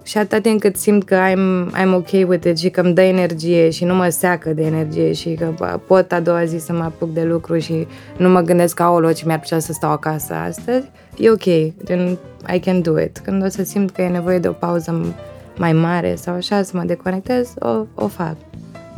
și 0.09 0.17
atât 0.17 0.41
timp 0.41 0.59
cât 0.59 0.75
simt 0.75 1.03
că 1.03 1.15
I'm, 1.15 1.71
I'm 1.81 1.93
ok 1.93 2.29
with 2.29 2.45
it 2.47 2.57
și 2.57 2.69
că 2.69 2.81
îmi 2.81 2.93
dă 2.93 3.01
energie 3.01 3.69
și 3.69 3.83
nu 3.85 3.95
mă 3.95 4.09
seacă 4.09 4.49
de 4.49 4.65
energie 4.65 5.13
și 5.13 5.33
că 5.33 5.53
bă, 5.57 5.79
pot 5.87 6.11
a 6.11 6.19
doua 6.19 6.45
zi 6.45 6.57
să 6.57 6.73
mă 6.73 6.83
apuc 6.83 7.13
de 7.13 7.23
lucru 7.23 7.57
și 7.57 7.87
nu 8.17 8.29
mă 8.29 8.41
gândesc 8.41 8.75
ca 8.75 8.89
o 8.89 9.11
ce 9.11 9.23
mi-ar 9.25 9.39
plăcea 9.39 9.59
să 9.59 9.73
stau 9.73 9.91
acasă 9.91 10.33
astăzi, 10.33 10.85
e 11.17 11.29
ok, 11.29 11.73
then 11.83 12.17
I 12.53 12.59
can 12.59 12.81
do 12.81 12.99
it. 12.99 13.17
Când 13.17 13.43
o 13.43 13.47
să 13.47 13.63
simt 13.63 13.91
că 13.91 14.01
e 14.01 14.07
nevoie 14.07 14.39
de 14.39 14.47
o 14.47 14.51
pauză 14.51 15.13
mai 15.57 15.73
mare 15.73 16.15
sau 16.15 16.33
așa 16.33 16.63
să 16.63 16.71
mă 16.77 16.83
deconectez, 16.83 17.53
o, 17.59 17.85
o 17.95 18.07
fac. 18.07 18.35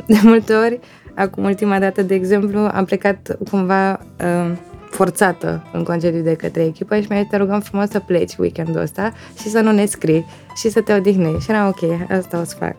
De 0.06 0.20
multe 0.22 0.54
ori, 0.54 0.80
acum 1.14 1.44
ultima 1.44 1.78
dată, 1.78 2.02
de 2.02 2.14
exemplu, 2.14 2.58
am 2.58 2.84
plecat 2.84 3.38
cumva 3.50 3.90
uh, 3.92 4.52
forțată 4.90 5.62
în 5.72 5.82
concediu 5.82 6.20
de 6.20 6.34
către 6.34 6.64
echipă 6.64 7.00
și 7.00 7.06
mi-a 7.08 7.26
te 7.30 7.36
rugăm 7.36 7.60
frumos 7.60 7.88
să 7.88 7.98
pleci 7.98 8.36
weekendul 8.36 8.80
ăsta 8.80 9.12
și 9.40 9.48
să 9.48 9.60
nu 9.60 9.72
ne 9.72 9.84
scrii 9.84 10.26
și 10.56 10.70
să 10.70 10.80
te 10.80 10.94
odihnești. 10.94 11.42
Și 11.42 11.50
era 11.50 11.68
ok, 11.68 12.10
asta 12.10 12.40
o 12.40 12.44
să 12.44 12.54
fac. 12.58 12.76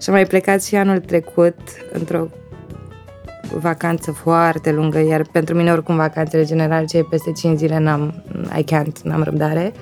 Și 0.00 0.08
am 0.08 0.14
mai 0.14 0.26
plecat 0.26 0.64
și 0.64 0.74
anul 0.74 0.98
trecut 0.98 1.58
într-o 1.92 2.28
vacanță 3.54 4.10
foarte 4.10 4.72
lungă, 4.72 4.98
iar 4.98 5.22
pentru 5.32 5.54
mine 5.54 5.72
oricum 5.72 5.96
vacanțele 5.96 6.44
general 6.44 6.86
ce 6.86 7.06
peste 7.10 7.32
5 7.32 7.58
zile 7.58 7.78
n-am, 7.78 8.22
I 8.58 8.64
can't, 8.64 9.02
n-am 9.02 9.22
răbdare. 9.22 9.72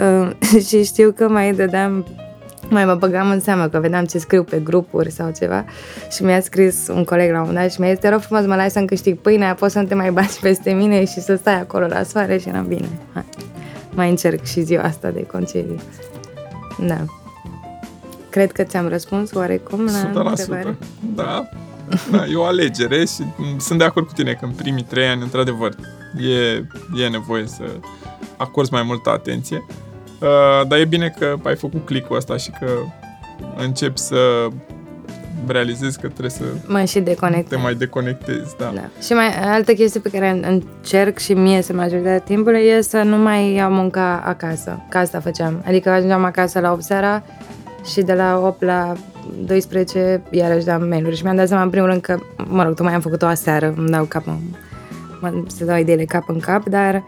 Uh, 0.00 0.30
și 0.66 0.84
știu 0.84 1.12
că 1.16 1.28
mai 1.28 1.52
dădeam 1.52 2.06
mai 2.68 2.84
mă 2.84 2.94
băgam 2.94 3.30
în 3.30 3.40
seamă 3.40 3.68
că 3.68 3.78
vedeam 3.78 4.04
ce 4.04 4.18
scriu 4.18 4.42
pe 4.42 4.60
grupuri 4.64 5.10
sau 5.10 5.30
ceva 5.38 5.64
și 6.10 6.22
mi-a 6.22 6.40
scris 6.40 6.88
un 6.88 7.04
coleg 7.04 7.30
la 7.30 7.36
un 7.40 7.46
moment 7.46 7.58
dat 7.58 7.72
și 7.72 7.80
mi-a 7.80 7.90
zis, 7.90 7.98
te 7.98 8.08
rog 8.08 8.20
frumos, 8.20 8.46
mă 8.46 8.54
lași 8.54 8.70
să-mi 8.70 8.86
câștig 8.86 9.18
pâinea, 9.18 9.54
poți 9.54 9.72
să 9.72 9.80
nu 9.80 9.86
te 9.86 9.94
mai 9.94 10.10
bați 10.10 10.40
peste 10.40 10.72
mine 10.72 11.04
și 11.04 11.20
să 11.20 11.34
stai 11.34 11.60
acolo 11.60 11.86
la 11.86 12.02
soare 12.02 12.38
și 12.38 12.48
eram 12.48 12.66
bine. 12.66 12.88
Hai. 13.12 13.24
Mai 13.94 14.10
încerc 14.10 14.44
și 14.44 14.60
ziua 14.60 14.82
asta 14.82 15.10
de 15.10 15.26
concediu. 15.26 15.80
Da. 16.78 17.04
Cred 18.30 18.52
că 18.52 18.62
ți-am 18.62 18.88
răspuns 18.88 19.32
oarecum 19.32 19.84
la 19.84 20.10
100%. 20.10 20.26
întrebare. 20.26 20.78
Da. 21.14 21.48
da, 22.10 22.26
e 22.26 22.34
o 22.34 22.44
alegere 22.44 23.04
și 23.04 23.22
sunt 23.58 23.78
de 23.78 23.84
acord 23.84 24.06
cu 24.06 24.12
tine 24.12 24.32
că 24.32 24.44
în 24.44 24.50
primii 24.50 24.82
trei 24.82 25.06
ani, 25.06 25.22
într-adevăr, 25.22 25.74
e, 26.20 26.64
e 27.04 27.08
nevoie 27.10 27.46
să 27.46 27.64
acorzi 28.36 28.72
mai 28.72 28.82
multă 28.82 29.10
atenție. 29.10 29.64
Uh, 30.20 30.66
dar 30.68 30.78
e 30.78 30.84
bine 30.84 31.14
că 31.18 31.36
ai 31.42 31.56
făcut 31.56 31.84
click-ul 31.84 32.16
ăsta 32.16 32.36
și 32.36 32.50
că 32.50 32.70
începi 33.56 33.98
să 33.98 34.48
realizezi 35.48 36.00
că 36.00 36.06
trebuie 36.06 36.30
să 36.30 36.44
mai 36.66 36.86
și 36.86 37.00
deconectezi. 37.00 37.48
te 37.48 37.56
mai 37.56 37.74
deconectezi. 37.74 38.56
Da. 38.58 38.72
da. 38.74 38.88
Și 39.02 39.12
mai 39.12 39.26
altă 39.42 39.72
chestie 39.72 40.00
pe 40.00 40.10
care 40.10 40.40
încerc 40.42 41.18
și 41.18 41.32
mie 41.32 41.62
să 41.62 41.72
majoritatea 41.72 42.18
timpului 42.18 42.60
e 42.60 42.80
să 42.80 43.02
nu 43.02 43.16
mai 43.16 43.54
iau 43.54 43.70
munca 43.70 44.22
acasă. 44.24 44.80
Ca 44.88 44.98
asta 44.98 45.20
făceam. 45.20 45.62
Adică 45.66 45.90
ajungeam 45.90 46.24
acasă 46.24 46.60
la 46.60 46.72
8 46.72 46.82
seara 46.82 47.22
și 47.92 48.00
de 48.00 48.12
la 48.12 48.40
8 48.44 48.62
la 48.62 48.92
12 49.44 50.22
iarăși 50.30 50.64
dam 50.64 50.88
mail-uri 50.88 51.16
și 51.16 51.22
mi-am 51.22 51.36
dat 51.36 51.48
seama 51.48 51.62
în 51.62 51.70
primul 51.70 51.88
rând 51.88 52.00
că, 52.00 52.18
mă 52.48 52.62
rog, 52.62 52.74
tocmai 52.74 52.94
am 52.94 53.00
făcut-o 53.00 53.26
aseară, 53.26 53.74
îmi 53.76 53.88
dau 53.88 54.04
cap 54.04 54.26
în, 55.20 55.44
să 55.46 55.64
dau 55.64 55.78
ideile 55.78 56.04
cap 56.04 56.28
în 56.28 56.38
cap, 56.38 56.68
dar 56.68 57.04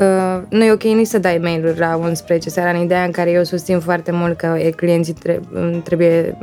Uh, 0.00 0.42
nu 0.48 0.64
e 0.64 0.72
ok 0.72 0.82
nici 0.82 1.06
să 1.06 1.18
dai 1.18 1.38
mail-uri 1.38 1.78
la 1.78 1.96
11 1.96 2.50
seara 2.50 2.70
în 2.70 2.84
ideea 2.84 3.04
în 3.04 3.10
care 3.10 3.30
eu 3.30 3.42
susțin 3.42 3.78
foarte 3.78 4.10
mult 4.10 4.36
că 4.36 4.56
clienții 4.76 5.14
trebuie, 5.84 6.38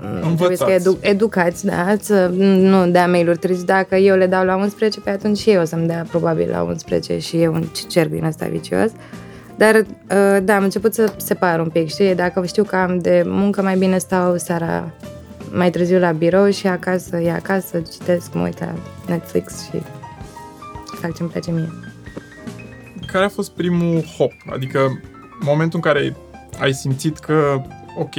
trebuie 0.00 0.34
Trebuie 0.36 0.56
să 0.56 0.70
edu- 0.70 0.98
educați, 1.00 1.66
da, 1.66 1.94
să 2.00 2.26
nu 2.36 2.86
dea 2.86 3.06
mail-uri 3.06 3.38
trist. 3.38 3.66
Dacă 3.66 3.96
eu 3.96 4.16
le 4.16 4.26
dau 4.26 4.44
la 4.44 4.56
11, 4.56 5.00
pe 5.00 5.10
atunci 5.10 5.38
și 5.38 5.50
eu 5.50 5.60
o 5.60 5.64
să-mi 5.64 5.86
dea 5.86 6.04
probabil 6.08 6.48
la 6.50 6.62
11 6.62 7.18
și 7.18 7.36
e 7.36 7.48
un 7.48 7.64
cerc 7.88 8.10
din 8.10 8.24
asta 8.24 8.46
vicios. 8.46 8.90
Dar, 9.56 9.74
uh, 9.74 10.38
da, 10.42 10.54
am 10.54 10.62
început 10.62 10.94
să 10.94 11.12
separ 11.16 11.60
un 11.60 11.68
pic, 11.68 11.88
știi? 11.88 12.14
Dacă 12.14 12.46
știu 12.46 12.64
că 12.64 12.76
am 12.76 12.98
de 12.98 13.22
muncă, 13.26 13.62
mai 13.62 13.76
bine 13.76 13.98
stau 13.98 14.36
seara 14.36 14.90
mai 15.52 15.70
târziu 15.70 15.98
la 15.98 16.10
birou 16.12 16.50
și 16.50 16.66
acasă, 16.66 17.16
e 17.16 17.32
acasă, 17.32 17.82
citesc, 17.92 18.34
mă 18.34 18.42
uit 18.42 18.60
la 18.60 18.74
Netflix 19.08 19.64
și 19.64 19.82
fac 21.00 21.14
ce-mi 21.14 21.28
place 21.28 21.50
mie 21.50 21.68
care 23.12 23.24
a 23.24 23.28
fost 23.28 23.50
primul 23.50 24.02
hop? 24.16 24.32
Adică 24.52 25.00
momentul 25.40 25.80
în 25.84 25.92
care 25.92 26.16
ai 26.60 26.72
simțit 26.72 27.18
că, 27.18 27.62
ok, 27.98 28.14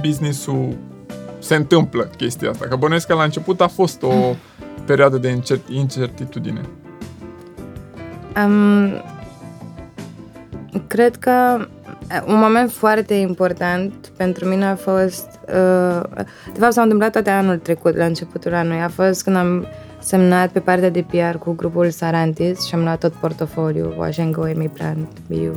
businessul 0.00 0.76
se 1.40 1.54
întâmplă 1.54 2.10
chestia 2.16 2.50
asta. 2.50 2.66
Că 2.68 2.76
bănuiesc 2.76 3.06
că 3.06 3.14
la 3.14 3.22
început 3.22 3.60
a 3.60 3.66
fost 3.66 4.02
o 4.02 4.34
perioadă 4.84 5.16
de 5.16 5.28
incert- 5.28 5.68
incertitudine. 5.68 6.60
Um, 8.44 8.92
cred 10.86 11.16
că 11.16 11.66
un 12.26 12.38
moment 12.38 12.70
foarte 12.70 13.14
important 13.14 14.12
pentru 14.16 14.48
mine 14.48 14.64
a 14.64 14.76
fost, 14.76 15.26
uh, 15.42 16.02
de 16.52 16.58
fapt 16.58 16.72
s-a 16.72 16.82
întâmplat 16.82 17.12
toate 17.12 17.30
anul 17.30 17.56
trecut, 17.58 17.96
la 17.96 18.04
începutul 18.04 18.54
anului, 18.54 18.82
a 18.82 18.88
fost 18.88 19.22
când 19.22 19.36
am 19.36 19.66
semnat 19.98 20.50
pe 20.50 20.60
partea 20.60 20.90
de 20.90 21.04
PR 21.10 21.36
cu 21.38 21.52
grupul 21.52 21.90
Sarantis 21.90 22.66
și 22.66 22.74
am 22.74 22.82
luat 22.82 22.98
tot 22.98 23.12
portofoliu, 23.12 23.94
Washengo, 23.96 24.48
Emi 24.48 24.70
Brand, 24.74 25.06
Biu, 25.28 25.52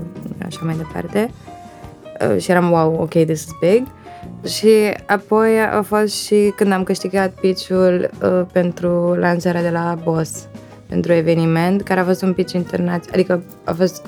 așa 0.45 0.59
mai 0.63 0.75
departe. 0.75 1.31
Uh, 2.31 2.41
și 2.41 2.51
eram, 2.51 2.71
wow, 2.71 3.01
ok, 3.01 3.09
this 3.09 3.43
is 3.43 3.51
big. 3.59 3.87
Și 4.47 4.69
apoi 5.05 5.59
a 5.59 5.81
fost 5.81 6.23
și 6.23 6.53
când 6.55 6.71
am 6.71 6.83
câștigat 6.83 7.31
pitch-ul 7.31 8.09
uh, 8.23 8.41
pentru 8.51 9.13
lansarea 9.13 9.61
de 9.61 9.69
la 9.69 9.97
Boss, 10.03 10.47
pentru 10.87 11.13
eveniment, 11.13 11.81
care 11.81 11.99
a 11.99 12.03
fost 12.03 12.21
un 12.21 12.33
pitch 12.33 12.53
internațional, 12.53 13.01
adică 13.13 13.43
a 13.63 13.73
fost 13.73 14.05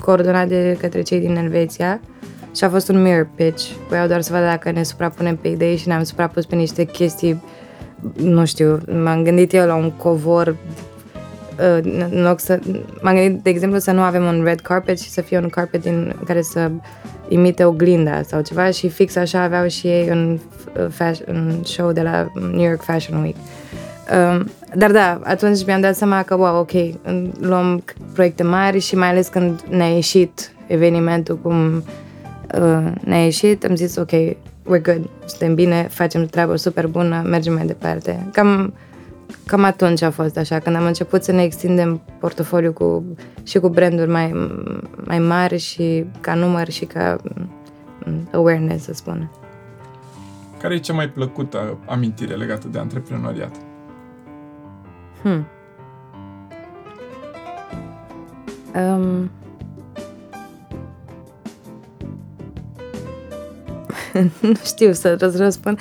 coordonat 0.00 0.48
de 0.48 0.76
către 0.80 1.02
cei 1.02 1.20
din 1.20 1.36
Elveția 1.36 2.00
și 2.56 2.64
a 2.64 2.68
fost 2.68 2.88
un 2.88 3.02
mirror 3.02 3.28
pitch. 3.34 3.64
Voiau 3.88 4.06
doar 4.06 4.20
să 4.20 4.32
vadă 4.32 4.44
dacă 4.44 4.70
ne 4.70 4.82
suprapunem 4.82 5.36
pe 5.36 5.48
idei 5.48 5.76
și 5.76 5.88
ne-am 5.88 6.02
suprapus 6.02 6.46
pe 6.46 6.54
niște 6.54 6.84
chestii, 6.84 7.42
nu 8.16 8.44
știu, 8.44 8.80
m-am 9.02 9.22
gândit 9.22 9.52
eu 9.52 9.66
la 9.66 9.74
un 9.74 9.90
covor 9.90 10.46
uh, 10.46 10.56
în 11.56 12.22
loc 12.22 12.40
să, 12.40 12.58
m-am 13.00 13.14
gândit, 13.14 13.42
de 13.42 13.50
exemplu, 13.50 13.78
să 13.78 13.90
nu 13.90 14.00
avem 14.00 14.24
un 14.24 14.42
red 14.44 14.60
carpet 14.60 15.00
și 15.00 15.10
să 15.10 15.20
fie 15.20 15.38
un 15.38 15.48
carpet 15.48 15.82
din 15.82 16.14
care 16.24 16.42
să 16.42 16.70
imite 17.28 17.64
oglinda 17.64 18.22
sau 18.22 18.40
ceva 18.40 18.70
și 18.70 18.88
fix 18.88 19.16
așa 19.16 19.42
aveau 19.42 19.68
și 19.68 19.86
ei 19.86 20.10
un, 20.10 20.38
uh, 20.78 20.86
fashion, 20.90 21.36
un 21.36 21.64
show 21.64 21.92
de 21.92 22.02
la 22.02 22.30
New 22.52 22.68
York 22.68 22.82
Fashion 22.82 23.22
Week. 23.22 23.36
Um, 24.12 24.50
dar 24.74 24.90
da, 24.90 25.20
atunci 25.22 25.64
mi-am 25.66 25.80
dat 25.80 25.96
seama 25.96 26.22
că, 26.22 26.34
wow, 26.34 26.58
ok, 26.58 26.70
luăm 27.40 27.84
proiecte 28.12 28.42
mari 28.42 28.78
și 28.78 28.96
mai 28.96 29.08
ales 29.08 29.28
când 29.28 29.60
ne-a 29.70 29.88
ieșit 29.94 30.52
evenimentul 30.66 31.38
cum 31.38 31.84
uh, 32.60 32.92
ne-a 33.04 33.24
ieșit, 33.24 33.64
am 33.64 33.74
zis, 33.74 33.96
ok, 33.96 34.10
we're 34.10 34.82
good, 34.82 35.08
suntem 35.24 35.54
bine, 35.54 35.86
facem 35.90 36.26
treabă 36.26 36.56
super 36.56 36.86
bună, 36.86 37.22
mergem 37.26 37.52
mai 37.52 37.66
departe. 37.66 38.28
Cam, 38.32 38.74
cam 39.46 39.64
atunci 39.64 40.02
a 40.02 40.10
fost 40.10 40.36
așa, 40.36 40.58
când 40.58 40.76
am 40.76 40.84
început 40.84 41.22
să 41.22 41.32
ne 41.32 41.42
extindem 41.42 42.02
portofoliu 42.18 42.72
cu, 42.72 43.04
și 43.42 43.58
cu 43.58 43.68
branduri 43.68 44.10
mai, 44.10 44.32
mai 45.04 45.18
mari 45.18 45.58
și 45.58 46.04
ca 46.20 46.34
număr 46.34 46.68
și 46.68 46.84
ca 46.84 47.16
mm, 48.06 48.28
awareness, 48.32 48.84
să 48.84 48.92
spun. 48.92 49.30
Care 50.60 50.74
e 50.74 50.78
cea 50.78 50.94
mai 50.94 51.08
plăcută 51.08 51.78
amintire 51.86 52.34
legată 52.34 52.68
de 52.68 52.78
antreprenoriat? 52.78 53.56
Hmm. 55.22 55.46
Um. 58.74 59.30
nu 64.40 64.54
știu 64.64 64.92
să 64.92 65.32
răspund 65.36 65.78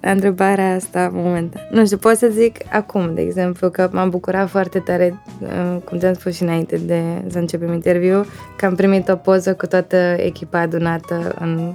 la 0.00 0.10
întrebarea 0.10 0.74
asta 0.74 1.10
momentan. 1.12 1.68
Nu 1.70 1.84
știu, 1.84 1.96
pot 1.96 2.16
să 2.16 2.28
zic 2.30 2.56
acum, 2.70 3.14
de 3.14 3.20
exemplu, 3.20 3.70
că 3.70 3.88
m-am 3.92 4.10
bucurat 4.10 4.48
foarte 4.48 4.78
tare, 4.78 5.22
uh, 5.40 5.76
cum 5.84 5.98
ți-am 5.98 6.14
spus 6.14 6.34
și 6.34 6.42
înainte 6.42 6.76
de 6.76 7.02
să 7.28 7.38
începem 7.38 7.72
interviu, 7.72 8.26
că 8.56 8.66
am 8.66 8.74
primit 8.74 9.08
o 9.08 9.16
poză 9.16 9.54
cu 9.54 9.66
toată 9.66 9.96
echipa 10.16 10.60
adunată 10.60 11.36
în, 11.38 11.74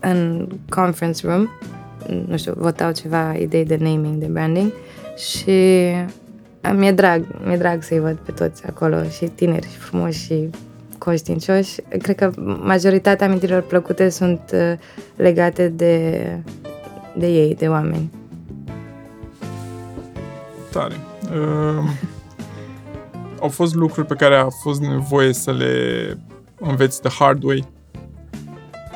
în 0.00 0.48
conference 0.68 1.26
room. 1.26 1.48
Nu 2.26 2.36
știu, 2.36 2.52
votau 2.56 2.92
ceva 2.92 3.34
idei 3.34 3.64
de 3.64 3.76
naming, 3.80 4.14
de 4.14 4.26
branding. 4.26 4.72
Și 5.16 5.88
mi-e 6.74 6.92
drag, 6.92 7.24
mi-e 7.44 7.56
drag 7.56 7.82
să-i 7.82 8.00
văd 8.00 8.16
pe 8.16 8.32
toți 8.32 8.66
acolo, 8.66 9.02
și 9.02 9.24
tineri, 9.24 9.68
și 9.70 9.78
frumoși, 9.78 10.24
și 10.24 10.50
conștiincioși. 10.98 11.80
Cred 12.02 12.16
că 12.16 12.30
majoritatea 12.62 13.26
amintirilor 13.26 13.62
plăcute 13.62 14.08
sunt 14.08 14.40
uh, 14.52 14.72
legate 15.16 15.68
de, 15.68 16.20
de 17.16 17.26
ei, 17.26 17.54
de 17.54 17.68
oameni. 17.68 18.10
Tare. 20.72 20.94
Uh, 21.22 21.90
au 23.40 23.48
fost 23.48 23.74
lucruri 23.74 24.06
pe 24.06 24.14
care 24.14 24.34
a 24.34 24.48
fost 24.48 24.80
nevoie 24.80 25.32
să 25.32 25.52
le 25.52 25.74
înveți 26.60 27.00
the 27.00 27.10
hard 27.18 27.42
way? 27.42 27.64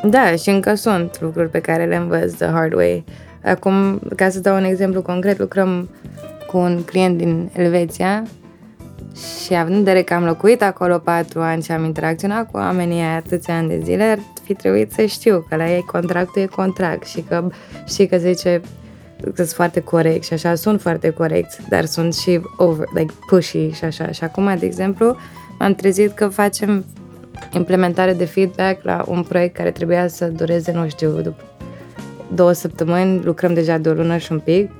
Da, 0.04 0.36
și 0.36 0.48
încă 0.48 0.74
sunt 0.74 1.20
lucruri 1.20 1.50
pe 1.50 1.60
care 1.60 1.84
le 1.84 1.96
învăț 1.96 2.32
the 2.32 2.46
hard 2.46 2.72
way. 2.72 3.04
Acum, 3.44 4.00
ca 4.16 4.28
să 4.28 4.40
dau 4.40 4.56
un 4.56 4.64
exemplu 4.64 5.02
concret, 5.02 5.38
lucrăm 5.38 5.88
cu 6.46 6.56
un 6.56 6.82
client 6.84 7.18
din 7.18 7.50
Elveția 7.52 8.24
și 9.44 9.54
având 9.54 9.76
în 9.76 9.82
vedere 9.82 10.02
că 10.02 10.14
am 10.14 10.24
locuit 10.24 10.62
acolo 10.62 10.98
patru 10.98 11.40
ani 11.40 11.62
și 11.62 11.72
am 11.72 11.84
interacționat 11.84 12.50
cu 12.50 12.56
oamenii 12.56 13.00
aia 13.00 13.16
atâția 13.16 13.56
ani 13.56 13.68
de 13.68 13.80
zile, 13.84 14.02
ar 14.02 14.18
fi 14.42 14.54
trebuit 14.54 14.92
să 14.92 15.04
știu 15.04 15.46
că 15.48 15.56
la 15.56 15.72
ei 15.72 15.82
contractul 15.82 16.42
e 16.42 16.46
contract 16.46 17.06
și 17.06 17.20
că 17.20 17.48
știi 17.86 18.06
că 18.06 18.16
zice 18.16 18.60
că 19.20 19.32
sunt 19.34 19.48
foarte 19.48 19.80
corect 19.80 20.24
și 20.24 20.32
așa, 20.32 20.54
sunt 20.54 20.80
foarte 20.80 21.10
corect, 21.10 21.58
dar 21.68 21.84
sunt 21.84 22.14
și 22.14 22.40
over, 22.56 22.86
like 22.94 23.12
pushy 23.26 23.70
și 23.70 23.84
așa. 23.84 24.10
Și 24.10 24.24
acum, 24.24 24.56
de 24.58 24.66
exemplu, 24.66 25.16
m-am 25.58 25.74
trezit 25.74 26.12
că 26.12 26.28
facem 26.28 26.84
implementare 27.52 28.12
de 28.12 28.24
feedback 28.24 28.84
la 28.84 29.04
un 29.06 29.22
proiect 29.22 29.56
care 29.56 29.70
trebuia 29.70 30.08
să 30.08 30.26
dureze, 30.26 30.72
nu 30.72 30.88
știu, 30.88 31.10
după 31.10 31.42
două 32.34 32.52
săptămâni, 32.52 33.20
lucrăm 33.24 33.54
deja 33.54 33.78
de 33.78 33.88
o 33.88 33.92
lună 33.92 34.16
și 34.16 34.32
un 34.32 34.38
pic, 34.38 34.70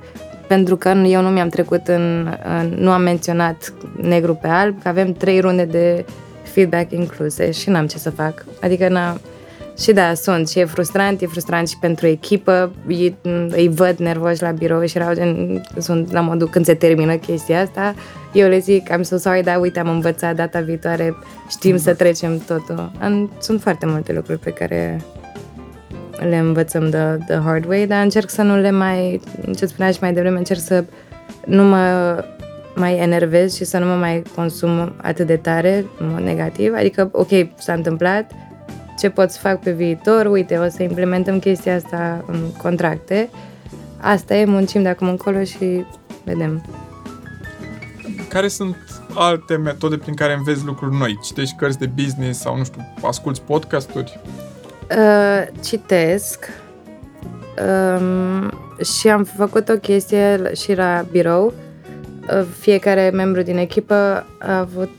pentru 0.49 0.75
că 0.75 0.89
eu 0.89 1.21
nu 1.21 1.29
mi-am 1.29 1.49
trecut 1.49 1.87
în, 1.87 2.33
în 2.59 2.73
nu 2.77 2.91
am 2.91 3.01
menționat 3.01 3.73
negru 4.01 4.35
pe 4.35 4.47
alb, 4.47 4.81
că 4.81 4.87
avem 4.87 5.13
trei 5.13 5.39
runde 5.39 5.63
de 5.63 6.05
feedback 6.43 6.91
incluse 6.91 7.51
și 7.51 7.69
n-am 7.69 7.87
ce 7.87 7.97
să 7.97 8.09
fac. 8.09 8.45
Adică 8.61 8.89
n-am, 8.89 9.21
și 9.79 9.91
da, 9.91 10.13
sunt 10.13 10.49
și 10.49 10.59
e 10.59 10.65
frustrant, 10.65 11.21
e 11.21 11.25
frustrant 11.25 11.67
și 11.67 11.77
pentru 11.79 12.07
echipă, 12.07 12.71
îi, 12.87 13.17
îi 13.49 13.69
văd 13.73 13.97
nervoși 13.97 14.41
la 14.41 14.51
birou 14.51 14.85
și 14.85 14.97
erau 14.97 15.13
gen, 15.13 15.61
sunt 15.77 16.11
la 16.11 16.21
modul 16.21 16.49
când 16.49 16.65
se 16.65 16.73
termină 16.73 17.15
chestia 17.15 17.61
asta, 17.61 17.95
eu 18.33 18.47
le 18.47 18.59
zic, 18.59 18.89
I'm 18.89 19.01
so 19.01 19.17
sorry, 19.17 19.43
dar 19.43 19.59
uite, 19.59 19.79
am 19.79 19.89
învățat 19.89 20.35
data 20.35 20.59
viitoare, 20.59 21.15
știm 21.49 21.77
să 21.77 21.93
trecem 21.93 22.37
totul. 22.37 22.91
Sunt 23.39 23.61
foarte 23.61 23.85
multe 23.85 24.13
lucruri 24.13 24.39
pe 24.39 24.49
care 24.49 25.01
le 26.29 26.37
învățăm 26.37 26.89
the, 26.89 27.17
the 27.27 27.39
hard 27.43 27.65
way, 27.65 27.87
dar 27.87 28.03
încerc 28.03 28.29
să 28.29 28.41
nu 28.41 28.57
le 28.57 28.71
mai, 28.71 29.21
ce 29.55 29.65
spunea 29.65 29.91
și 29.91 29.97
mai 30.01 30.13
devreme, 30.13 30.37
încerc 30.37 30.59
să 30.59 30.83
nu 31.45 31.63
mă 31.63 32.15
mai 32.75 32.97
enervez 32.97 33.55
și 33.55 33.63
să 33.63 33.77
nu 33.77 33.85
mă 33.85 33.95
mai 33.95 34.23
consum 34.35 34.93
atât 35.01 35.27
de 35.27 35.35
tare, 35.35 35.85
în 35.99 36.09
mod 36.09 36.19
negativ. 36.19 36.73
Adică, 36.77 37.09
ok, 37.11 37.29
s-a 37.57 37.73
întâmplat, 37.73 38.31
ce 38.99 39.09
pot 39.09 39.31
să 39.31 39.39
fac 39.39 39.59
pe 39.59 39.71
viitor, 39.71 40.25
uite, 40.25 40.57
o 40.57 40.69
să 40.69 40.83
implementăm 40.83 41.39
chestia 41.39 41.75
asta 41.75 42.23
în 42.27 42.39
contracte. 42.61 43.29
Asta 43.97 44.35
e, 44.35 44.45
muncim 44.45 44.81
de 44.81 44.89
acum 44.89 45.07
încolo 45.07 45.43
și 45.43 45.85
vedem. 46.23 46.65
Care 48.29 48.47
sunt 48.47 48.75
alte 49.13 49.55
metode 49.55 49.97
prin 49.97 50.13
care 50.13 50.33
înveți 50.33 50.65
lucruri 50.65 50.95
noi? 50.95 51.19
Citești 51.23 51.55
cărți 51.55 51.79
de 51.79 51.85
business 51.85 52.39
sau, 52.39 52.57
nu 52.57 52.63
știu, 52.63 52.93
asculți 53.01 53.41
podcasturi? 53.41 54.19
Uh, 54.97 55.47
citesc 55.63 56.45
um, 57.97 58.51
și 58.83 59.07
am 59.07 59.23
făcut 59.23 59.69
o 59.69 59.77
chestie 59.77 60.51
și 60.55 60.73
la 60.73 61.05
birou. 61.11 61.53
Uh, 62.33 62.45
fiecare 62.59 63.09
membru 63.09 63.41
din 63.41 63.57
echipă 63.57 64.25
a 64.39 64.57
avut 64.57 64.89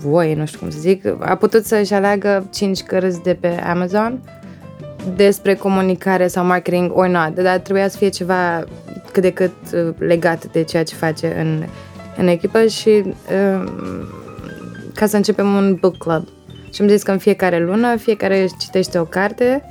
voie, 0.00 0.34
nu 0.34 0.46
știu 0.46 0.58
cum 0.58 0.70
să 0.70 0.78
zic, 0.78 1.06
a 1.20 1.34
putut 1.34 1.64
să-și 1.64 1.92
aleagă 1.92 2.48
5 2.52 2.82
cărți 2.82 3.22
de 3.22 3.34
pe 3.40 3.48
Amazon 3.48 4.20
despre 5.16 5.54
comunicare 5.54 6.26
sau 6.26 6.44
marketing 6.44 6.90
or 6.94 7.06
not, 7.06 7.34
dar 7.34 7.58
trebuia 7.58 7.88
să 7.88 7.96
fie 7.96 8.08
ceva 8.08 8.64
cât 9.12 9.22
de 9.22 9.32
cât 9.32 9.54
uh, 9.74 9.94
legat 9.98 10.52
de 10.52 10.62
ceea 10.62 10.84
ce 10.84 10.94
face 10.94 11.36
în, 11.38 11.64
în 12.16 12.26
echipă 12.26 12.66
și 12.66 13.02
um, 13.04 13.70
ca 14.94 15.06
să 15.06 15.16
începem 15.16 15.54
un 15.54 15.74
book 15.74 15.96
club. 15.96 16.28
Și 16.76 16.82
am 16.82 16.88
zis 16.88 17.02
că 17.02 17.10
în 17.10 17.18
fiecare 17.18 17.64
lună, 17.64 17.96
fiecare 17.96 18.46
citește 18.58 18.98
o 18.98 19.04
carte, 19.04 19.62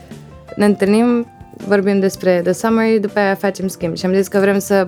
ne 0.56 0.66
întâlnim, 0.66 1.28
vorbim 1.68 1.99
despre 1.99 2.41
The 2.43 2.51
Summary, 2.51 2.99
după 2.99 3.20
aia 3.20 3.36
facem 3.36 3.68
schimb. 3.68 3.95
Și 3.95 4.06
am 4.06 4.14
zis 4.14 4.28
că 4.28 4.39
vrem 4.39 4.60
să 4.60 4.88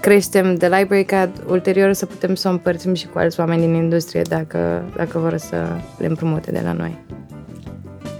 creștem 0.00 0.54
de 0.54 0.68
library 0.68 1.04
ca 1.04 1.30
ulterior 1.48 1.92
să 1.92 2.06
putem 2.06 2.34
să 2.34 2.48
o 2.48 2.50
împărțim 2.50 2.94
și 2.94 3.06
cu 3.06 3.18
alți 3.18 3.40
oameni 3.40 3.60
din 3.60 3.74
industrie 3.74 4.22
dacă, 4.28 4.84
dacă 4.96 5.18
vor 5.18 5.36
să 5.36 5.56
le 5.98 6.06
împrumute 6.06 6.50
de 6.50 6.60
la 6.64 6.72
noi. 6.72 6.98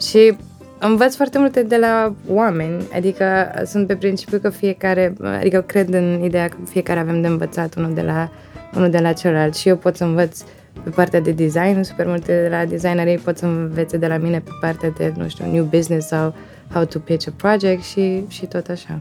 Și 0.01 0.37
învăț 0.79 1.15
foarte 1.15 1.39
multe 1.39 1.63
de 1.63 1.77
la 1.77 2.15
oameni, 2.29 2.83
adică 2.95 3.25
sunt 3.67 3.87
pe 3.87 3.97
principiu 3.97 4.39
că 4.39 4.51
fiecare, 4.51 5.15
adică 5.41 5.61
cred 5.61 5.95
în 5.95 6.23
ideea 6.23 6.49
că 6.49 6.57
fiecare 6.69 7.01
avem 7.01 7.21
de 7.21 7.27
învățat 7.27 7.75
unul 7.75 7.95
de 7.95 8.03
la, 8.03 8.31
unul 8.77 8.91
de 8.91 8.99
la 8.99 9.13
celălalt 9.13 9.55
și 9.55 9.69
eu 9.69 9.77
pot 9.77 9.97
să 9.97 10.05
învăț 10.05 10.41
pe 10.83 10.91
partea 10.91 11.21
de 11.21 11.33
design, 11.33 11.83
super 11.83 12.07
multe 12.07 12.43
de 12.43 12.49
la 12.49 12.65
designeri 12.65 13.21
pot 13.21 13.39
să 13.39 13.47
învețe 13.47 13.97
de 13.97 14.07
la 14.07 14.17
mine 14.17 14.41
pe 14.41 14.51
partea 14.61 14.91
de, 14.91 15.13
nu 15.17 15.29
știu, 15.29 15.51
new 15.51 15.65
business 15.65 16.07
sau 16.07 16.35
how 16.73 16.85
to 16.85 16.99
pitch 16.99 17.29
a 17.29 17.33
project 17.37 17.83
și, 17.83 18.25
și 18.29 18.47
tot 18.47 18.69
așa. 18.69 19.01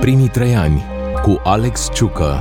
Primii 0.00 0.28
trei 0.28 0.54
ani 0.54 0.82
cu 1.22 1.40
Alex 1.44 1.88
Ciucă. 1.94 2.40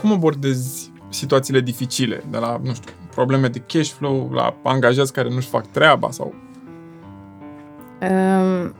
Cum 0.00 0.12
abordezi 0.12 0.92
situațiile 1.08 1.60
dificile, 1.60 2.22
de 2.30 2.38
la, 2.38 2.60
nu 2.62 2.74
știu, 2.74 2.92
probleme 3.14 3.48
de 3.48 3.62
cash 3.66 3.90
flow, 3.90 4.30
la 4.32 4.56
angajați 4.62 5.12
care 5.12 5.28
nu-și 5.28 5.48
fac 5.48 5.66
treaba 5.66 6.10
sau... 6.10 6.34
Um, 8.00 8.74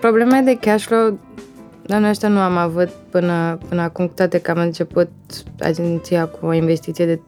probleme 0.00 0.40
de 0.40 0.56
cash 0.60 0.84
flow, 0.84 1.18
Doamne, 1.86 2.08
ăștia 2.08 2.28
nu 2.28 2.38
am 2.38 2.56
avut 2.56 2.88
până, 2.88 3.58
până 3.68 3.82
acum, 3.82 4.06
cu 4.06 4.12
toate 4.14 4.38
că 4.38 4.50
am 4.50 4.58
început 4.58 5.10
agenția 5.60 6.26
cu 6.26 6.46
o 6.46 6.52
investiție 6.52 7.06
de 7.06 7.20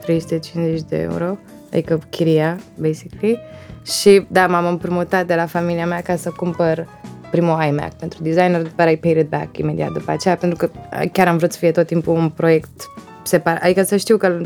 350 0.00 0.82
de 0.88 0.96
euro, 0.96 1.38
adică 1.72 2.00
chiria, 2.10 2.58
basically. 2.78 3.38
Și 3.84 4.26
da, 4.28 4.46
m-am 4.46 4.66
împrumutat 4.66 5.26
de 5.26 5.34
la 5.34 5.46
familia 5.46 5.86
mea 5.86 6.00
ca 6.00 6.16
să 6.16 6.30
cumpăr 6.36 6.86
primul 7.30 7.62
iMac 7.62 7.94
pentru 7.94 8.22
designer, 8.22 8.62
după 8.62 8.74
care 8.76 8.92
I 8.92 8.96
paid 8.96 9.16
it 9.16 9.28
back 9.28 9.58
imediat 9.58 9.92
după 9.92 10.10
aceea, 10.10 10.36
pentru 10.36 10.58
că 10.58 10.70
chiar 11.12 11.28
am 11.28 11.36
vrut 11.36 11.52
să 11.52 11.58
fie 11.58 11.70
tot 11.70 11.86
timpul 11.86 12.14
un 12.14 12.28
proiect 12.28 12.86
separat, 13.22 13.62
adică 13.62 13.82
să 13.82 13.96
știu 13.96 14.16
că 14.16 14.40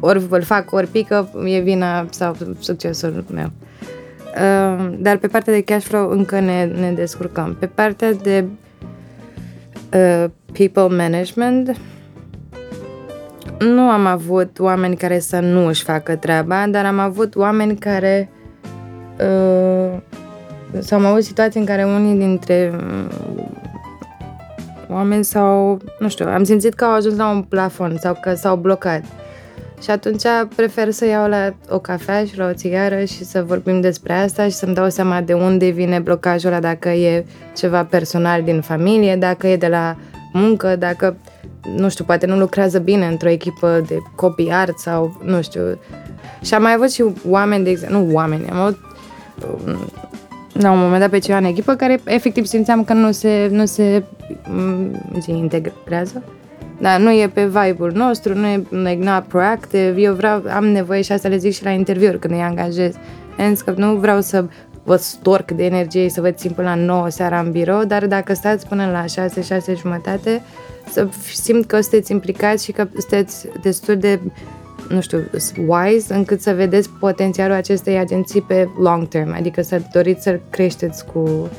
ori 0.00 0.26
îl 0.30 0.42
fac, 0.42 0.72
ori 0.72 0.86
pică, 0.86 1.28
e 1.44 1.58
vina 1.58 2.06
sau 2.10 2.36
succesul 2.58 3.24
meu. 3.32 3.50
Uh, 4.36 4.94
dar 4.98 5.16
pe 5.16 5.26
partea 5.26 5.52
de 5.52 5.62
cash 5.62 5.84
flow 5.84 6.10
încă 6.10 6.40
ne, 6.40 6.64
ne 6.64 6.92
descurcăm. 6.92 7.56
Pe 7.58 7.66
partea 7.66 8.12
de 8.12 8.44
uh, 9.96 10.30
people 10.52 10.96
management, 10.96 11.76
nu 13.58 13.80
am 13.80 14.06
avut 14.06 14.58
oameni 14.58 14.96
care 14.96 15.18
să 15.18 15.40
nu 15.40 15.66
își 15.66 15.82
facă 15.82 16.16
treaba, 16.16 16.66
dar 16.68 16.84
am 16.84 16.98
avut 16.98 17.36
oameni 17.36 17.76
care 17.76 18.30
uh, 19.20 19.98
sau 20.78 20.98
am 20.98 21.04
avut 21.04 21.24
situații 21.24 21.60
în 21.60 21.66
care 21.66 21.84
unii 21.84 22.18
dintre 22.18 22.72
mm, 22.72 23.10
oameni 24.88 25.24
sau, 25.24 25.78
nu 25.98 26.08
știu, 26.08 26.26
am 26.26 26.44
simțit 26.44 26.74
că 26.74 26.84
au 26.84 26.92
ajuns 26.92 27.16
la 27.16 27.30
un 27.30 27.42
plafon 27.42 27.96
sau 27.98 28.18
că 28.22 28.34
s-au 28.34 28.56
blocat. 28.56 29.02
Și 29.82 29.90
atunci 29.90 30.22
prefer 30.56 30.90
să 30.90 31.06
iau 31.06 31.28
la 31.28 31.54
o 31.68 31.78
cafea 31.78 32.24
și 32.24 32.38
la 32.38 32.48
o 32.48 32.52
țigară 32.52 33.04
și 33.04 33.24
să 33.24 33.42
vorbim 33.42 33.80
despre 33.80 34.12
asta 34.12 34.44
și 34.44 34.50
să-mi 34.50 34.74
dau 34.74 34.88
seama 34.88 35.20
de 35.20 35.32
unde 35.32 35.68
vine 35.68 35.98
blocajul 35.98 36.50
ăla, 36.50 36.60
dacă 36.60 36.88
e 36.88 37.24
ceva 37.56 37.84
personal 37.84 38.42
din 38.42 38.60
familie, 38.60 39.16
dacă 39.16 39.46
e 39.46 39.56
de 39.56 39.68
la 39.68 39.96
muncă, 40.32 40.76
dacă, 40.76 41.16
nu 41.76 41.88
știu, 41.88 42.04
poate 42.04 42.26
nu 42.26 42.38
lucrează 42.38 42.78
bine 42.78 43.06
într-o 43.06 43.28
echipă 43.28 43.84
de 43.86 43.96
copii 44.14 44.50
art 44.52 44.78
sau, 44.78 45.20
nu 45.24 45.42
știu. 45.42 45.78
Și 46.42 46.54
am 46.54 46.62
mai 46.62 46.72
avut 46.72 46.90
și 46.90 47.04
oameni, 47.28 47.64
de 47.64 47.70
exemplu, 47.70 47.98
nu 47.98 48.14
oameni, 48.14 48.48
am 48.50 48.56
avut 48.56 48.78
la 50.52 50.70
un 50.70 50.78
moment 50.78 51.00
dat 51.00 51.10
pe 51.10 51.18
ceva 51.18 51.38
în 51.38 51.44
echipă 51.44 51.74
care 51.74 52.00
efectiv 52.04 52.44
simțeam 52.44 52.84
că 52.84 52.92
nu 52.92 53.12
se, 53.12 53.48
nu 53.50 53.66
se 53.66 54.02
zi, 55.20 55.30
integrează. 55.30 56.22
Dar 56.78 57.00
nu 57.00 57.12
e 57.12 57.28
pe 57.28 57.44
vibe-ul 57.44 57.92
nostru, 57.94 58.34
nu 58.34 58.46
e 58.46 58.62
like, 58.70 59.04
not 59.04 59.24
proactive. 59.24 60.00
Eu 60.00 60.14
vreau, 60.14 60.42
am 60.48 60.66
nevoie 60.66 61.02
și 61.02 61.12
asta 61.12 61.28
le 61.28 61.36
zic 61.36 61.52
și 61.52 61.64
la 61.64 61.70
interviuri 61.70 62.18
când 62.18 62.34
îi 62.34 62.40
angajez. 62.40 62.94
Hence 63.36 63.62
că 63.64 63.74
nu 63.76 63.94
vreau 63.94 64.20
să 64.20 64.44
vă 64.84 64.96
storc 64.96 65.50
de 65.50 65.64
energie 65.64 66.08
să 66.08 66.20
vă 66.20 66.30
țin 66.30 66.50
până 66.50 66.68
la 66.68 66.74
9 66.74 67.08
seara 67.08 67.40
în 67.40 67.50
birou, 67.50 67.84
dar 67.84 68.06
dacă 68.06 68.34
stați 68.34 68.68
până 68.68 68.90
la 68.90 69.06
6, 69.06 69.42
6 69.42 69.74
jumătate, 69.74 70.42
să 70.90 71.08
simt 71.34 71.66
că 71.66 71.80
sunteți 71.80 72.12
implicați 72.12 72.64
și 72.64 72.72
că 72.72 72.88
sunteți 72.98 73.48
destul 73.62 73.96
de 73.96 74.20
nu 74.88 75.00
știu, 75.00 75.18
wise 75.66 76.14
încât 76.14 76.40
să 76.40 76.52
vedeți 76.52 76.90
potențialul 77.00 77.56
acestei 77.56 77.98
agenții 77.98 78.40
pe 78.40 78.68
long 78.78 79.08
term, 79.08 79.34
adică 79.34 79.62
să 79.62 79.80
doriți 79.92 80.22
să 80.22 80.40
creșteți 80.50 81.06
cu, 81.06 81.50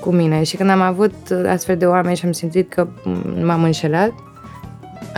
cu 0.00 0.10
mine. 0.10 0.42
Și 0.42 0.56
când 0.56 0.70
am 0.70 0.80
avut 0.80 1.14
astfel 1.46 1.76
de 1.76 1.86
oameni 1.86 2.16
și 2.16 2.26
am 2.26 2.32
simțit 2.32 2.72
că 2.72 2.88
m-am 3.42 3.62
înșelat, 3.62 4.12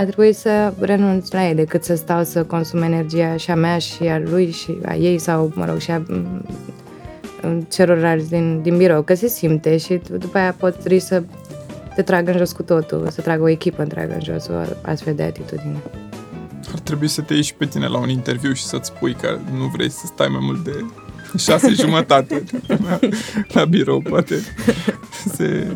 a 0.01 0.05
trebuit 0.05 0.37
să 0.37 0.73
renunț 0.79 1.31
la 1.31 1.49
ei 1.49 1.55
decât 1.55 1.85
să 1.85 1.95
stau 1.95 2.25
să 2.25 2.45
consum 2.45 2.83
energia 2.83 3.37
și 3.37 3.51
a 3.51 3.55
mea 3.55 3.79
și 3.79 4.03
a 4.03 4.19
lui 4.19 4.51
și 4.51 4.79
a 4.85 4.95
ei 4.95 5.19
sau, 5.19 5.53
mă 5.55 5.65
rog, 5.65 5.79
și 5.79 5.91
a 5.91 6.03
celorlalți 7.69 8.29
din, 8.29 8.63
din 8.63 8.77
birou, 8.77 9.03
că 9.03 9.15
se 9.15 9.29
simte 9.29 9.77
și 9.77 10.01
după 10.19 10.39
aia 10.39 10.55
pot 10.59 10.77
să 10.99 11.23
te 11.95 12.03
tragă 12.03 12.31
în 12.31 12.37
jos 12.37 12.53
cu 12.53 12.63
totul, 12.63 13.09
să 13.11 13.21
tragă 13.21 13.43
o 13.43 13.49
echipă 13.49 13.83
întreagă 13.83 14.13
în 14.13 14.21
jos, 14.23 14.49
o 14.49 14.55
astfel 14.83 15.15
de 15.15 15.23
atitudine. 15.23 15.83
Ar 16.73 16.79
trebui 16.79 17.09
să 17.09 17.21
te 17.21 17.35
ieși 17.35 17.55
pe 17.55 17.67
tine 17.67 17.87
la 17.87 17.99
un 17.99 18.09
interviu 18.09 18.53
și 18.53 18.65
să-ți 18.65 18.93
spui 18.97 19.15
că 19.15 19.39
nu 19.59 19.65
vrei 19.65 19.91
să 19.91 20.07
stai 20.07 20.29
mai 20.29 20.41
mult 20.43 20.65
de 20.65 20.85
șase 21.39 21.73
jumătate. 21.83 22.43
La, 22.67 22.99
la 23.49 23.65
birou, 23.65 24.01
poate. 24.01 24.35
Se 25.35 25.67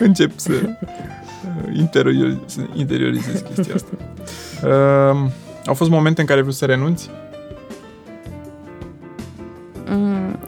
încep 0.00 0.38
să 0.38 0.52
uh, 1.66 1.76
interiorizezi, 1.78 2.38
să 2.46 2.60
interiorizezi 2.74 3.44
chestia 3.44 3.74
asta. 3.74 3.92
Uh, 4.64 5.30
au 5.66 5.74
fost 5.74 5.90
momente 5.90 6.20
în 6.20 6.26
care 6.26 6.40
vrei 6.40 6.54
să 6.54 6.64
renunți? 6.64 7.10
Mm, 9.90 10.38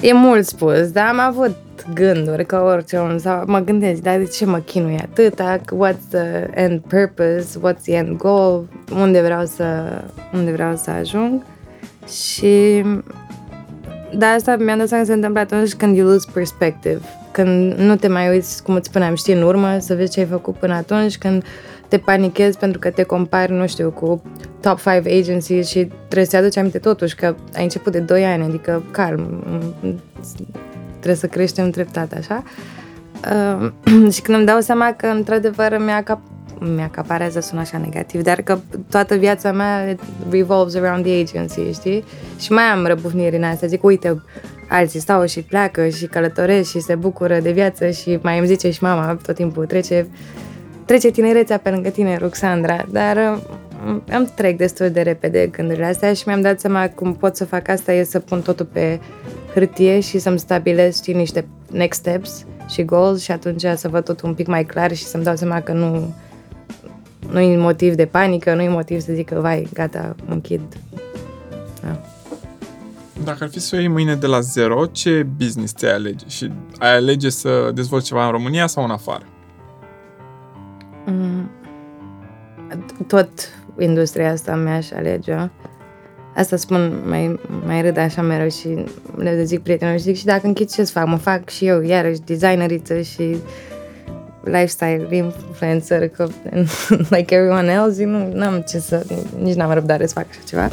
e 0.00 0.12
mult 0.12 0.46
spus, 0.46 0.90
dar 0.90 1.06
am 1.06 1.18
avut 1.18 1.56
gânduri 1.94 2.46
ca 2.46 2.62
orice 2.62 2.96
om 2.96 3.18
sau 3.18 3.42
mă 3.46 3.58
gândesc, 3.58 4.02
dar 4.02 4.18
de 4.18 4.24
ce 4.24 4.44
mă 4.44 4.58
chinui 4.58 4.98
atâta, 4.98 5.58
what's 5.58 6.08
the 6.10 6.48
end 6.54 6.80
purpose, 6.80 7.58
what's 7.58 7.82
the 7.82 7.94
end 7.94 8.16
goal, 8.16 8.68
unde 8.92 9.20
vreau 9.20 9.44
să, 9.44 9.64
unde 10.34 10.50
vreau 10.50 10.76
să 10.76 10.90
ajung? 10.90 11.42
Și 12.08 12.84
da, 14.14 14.26
asta 14.26 14.56
mi-am 14.56 14.78
dat 14.78 14.88
seama 14.88 15.02
că 15.02 15.08
se 15.08 15.14
întâmplă 15.14 15.40
atunci 15.40 15.74
când 15.74 15.96
you 15.96 16.08
lose 16.08 16.28
perspective, 16.32 17.00
când 17.30 17.74
nu 17.74 17.96
te 17.96 18.08
mai 18.08 18.28
uiți, 18.28 18.62
cum 18.62 18.74
îți 18.74 18.88
spuneam, 18.88 19.14
știi 19.14 19.34
în 19.34 19.42
urmă, 19.42 19.78
să 19.78 19.94
vezi 19.94 20.10
ce 20.10 20.20
ai 20.20 20.26
făcut 20.26 20.56
până 20.56 20.74
atunci, 20.74 21.18
când 21.18 21.44
te 21.88 21.98
panichezi 21.98 22.58
pentru 22.58 22.78
că 22.78 22.90
te 22.90 23.02
compari, 23.02 23.52
nu 23.52 23.66
știu, 23.66 23.90
cu 23.90 24.22
top 24.60 24.80
5 24.80 25.06
agencies 25.06 25.68
și 25.68 25.90
trebuie 26.06 26.24
să-i 26.24 26.38
aduci 26.38 26.56
aminte 26.56 26.78
totuși 26.78 27.14
că 27.14 27.34
ai 27.54 27.62
început 27.62 27.92
de 27.92 27.98
2 27.98 28.24
ani, 28.24 28.42
adică 28.42 28.82
calm, 28.90 29.44
trebuie 30.90 31.14
să 31.14 31.26
creștem 31.26 31.70
treptat, 31.70 32.12
așa. 32.12 32.42
Uh, 33.60 33.70
și 34.14 34.22
când 34.22 34.36
îmi 34.36 34.46
dau 34.46 34.60
seama 34.60 34.92
că, 34.92 35.06
într-adevăr, 35.06 35.78
mi-a 35.78 36.02
cap 36.02 36.20
mi-acaparează, 36.74 37.40
sună 37.40 37.60
așa 37.60 37.78
negativ, 37.78 38.22
dar 38.22 38.42
că 38.42 38.58
toată 38.90 39.14
viața 39.14 39.52
mea 39.52 39.96
revolves 40.30 40.74
around 40.74 41.04
the 41.04 41.20
agency, 41.20 41.72
știi? 41.72 42.04
Și 42.38 42.52
mai 42.52 42.64
am 42.64 42.86
răbufniri 42.86 43.36
în 43.36 43.42
asta, 43.42 43.66
zic, 43.66 43.84
uite, 43.84 44.22
alții 44.70 45.00
stau 45.00 45.26
și 45.26 45.42
pleacă 45.42 45.88
și 45.88 46.06
călătoresc 46.06 46.70
și 46.70 46.80
se 46.80 46.94
bucură 46.94 47.40
de 47.40 47.50
viață 47.50 47.90
și 47.90 48.18
mai 48.22 48.38
îmi 48.38 48.46
zice 48.46 48.70
și 48.70 48.82
mama 48.82 49.18
tot 49.22 49.34
timpul, 49.34 49.66
trece, 49.66 50.06
trece 50.84 51.10
tinerețea 51.10 51.58
pe 51.58 51.70
lângă 51.70 51.88
tine, 51.88 52.16
Ruxandra, 52.16 52.86
dar 52.90 53.16
uh, 53.16 53.96
am 54.12 54.32
trec 54.34 54.56
destul 54.56 54.90
de 54.90 55.00
repede 55.00 55.46
gândurile 55.46 55.84
astea 55.84 56.12
și 56.12 56.22
mi-am 56.26 56.40
dat 56.40 56.60
seama 56.60 56.88
cum 56.88 57.14
pot 57.14 57.36
să 57.36 57.44
fac 57.44 57.68
asta 57.68 57.92
e 57.92 58.04
să 58.04 58.18
pun 58.18 58.40
totul 58.40 58.66
pe 58.72 59.00
hârtie 59.54 60.00
și 60.00 60.18
să-mi 60.18 60.38
stabilesc 60.38 60.96
știi, 60.96 61.14
niște 61.14 61.44
next 61.70 61.98
steps 61.98 62.46
și 62.68 62.84
goals 62.84 63.22
și 63.22 63.30
atunci 63.30 63.64
să 63.76 63.88
văd 63.88 64.04
tot 64.04 64.20
un 64.20 64.34
pic 64.34 64.46
mai 64.46 64.64
clar 64.64 64.94
și 64.94 65.04
să-mi 65.04 65.24
dau 65.24 65.36
seama 65.36 65.60
că 65.60 65.72
nu 65.72 66.14
nu 67.30 67.40
e 67.40 67.56
motiv 67.56 67.94
de 67.94 68.06
panică, 68.06 68.54
nu 68.54 68.62
e 68.62 68.68
motiv 68.68 69.00
să 69.00 69.12
zic 69.12 69.28
că 69.28 69.40
vai, 69.40 69.68
gata, 69.72 70.16
închid. 70.28 70.60
Da. 71.82 72.00
Dacă 73.24 73.44
ar 73.44 73.50
fi 73.50 73.60
să 73.60 73.76
o 73.76 73.78
iei 73.78 73.88
mâine 73.88 74.14
de 74.14 74.26
la 74.26 74.40
zero, 74.40 74.86
ce 74.86 75.26
business 75.36 75.74
ți-ai 75.74 75.92
alege? 75.92 76.24
Și 76.28 76.52
ai 76.78 76.94
alege 76.94 77.28
să 77.28 77.70
dezvolți 77.74 78.06
ceva 78.06 78.24
în 78.24 78.30
România 78.30 78.66
sau 78.66 78.84
în 78.84 78.90
afară? 78.90 79.24
Mm, 81.06 81.50
tot 83.06 83.28
industria 83.78 84.30
asta 84.30 84.56
mi-aș 84.56 84.90
alege. 84.90 85.50
Asta 86.36 86.56
spun, 86.56 87.02
mai, 87.06 87.40
mai 87.66 87.82
râd 87.82 87.96
așa 87.96 88.22
mereu 88.22 88.48
și 88.48 88.84
le 89.16 89.44
zic 89.44 89.62
prietenilor 89.62 89.98
și 89.98 90.04
zic 90.04 90.16
și 90.16 90.24
dacă 90.24 90.46
închid 90.46 90.70
ce 90.70 90.84
să 90.84 90.92
fac? 90.92 91.06
Mă 91.06 91.16
fac 91.16 91.48
și 91.48 91.66
eu 91.66 91.82
iarăși 91.82 92.20
designeriță 92.20 93.00
și 93.00 93.36
lifestyle 94.44 95.08
influencer 95.10 96.08
că, 96.08 96.28
like 97.14 97.34
everyone 97.34 97.72
else, 97.72 98.04
nu 98.04 98.44
am 98.44 98.64
ce 98.68 98.78
să, 98.78 99.06
nici 99.42 99.54
n-am 99.54 99.72
răbdare 99.72 100.06
să 100.06 100.12
fac 100.14 100.26
așa 100.30 100.40
ceva. 100.46 100.68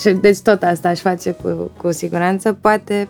Și 0.00 0.10
deci 0.10 0.40
tot 0.40 0.62
asta 0.62 0.88
aș 0.88 1.00
face 1.00 1.30
cu, 1.30 1.70
cu 1.76 1.90
siguranță. 1.90 2.52
Poate 2.52 3.08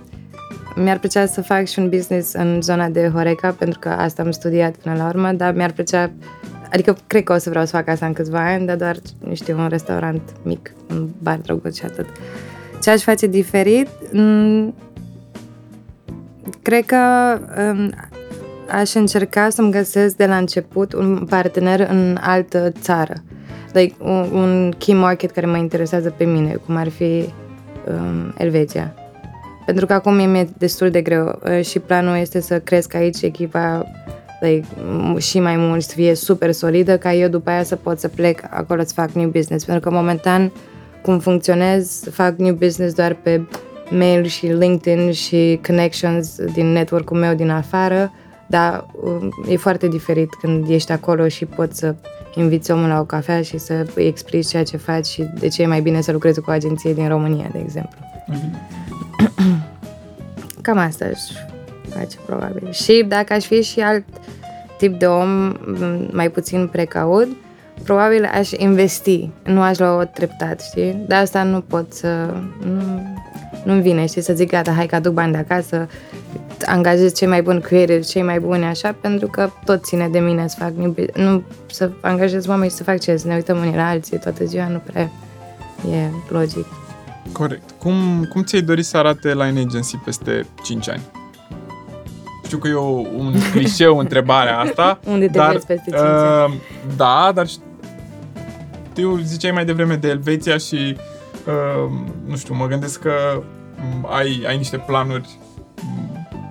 mi-ar 0.76 0.98
plăcea 0.98 1.26
să 1.26 1.42
fac 1.42 1.66
și 1.66 1.78
un 1.78 1.88
business 1.88 2.32
în 2.32 2.62
zona 2.62 2.88
de 2.88 3.10
Horeca, 3.14 3.54
pentru 3.58 3.78
că 3.78 3.88
asta 3.88 4.22
am 4.22 4.30
studiat 4.30 4.74
până 4.74 4.94
la 4.96 5.06
urmă, 5.06 5.32
dar 5.32 5.54
mi-ar 5.54 5.72
plăcea 5.72 6.10
Adică 6.72 6.96
cred 7.06 7.24
că 7.24 7.32
o 7.32 7.38
să 7.38 7.50
vreau 7.50 7.64
să 7.64 7.76
fac 7.76 7.88
asta 7.88 8.06
în 8.06 8.12
câțiva 8.12 8.52
ani, 8.52 8.66
dar 8.66 8.76
doar, 8.76 8.96
nu 9.18 9.34
știu, 9.34 9.58
un 9.58 9.68
restaurant 9.68 10.22
mic, 10.42 10.72
un 10.90 11.08
bar 11.22 11.36
drăguț 11.36 11.76
și 11.76 11.84
atât. 11.84 12.06
Ce 12.82 12.90
aș 12.90 13.02
face 13.02 13.26
diferit? 13.26 13.88
Mm, 14.12 14.74
cred 16.62 16.84
că 16.84 16.96
um, 17.58 17.92
aș 18.70 18.94
încerca 18.94 19.48
să-mi 19.50 19.70
găsesc 19.70 20.16
de 20.16 20.26
la 20.26 20.36
început 20.36 20.92
un 20.92 21.26
partener 21.28 21.80
în 21.90 22.18
altă 22.20 22.72
țară. 22.80 23.14
Like, 23.72 23.94
un, 23.98 24.28
un 24.32 24.72
key 24.78 24.94
market 24.94 25.30
care 25.30 25.46
mă 25.46 25.56
interesează 25.56 26.14
pe 26.16 26.24
mine, 26.24 26.54
cum 26.66 26.76
ar 26.76 26.88
fi 26.88 27.24
um, 27.88 28.34
Elveția. 28.38 28.94
pentru 29.66 29.86
că 29.86 29.92
acum 29.92 30.14
mi-e 30.14 30.48
destul 30.58 30.90
de 30.90 31.00
greu 31.02 31.38
uh, 31.58 31.64
și 31.64 31.78
planul 31.78 32.16
este 32.16 32.40
să 32.40 32.58
cresc 32.58 32.94
aici 32.94 33.22
echipa 33.22 33.86
like, 34.40 34.66
m- 34.66 35.18
și 35.18 35.40
mai 35.40 35.56
mult, 35.56 35.82
să 35.82 35.94
fie 35.94 36.14
super 36.14 36.52
solidă, 36.52 36.98
ca 36.98 37.12
eu 37.14 37.28
după 37.28 37.50
aia 37.50 37.62
să 37.62 37.76
pot 37.76 37.98
să 37.98 38.08
plec 38.08 38.40
acolo 38.50 38.82
să 38.82 38.92
fac 38.94 39.10
new 39.10 39.28
business. 39.28 39.64
Pentru 39.64 39.88
că 39.88 39.94
momentan, 39.96 40.52
cum 41.02 41.18
funcționez, 41.18 42.02
fac 42.10 42.36
new 42.36 42.54
business 42.54 42.94
doar 42.94 43.16
pe 43.22 43.40
mail 43.90 44.24
și 44.24 44.46
LinkedIn 44.46 45.12
și 45.12 45.60
connections 45.66 46.36
din 46.52 46.66
network-ul 46.66 47.16
meu 47.18 47.34
din 47.34 47.50
afară, 47.50 48.12
dar 48.46 48.86
um, 49.02 49.30
e 49.48 49.56
foarte 49.56 49.88
diferit 49.88 50.28
când 50.40 50.68
ești 50.68 50.92
acolo 50.92 51.28
și 51.28 51.44
poți 51.44 51.78
să 51.78 51.94
inviți 52.34 52.70
omul 52.70 52.88
la 52.88 53.00
o 53.00 53.04
cafea 53.04 53.42
și 53.42 53.58
să 53.58 53.86
îi 53.94 54.06
explici 54.06 54.48
ceea 54.48 54.62
ce 54.62 54.76
faci 54.76 55.06
și 55.06 55.22
de 55.22 55.48
ce 55.48 55.62
e 55.62 55.66
mai 55.66 55.80
bine 55.80 56.00
să 56.00 56.12
lucrezi 56.12 56.40
cu 56.40 56.50
o 56.50 56.52
agenție 56.52 56.92
din 56.92 57.08
România, 57.08 57.48
de 57.52 57.58
exemplu. 57.58 57.98
Cam 60.60 60.78
asta 60.78 61.04
aș 61.04 61.20
face 61.94 62.16
probabil. 62.26 62.70
Și 62.70 63.04
dacă 63.08 63.32
aș 63.32 63.44
fi 63.44 63.62
și 63.62 63.80
alt 63.80 64.04
tip 64.78 64.98
de 64.98 65.06
om 65.06 65.28
m, 65.28 66.08
mai 66.12 66.30
puțin 66.30 66.66
precaut, 66.66 67.28
probabil 67.84 68.24
aș 68.24 68.50
investi, 68.50 69.30
nu 69.44 69.62
aș 69.62 69.78
lua 69.78 69.96
o 69.96 70.04
treptat, 70.04 70.62
știi? 70.62 71.04
De 71.06 71.14
asta 71.14 71.42
nu 71.42 71.60
pot 71.60 71.92
să... 71.92 72.34
Nu, 72.64 73.02
nu-mi 73.64 73.80
vine, 73.82 74.06
știi, 74.06 74.22
să 74.22 74.32
zic 74.32 74.50
gata, 74.50 74.72
hai 74.72 74.86
că 74.86 74.94
aduc 74.94 75.12
bani 75.12 75.32
de 75.32 75.38
acasă, 75.38 75.88
angajez 76.66 77.14
cei 77.14 77.28
mai 77.28 77.42
buni 77.42 77.60
creative, 77.60 78.00
cei 78.00 78.22
mai 78.22 78.40
buni 78.40 78.64
așa, 78.64 78.94
pentru 79.00 79.26
că 79.26 79.50
tot 79.64 79.84
ține 79.84 80.08
de 80.08 80.18
mine 80.18 80.48
să 80.48 80.56
fac, 80.58 80.70
new 80.70 80.90
business. 80.90 81.18
nu 81.18 81.42
să 81.66 81.90
angajez 82.00 82.46
oameni 82.46 82.70
și 82.70 82.76
să 82.76 82.82
fac 82.82 83.00
ce, 83.00 83.16
să 83.16 83.26
ne 83.26 83.34
uităm 83.34 83.58
unii 83.58 83.74
la 83.74 83.88
alții 83.88 84.18
toată 84.18 84.44
ziua, 84.44 84.68
nu 84.68 84.78
prea 84.78 85.10
e 85.90 86.08
logic. 86.28 86.66
Corect. 87.32 87.70
Cum, 87.78 88.26
cum 88.32 88.42
ți-ai 88.42 88.62
dorit 88.62 88.84
să 88.84 88.96
arate 88.96 89.34
Line 89.34 89.60
Agency 89.60 89.96
peste 89.96 90.46
5 90.62 90.88
ani? 90.88 91.02
Știu 92.44 92.58
că 92.58 92.68
e 92.68 92.74
o, 92.74 92.88
un 93.16 93.34
clișeu 93.52 93.98
întrebarea 93.98 94.58
asta. 94.58 95.00
Unde 95.04 95.26
te 95.26 95.38
dar, 95.38 95.52
vezi 95.52 95.66
peste 95.66 95.90
cinci 95.90 96.00
ani? 96.00 96.52
uh, 96.52 96.60
Da, 96.96 97.30
dar 97.34 97.46
știu, 98.92 99.16
ziceai 99.16 99.52
mai 99.52 99.64
devreme 99.64 99.94
de 99.94 100.08
Elveția 100.08 100.56
și 100.56 100.96
uh, 101.46 101.90
nu 102.26 102.36
știu, 102.36 102.54
mă 102.54 102.66
gândesc 102.66 103.00
că 103.00 103.12
m, 103.76 104.06
ai, 104.10 104.44
ai 104.46 104.56
niște 104.56 104.76
planuri 104.76 105.28
m, 105.38 105.41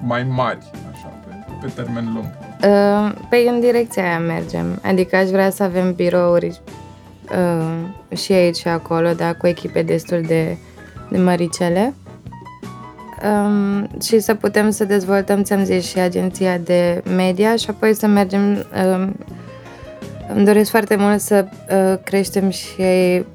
mai 0.03 0.23
mari, 0.23 0.71
așa, 0.91 1.07
pe, 1.07 1.33
pe 1.61 1.71
termen 1.75 2.11
lung. 2.13 2.25
Uh, 2.63 3.13
Păi 3.29 3.47
în 3.47 3.59
direcția 3.59 4.03
aia 4.03 4.19
mergem. 4.19 4.79
Adică 4.81 5.15
aș 5.15 5.29
vrea 5.29 5.49
să 5.49 5.63
avem 5.63 5.93
birouri 5.93 6.61
uh, 7.31 8.17
și 8.17 8.31
aici 8.31 8.55
și 8.55 8.67
acolo, 8.67 9.13
dar 9.13 9.35
cu 9.35 9.47
echipe 9.47 9.81
destul 9.81 10.21
de, 10.21 10.57
de 11.09 11.17
măricele. 11.17 11.93
Um, 13.23 13.89
și 14.01 14.19
să 14.19 14.33
putem 14.33 14.69
să 14.69 14.85
dezvoltăm, 14.85 15.43
ți-am 15.43 15.63
zis, 15.63 15.87
și 15.87 15.99
agenția 15.99 16.57
de 16.57 17.03
media 17.15 17.55
și 17.55 17.69
apoi 17.69 17.93
să 17.93 18.07
mergem... 18.07 18.65
Um, 18.85 19.15
îmi 20.35 20.45
doresc 20.45 20.69
foarte 20.69 20.95
mult 20.95 21.19
să 21.19 21.45
uh, 21.45 21.99
creștem 22.03 22.49
și 22.49 22.83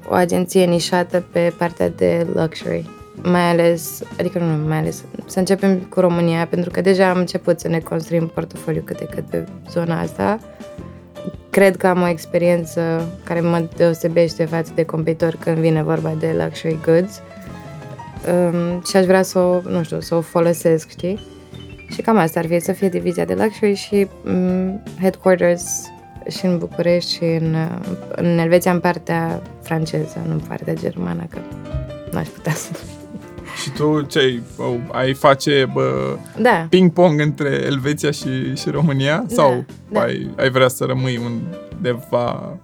o 0.09 0.13
agenție 0.13 0.65
nișată 0.65 1.25
pe 1.31 1.53
partea 1.57 1.89
de 1.89 2.27
luxury. 2.33 2.96
Mai 3.23 3.49
ales, 3.49 4.01
adică 4.19 4.39
nu 4.39 4.67
mai 4.67 4.77
ales, 4.77 5.03
să 5.25 5.39
începem 5.39 5.79
cu 5.79 5.99
România, 5.99 6.47
pentru 6.47 6.69
că 6.69 6.81
deja 6.81 7.09
am 7.09 7.17
început 7.17 7.59
să 7.59 7.67
ne 7.67 7.79
construim 7.79 8.27
portofoliu 8.27 8.81
cât 8.85 8.97
de 8.97 9.05
cât 9.05 9.25
pe 9.25 9.45
zona 9.69 9.99
asta. 9.99 10.39
Cred 11.49 11.77
că 11.77 11.87
am 11.87 12.01
o 12.01 12.07
experiență 12.07 13.09
care 13.23 13.39
mă 13.39 13.67
deosebește 13.75 14.45
față 14.45 14.71
de 14.75 14.83
competitori 14.83 15.37
când 15.37 15.57
vine 15.57 15.83
vorba 15.83 16.13
de 16.19 16.35
luxury 16.43 16.79
goods. 16.85 17.21
Um, 18.27 18.81
și 18.89 18.97
aș 18.97 19.05
vrea 19.05 19.21
să 19.21 19.39
o, 19.39 19.61
nu 19.69 19.83
știu, 19.83 19.99
să 19.99 20.15
o 20.15 20.21
folosesc, 20.21 20.89
știi? 20.89 21.19
Și 21.89 22.01
cam 22.01 22.17
asta 22.17 22.39
ar 22.39 22.45
fi, 22.45 22.59
să 22.59 22.71
fie 22.71 22.89
divizia 22.89 23.25
de 23.25 23.33
luxury 23.33 23.73
și 23.73 24.07
um, 24.25 24.83
headquarters 25.01 25.85
și 26.29 26.45
în 26.45 26.57
București 26.57 27.13
și 27.13 27.23
în, 27.23 27.53
uh, 27.53 27.97
în 28.15 28.37
Elveția 28.37 28.71
în 28.71 28.79
partea 28.79 29.41
franceză, 29.61 30.21
nu 30.27 30.33
în 30.33 30.41
partea 30.47 30.73
germană, 30.73 31.27
că 31.29 31.37
n-aș 32.11 32.27
putea 32.27 32.53
să... 32.53 32.69
Și 33.67 33.73
tu 33.73 34.01
ce 34.01 34.19
ai, 34.19 34.41
oh, 34.57 34.75
ai 34.91 35.13
face 35.13 35.69
bă, 35.73 36.17
Da, 36.37 36.67
ping-pong 36.69 37.19
între 37.19 37.61
Elveția 37.65 38.11
și, 38.11 38.55
și 38.55 38.69
România? 38.69 39.23
Sau 39.27 39.65
da. 39.89 40.01
Ai, 40.01 40.29
ai 40.37 40.49
vrea 40.49 40.67
să 40.67 40.83
rămâi 40.83 41.19
undeva... 41.25 42.57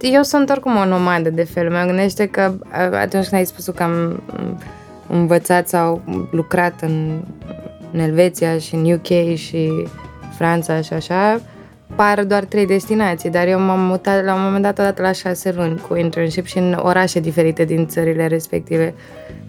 eu 0.00 0.22
sunt 0.22 0.50
oricum 0.50 0.76
o 0.76 0.84
nomadă 0.84 1.30
de 1.30 1.44
fel. 1.44 1.70
Mă 1.70 1.82
gândește 1.86 2.26
că 2.26 2.52
uh, 2.62 2.72
atunci 2.92 3.26
când 3.26 3.40
ai 3.40 3.44
spus 3.44 3.64
că 3.64 3.82
am 3.82 4.22
um, 4.38 4.58
învățat 5.08 5.68
sau 5.68 6.02
lucrat 6.30 6.80
în, 6.80 7.20
în 7.92 8.00
Elveția 8.00 8.58
și 8.58 8.74
în 8.74 8.92
UK 8.92 9.36
și 9.36 9.86
Franța 10.36 10.80
și 10.80 10.92
așa, 10.92 11.40
par 11.94 12.24
doar 12.24 12.44
trei 12.44 12.66
destinații, 12.66 13.30
dar 13.30 13.46
eu 13.46 13.60
m-am 13.60 13.80
mutat 13.80 14.24
la 14.24 14.34
un 14.34 14.42
moment 14.42 14.62
dat 14.62 14.78
odată 14.78 15.02
la 15.02 15.12
șase 15.12 15.52
luni 15.52 15.80
cu 15.88 15.96
internship 15.96 16.46
și 16.46 16.58
în 16.58 16.72
orașe 16.82 17.20
diferite 17.20 17.64
din 17.64 17.86
țările 17.86 18.26
respective. 18.26 18.94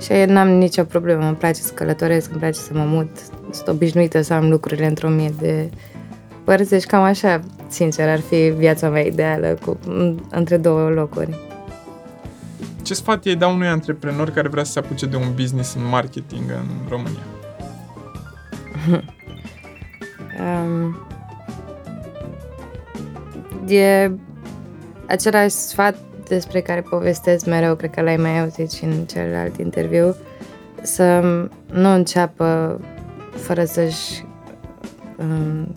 Și 0.02 0.12
n-am 0.28 0.50
nicio 0.50 0.84
problemă, 0.84 1.26
îmi 1.26 1.36
place 1.36 1.62
să 1.62 1.74
călătoresc, 1.74 2.30
îmi 2.30 2.40
place 2.40 2.60
să 2.60 2.70
mă 2.74 2.84
mut, 2.84 3.10
sunt 3.52 3.68
obișnuită 3.68 4.22
să 4.22 4.34
am 4.34 4.50
lucrurile 4.50 4.88
într-o 4.88 5.10
mie 5.10 5.34
de 5.40 5.70
părți, 6.44 6.70
deci 6.70 6.84
cam 6.84 7.04
așa, 7.04 7.40
sincer, 7.68 8.10
ar 8.10 8.20
fi 8.20 8.36
viața 8.36 8.90
mea 8.90 9.06
ideală 9.06 9.58
cu, 9.66 9.80
între 10.30 10.58
două 10.58 10.90
locuri. 10.90 11.36
Ce 12.82 12.94
sfat 12.94 13.26
ai 13.26 13.36
da 13.36 13.48
unui 13.48 13.68
antreprenor 13.68 14.30
care 14.30 14.48
vrea 14.48 14.64
să 14.64 14.72
se 14.72 14.80
apuce 14.80 15.06
de 15.06 15.16
un 15.16 15.34
business 15.36 15.76
în 15.76 15.88
marketing 15.90 16.50
în 16.50 16.90
România? 16.90 17.26
Um, 20.40 20.98
e 23.68 24.12
același 25.08 25.50
sfat 25.50 25.96
despre 26.34 26.62
care 26.62 26.82
povestesc 26.82 27.46
mereu, 27.46 27.76
cred 27.76 27.90
că 27.90 28.02
l-ai 28.02 28.18
mai 28.18 28.40
auzit 28.40 28.72
și 28.72 28.84
în 28.84 29.06
celălalt 29.06 29.58
interviu, 29.58 30.16
să 30.82 31.20
nu 31.72 31.94
înceapă 31.94 32.80
fără 33.36 33.64
să-și 33.64 34.26
um, 35.18 35.74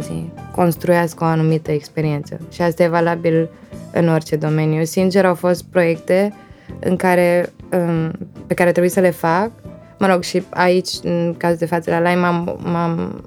zi, 0.00 0.32
construiască 0.54 1.24
o 1.24 1.26
anumită 1.26 1.70
experiență. 1.70 2.40
Și 2.50 2.62
asta 2.62 2.82
e 2.82 2.88
valabil 2.88 3.50
în 3.92 4.08
orice 4.08 4.36
domeniu. 4.36 4.84
Sincer, 4.84 5.24
au 5.24 5.34
fost 5.34 5.64
proiecte 5.64 6.34
în 6.80 6.96
care, 6.96 7.52
um, 7.72 8.12
pe 8.46 8.54
care 8.54 8.70
trebuie 8.70 8.92
să 8.92 9.00
le 9.00 9.10
fac. 9.10 9.50
Mă 9.98 10.06
rog, 10.06 10.22
și 10.22 10.42
aici, 10.50 10.90
în 11.02 11.34
cazul 11.38 11.56
de 11.58 11.66
față 11.66 11.90
la 11.90 11.98
Lime, 11.98 12.20
m-am, 12.20 12.58
m-am, 12.62 13.24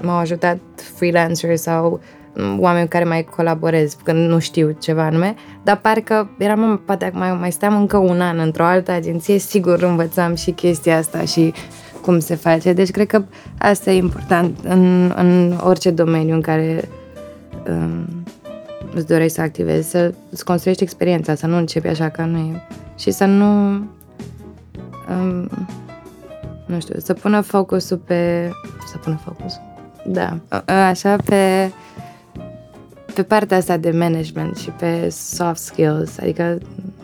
m-au 0.00 0.16
ajutat 0.16 0.58
freelanceri 0.94 1.56
sau 1.56 1.90
mm, 1.90 2.00
oameni 2.58 2.82
cu 2.84 2.88
care 2.90 3.04
mai 3.04 3.24
colaborez 3.36 3.96
când 4.04 4.28
nu 4.28 4.38
știu 4.38 4.76
ceva 4.80 5.02
anume, 5.04 5.34
dar 5.62 5.76
parcă 5.76 6.30
eram, 6.38 6.60
"Mă, 6.60 6.76
poate 6.76 7.10
mai, 7.14 7.32
mai 7.32 7.52
steam 7.52 7.76
încă 7.76 7.96
un 7.96 8.20
an 8.20 8.38
într-o 8.38 8.64
altă 8.64 8.90
agenție, 8.92 9.38
sigur 9.38 9.82
învățam 9.82 10.34
și 10.34 10.50
chestia 10.50 10.96
asta 10.98 11.24
și 11.24 11.52
cum 12.02 12.18
se 12.18 12.34
face. 12.34 12.72
Deci 12.72 12.90
cred 12.90 13.06
că 13.06 13.22
asta 13.58 13.90
e 13.90 13.96
important 13.96 14.58
în, 14.62 15.12
în 15.16 15.58
orice 15.64 15.90
domeniu 15.90 16.34
în 16.34 16.40
care 16.40 16.88
um, 17.68 18.06
îți 18.94 19.06
dorești 19.06 19.34
să 19.34 19.40
activezi, 19.40 19.90
să 19.90 20.14
îți 20.30 20.44
construiești 20.44 20.82
experiența, 20.82 21.34
să 21.34 21.46
nu 21.46 21.56
începi 21.56 21.86
așa 21.88 22.08
că 22.08 22.22
nu 22.22 22.38
e. 22.38 22.66
Și 22.98 23.10
să 23.10 23.24
nu 23.24 23.46
um, 25.08 25.48
nu 26.66 26.80
știu, 26.80 26.94
să 26.98 27.12
pună 27.12 27.40
focusul 27.40 27.96
pe 27.96 28.50
să 28.90 28.98
pună 28.98 29.20
focusul. 29.24 29.60
Da, 30.06 30.36
a- 30.48 30.62
a- 30.66 30.86
așa 30.88 31.16
pe 31.24 31.70
pe 33.14 33.22
partea 33.22 33.56
asta 33.56 33.76
de 33.76 33.90
management 33.90 34.56
și 34.56 34.70
pe 34.70 35.08
soft 35.10 35.60
skills, 35.60 36.18
adică 36.18 36.58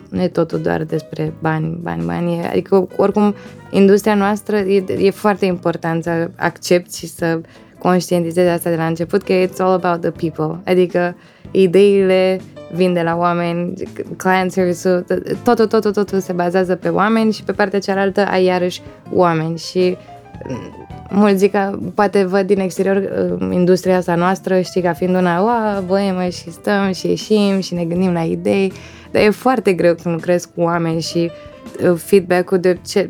nu 0.09 0.21
e 0.21 0.27
totul 0.27 0.59
doar 0.59 0.83
despre 0.83 1.33
bani, 1.39 1.79
bani, 1.81 2.05
bani, 2.05 2.33
e- 2.33 2.47
adică 2.47 2.87
oricum 2.95 3.35
industria 3.69 4.15
noastră 4.15 4.57
e, 4.57 4.83
e 4.97 5.09
foarte 5.09 5.45
important 5.45 6.03
să 6.03 6.29
accepti 6.35 6.97
și 6.97 7.07
să 7.07 7.41
conștientizezi 7.77 8.49
asta 8.49 8.69
de 8.69 8.75
la 8.75 8.85
început, 8.85 9.23
că 9.23 9.33
it's 9.33 9.57
all 9.57 9.73
about 9.83 10.01
the 10.01 10.29
people, 10.29 10.59
adică 10.65 11.15
ideile 11.51 12.39
vin 12.73 12.93
de 12.93 13.01
la 13.01 13.15
oameni, 13.17 13.73
client 14.17 14.51
service-ul, 14.51 15.05
totul, 15.43 15.67
totul, 15.67 15.91
totul 15.91 16.19
se 16.19 16.33
bazează 16.33 16.75
pe 16.75 16.89
oameni 16.89 17.31
și 17.31 17.43
pe 17.43 17.51
partea 17.51 17.79
cealaltă 17.79 18.25
ai 18.25 18.43
iarăși 18.43 18.81
oameni. 19.13 19.57
Și 19.57 19.97
mulți 21.09 21.37
zic 21.37 21.51
că 21.51 21.77
poate 21.93 22.23
văd 22.23 22.47
din 22.47 22.59
exterior 22.59 22.95
uh, 22.95 23.47
industria 23.51 23.97
asta 23.97 24.15
noastră, 24.15 24.61
știi, 24.61 24.81
ca 24.81 24.93
fiind 24.93 25.15
una, 25.15 25.43
oa, 25.43 25.83
boemă 25.85 26.23
și 26.23 26.51
stăm 26.51 26.91
și 26.91 27.07
ieșim 27.07 27.59
și 27.59 27.73
ne 27.73 27.85
gândim 27.85 28.13
la 28.13 28.21
idei, 28.21 28.73
dar 29.11 29.21
e 29.21 29.29
foarte 29.29 29.73
greu 29.73 29.93
când 29.93 30.15
lucrezi 30.15 30.47
cu 30.55 30.61
oameni 30.61 31.01
și 31.01 31.31
uh, 31.83 31.93
feedback-ul 31.95 32.59
de 32.59 32.77
ce 32.87 33.09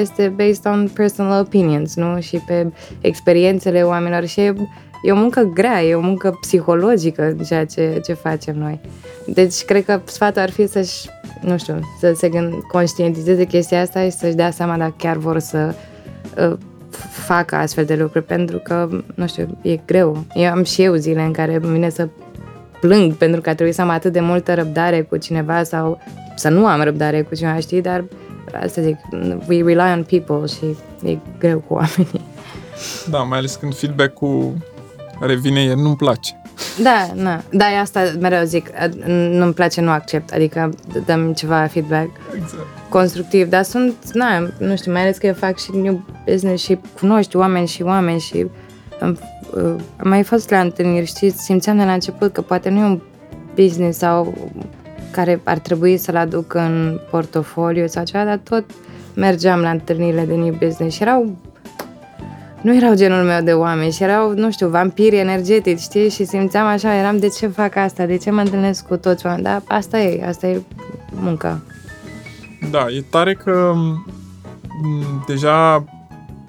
este 0.00 0.28
based 0.36 0.66
on 0.66 0.88
personal 0.94 1.40
opinions, 1.40 1.96
nu? 1.96 2.20
Și 2.20 2.42
pe 2.46 2.72
experiențele 3.00 3.82
oamenilor 3.82 4.24
și 4.24 4.40
e, 4.40 4.54
e 5.02 5.12
o 5.12 5.16
muncă 5.16 5.50
grea, 5.54 5.82
e 5.82 5.94
o 5.94 6.00
muncă 6.00 6.38
psihologică 6.40 7.36
ceea 7.46 7.66
ce, 7.66 8.00
ce 8.04 8.12
facem 8.12 8.58
noi. 8.58 8.80
Deci 9.26 9.64
cred 9.64 9.84
că 9.84 10.00
sfatul 10.04 10.42
ar 10.42 10.50
fi 10.50 10.66
să-și, 10.66 11.08
nu 11.40 11.58
știu, 11.58 11.80
să 12.00 12.12
se 12.16 12.28
gând, 12.28 12.54
conștientizeze 12.68 13.44
chestia 13.44 13.80
asta 13.80 14.02
și 14.02 14.10
să-și 14.10 14.34
dea 14.34 14.50
seama 14.50 14.76
dacă 14.76 14.94
chiar 14.98 15.16
vor 15.16 15.38
să 15.38 15.74
uh, 16.38 16.56
facă 17.10 17.56
astfel 17.56 17.84
de 17.84 17.94
lucruri, 17.94 18.24
pentru 18.24 18.58
că, 18.58 18.88
nu 19.14 19.26
știu, 19.26 19.58
e 19.62 19.76
greu. 19.86 20.24
Eu 20.34 20.50
am 20.50 20.64
și 20.64 20.82
eu 20.82 20.94
zile 20.94 21.22
în 21.22 21.32
care 21.32 21.54
îmi 21.54 21.72
vine 21.72 21.88
să 21.88 22.08
plâng 22.80 23.12
pentru 23.12 23.40
că 23.40 23.48
a 23.48 23.54
trebuit 23.54 23.74
să 23.74 23.80
am 23.80 23.88
atât 23.88 24.12
de 24.12 24.20
multă 24.20 24.54
răbdare 24.54 25.02
cu 25.02 25.16
cineva 25.16 25.62
sau 25.62 26.00
să 26.36 26.48
nu 26.48 26.66
am 26.66 26.82
răbdare 26.82 27.22
cu 27.22 27.34
cineva, 27.34 27.58
știi, 27.58 27.82
dar 27.82 28.04
asta 28.62 28.82
zic, 28.82 28.96
we 29.48 29.62
rely 29.62 29.92
on 29.92 30.04
people 30.08 30.46
și 30.46 30.76
e 31.10 31.18
greu 31.38 31.58
cu 31.58 31.74
oamenii. 31.74 32.20
Da, 33.10 33.18
mai 33.18 33.38
ales 33.38 33.54
când 33.54 33.74
feedback-ul 33.74 34.52
revine, 35.20 35.62
el 35.62 35.76
nu-mi 35.76 35.96
place. 35.96 36.40
Da, 36.82 37.08
na. 37.14 37.42
Da, 37.50 37.72
e 37.72 37.78
asta 37.78 38.12
mereu 38.20 38.44
zic, 38.44 38.70
nu-mi 39.06 39.52
place, 39.52 39.80
nu 39.80 39.90
accept, 39.90 40.30
adică 40.30 40.70
dăm 41.06 41.32
ceva 41.32 41.66
feedback 41.66 42.08
Exact. 42.34 42.66
constructiv, 42.88 43.48
dar 43.48 43.62
sunt, 43.62 43.94
na, 44.12 44.48
nu 44.58 44.76
știu, 44.76 44.92
mai 44.92 45.00
ales 45.00 45.16
că 45.16 45.26
eu 45.26 45.34
fac 45.34 45.58
și 45.58 45.70
new 45.74 46.04
business 46.30 46.64
și 46.64 46.78
cunoști 46.98 47.36
oameni 47.36 47.66
și 47.66 47.82
oameni 47.82 48.20
și 48.20 48.46
am, 49.00 49.18
uh, 49.54 49.74
am 49.96 50.08
mai 50.08 50.22
fost 50.22 50.50
la 50.50 50.60
întâlniri, 50.60 51.06
știți, 51.06 51.42
simțeam 51.42 51.76
de 51.76 51.84
la 51.84 51.92
început 51.92 52.32
că 52.32 52.40
poate 52.40 52.68
nu 52.68 52.80
e 52.80 52.84
un 52.84 53.00
business 53.54 53.98
sau 53.98 54.34
care 55.10 55.40
ar 55.44 55.58
trebui 55.58 55.96
să-l 55.96 56.16
aduc 56.16 56.54
în 56.54 57.00
portofoliu 57.10 57.86
sau 57.86 58.04
ceva, 58.04 58.24
dar 58.24 58.40
tot 58.44 58.64
mergeam 59.14 59.60
la 59.60 59.70
întâlnirile 59.70 60.24
de 60.24 60.34
new 60.34 60.56
business 60.60 60.96
și 60.96 61.02
erau 61.02 61.36
nu 62.60 62.76
erau 62.76 62.94
genul 62.94 63.24
meu 63.24 63.42
de 63.42 63.52
oameni 63.52 63.92
și 63.92 64.02
erau, 64.02 64.34
nu 64.34 64.50
știu, 64.50 64.68
vampiri 64.68 65.16
energetici, 65.16 65.80
știi? 65.80 66.10
Și 66.10 66.24
simțeam 66.24 66.66
așa, 66.66 66.94
eram, 66.94 67.18
de 67.18 67.28
ce 67.28 67.46
fac 67.46 67.76
asta? 67.76 68.06
De 68.06 68.16
ce 68.16 68.30
mă 68.30 68.40
întâlnesc 68.40 68.86
cu 68.86 68.96
toți 68.96 69.26
oameni? 69.26 69.44
Dar 69.44 69.62
asta 69.66 69.98
e, 69.98 70.26
asta 70.26 70.46
e 70.46 70.60
munca. 71.10 71.60
Da, 72.70 72.86
e 72.88 73.04
tare 73.10 73.34
că 73.34 73.72
m, 73.74 75.24
deja 75.26 75.84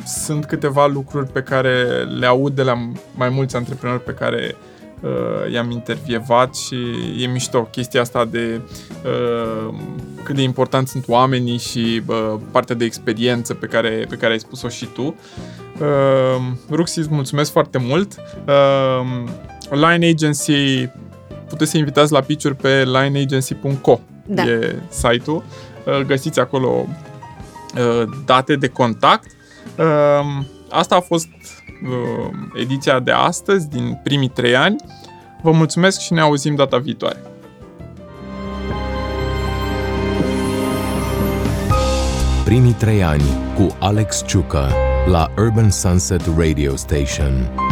sunt 0.05 0.45
câteva 0.45 0.87
lucruri 0.87 1.31
pe 1.31 1.41
care 1.41 2.03
le 2.19 2.25
aud 2.25 2.55
de 2.55 2.63
la 2.63 2.89
mai 3.15 3.29
mulți 3.29 3.55
antreprenori 3.55 4.03
pe 4.03 4.11
care 4.11 4.55
uh, 5.01 5.51
i-am 5.53 5.71
intervievat 5.71 6.55
și 6.55 6.75
e 7.19 7.27
mișto 7.27 7.61
chestia 7.61 8.01
asta 8.01 8.25
de 8.25 8.61
uh, 9.05 9.73
cât 10.23 10.35
de 10.35 10.41
important 10.41 10.87
sunt 10.87 11.07
oamenii 11.07 11.57
și 11.57 12.01
uh, 12.05 12.33
partea 12.51 12.75
de 12.75 12.85
experiență 12.85 13.53
pe 13.53 13.65
care, 13.65 14.05
pe 14.09 14.15
care 14.15 14.31
ai 14.31 14.39
spus-o 14.39 14.67
și 14.67 14.85
tu. 14.85 15.01
Uh, 15.01 15.13
Ruxi, 16.69 16.99
îți 16.99 17.07
mulțumesc 17.11 17.51
foarte 17.51 17.77
mult. 17.77 18.15
Uh, 18.47 19.23
Line 19.69 20.07
Agency, 20.07 20.89
puteți 21.49 21.71
să 21.71 21.77
invitați 21.77 22.11
la 22.11 22.21
pitch 22.21 22.51
pe 22.61 22.83
lineagency.co. 22.83 23.99
Da. 24.25 24.43
E 24.43 24.81
site-ul. 24.89 25.43
Uh, 25.85 25.99
găsiți 26.05 26.39
acolo 26.39 26.85
uh, 27.75 28.09
date 28.25 28.55
de 28.55 28.67
contact. 28.67 29.31
Uh, 29.77 30.45
Asta 30.69 30.95
a 30.95 30.99
fost 30.99 31.27
uh, 31.83 32.29
ediția 32.55 32.99
de 32.99 33.11
astăzi, 33.11 33.69
din 33.69 33.99
primii 34.03 34.27
trei 34.27 34.55
ani. 34.55 34.75
Vă 35.41 35.51
mulțumesc 35.51 35.99
și 35.99 36.13
ne 36.13 36.21
auzim 36.21 36.55
data 36.55 36.77
viitoare. 36.77 37.17
Primii 42.43 42.73
trei 42.73 43.03
ani 43.03 43.23
cu 43.55 43.75
Alex 43.79 44.23
Ciucă 44.25 44.86
la 45.07 45.29
Urban 45.37 45.71
Sunset 45.71 46.21
Radio 46.35 46.75
Station. 46.75 47.66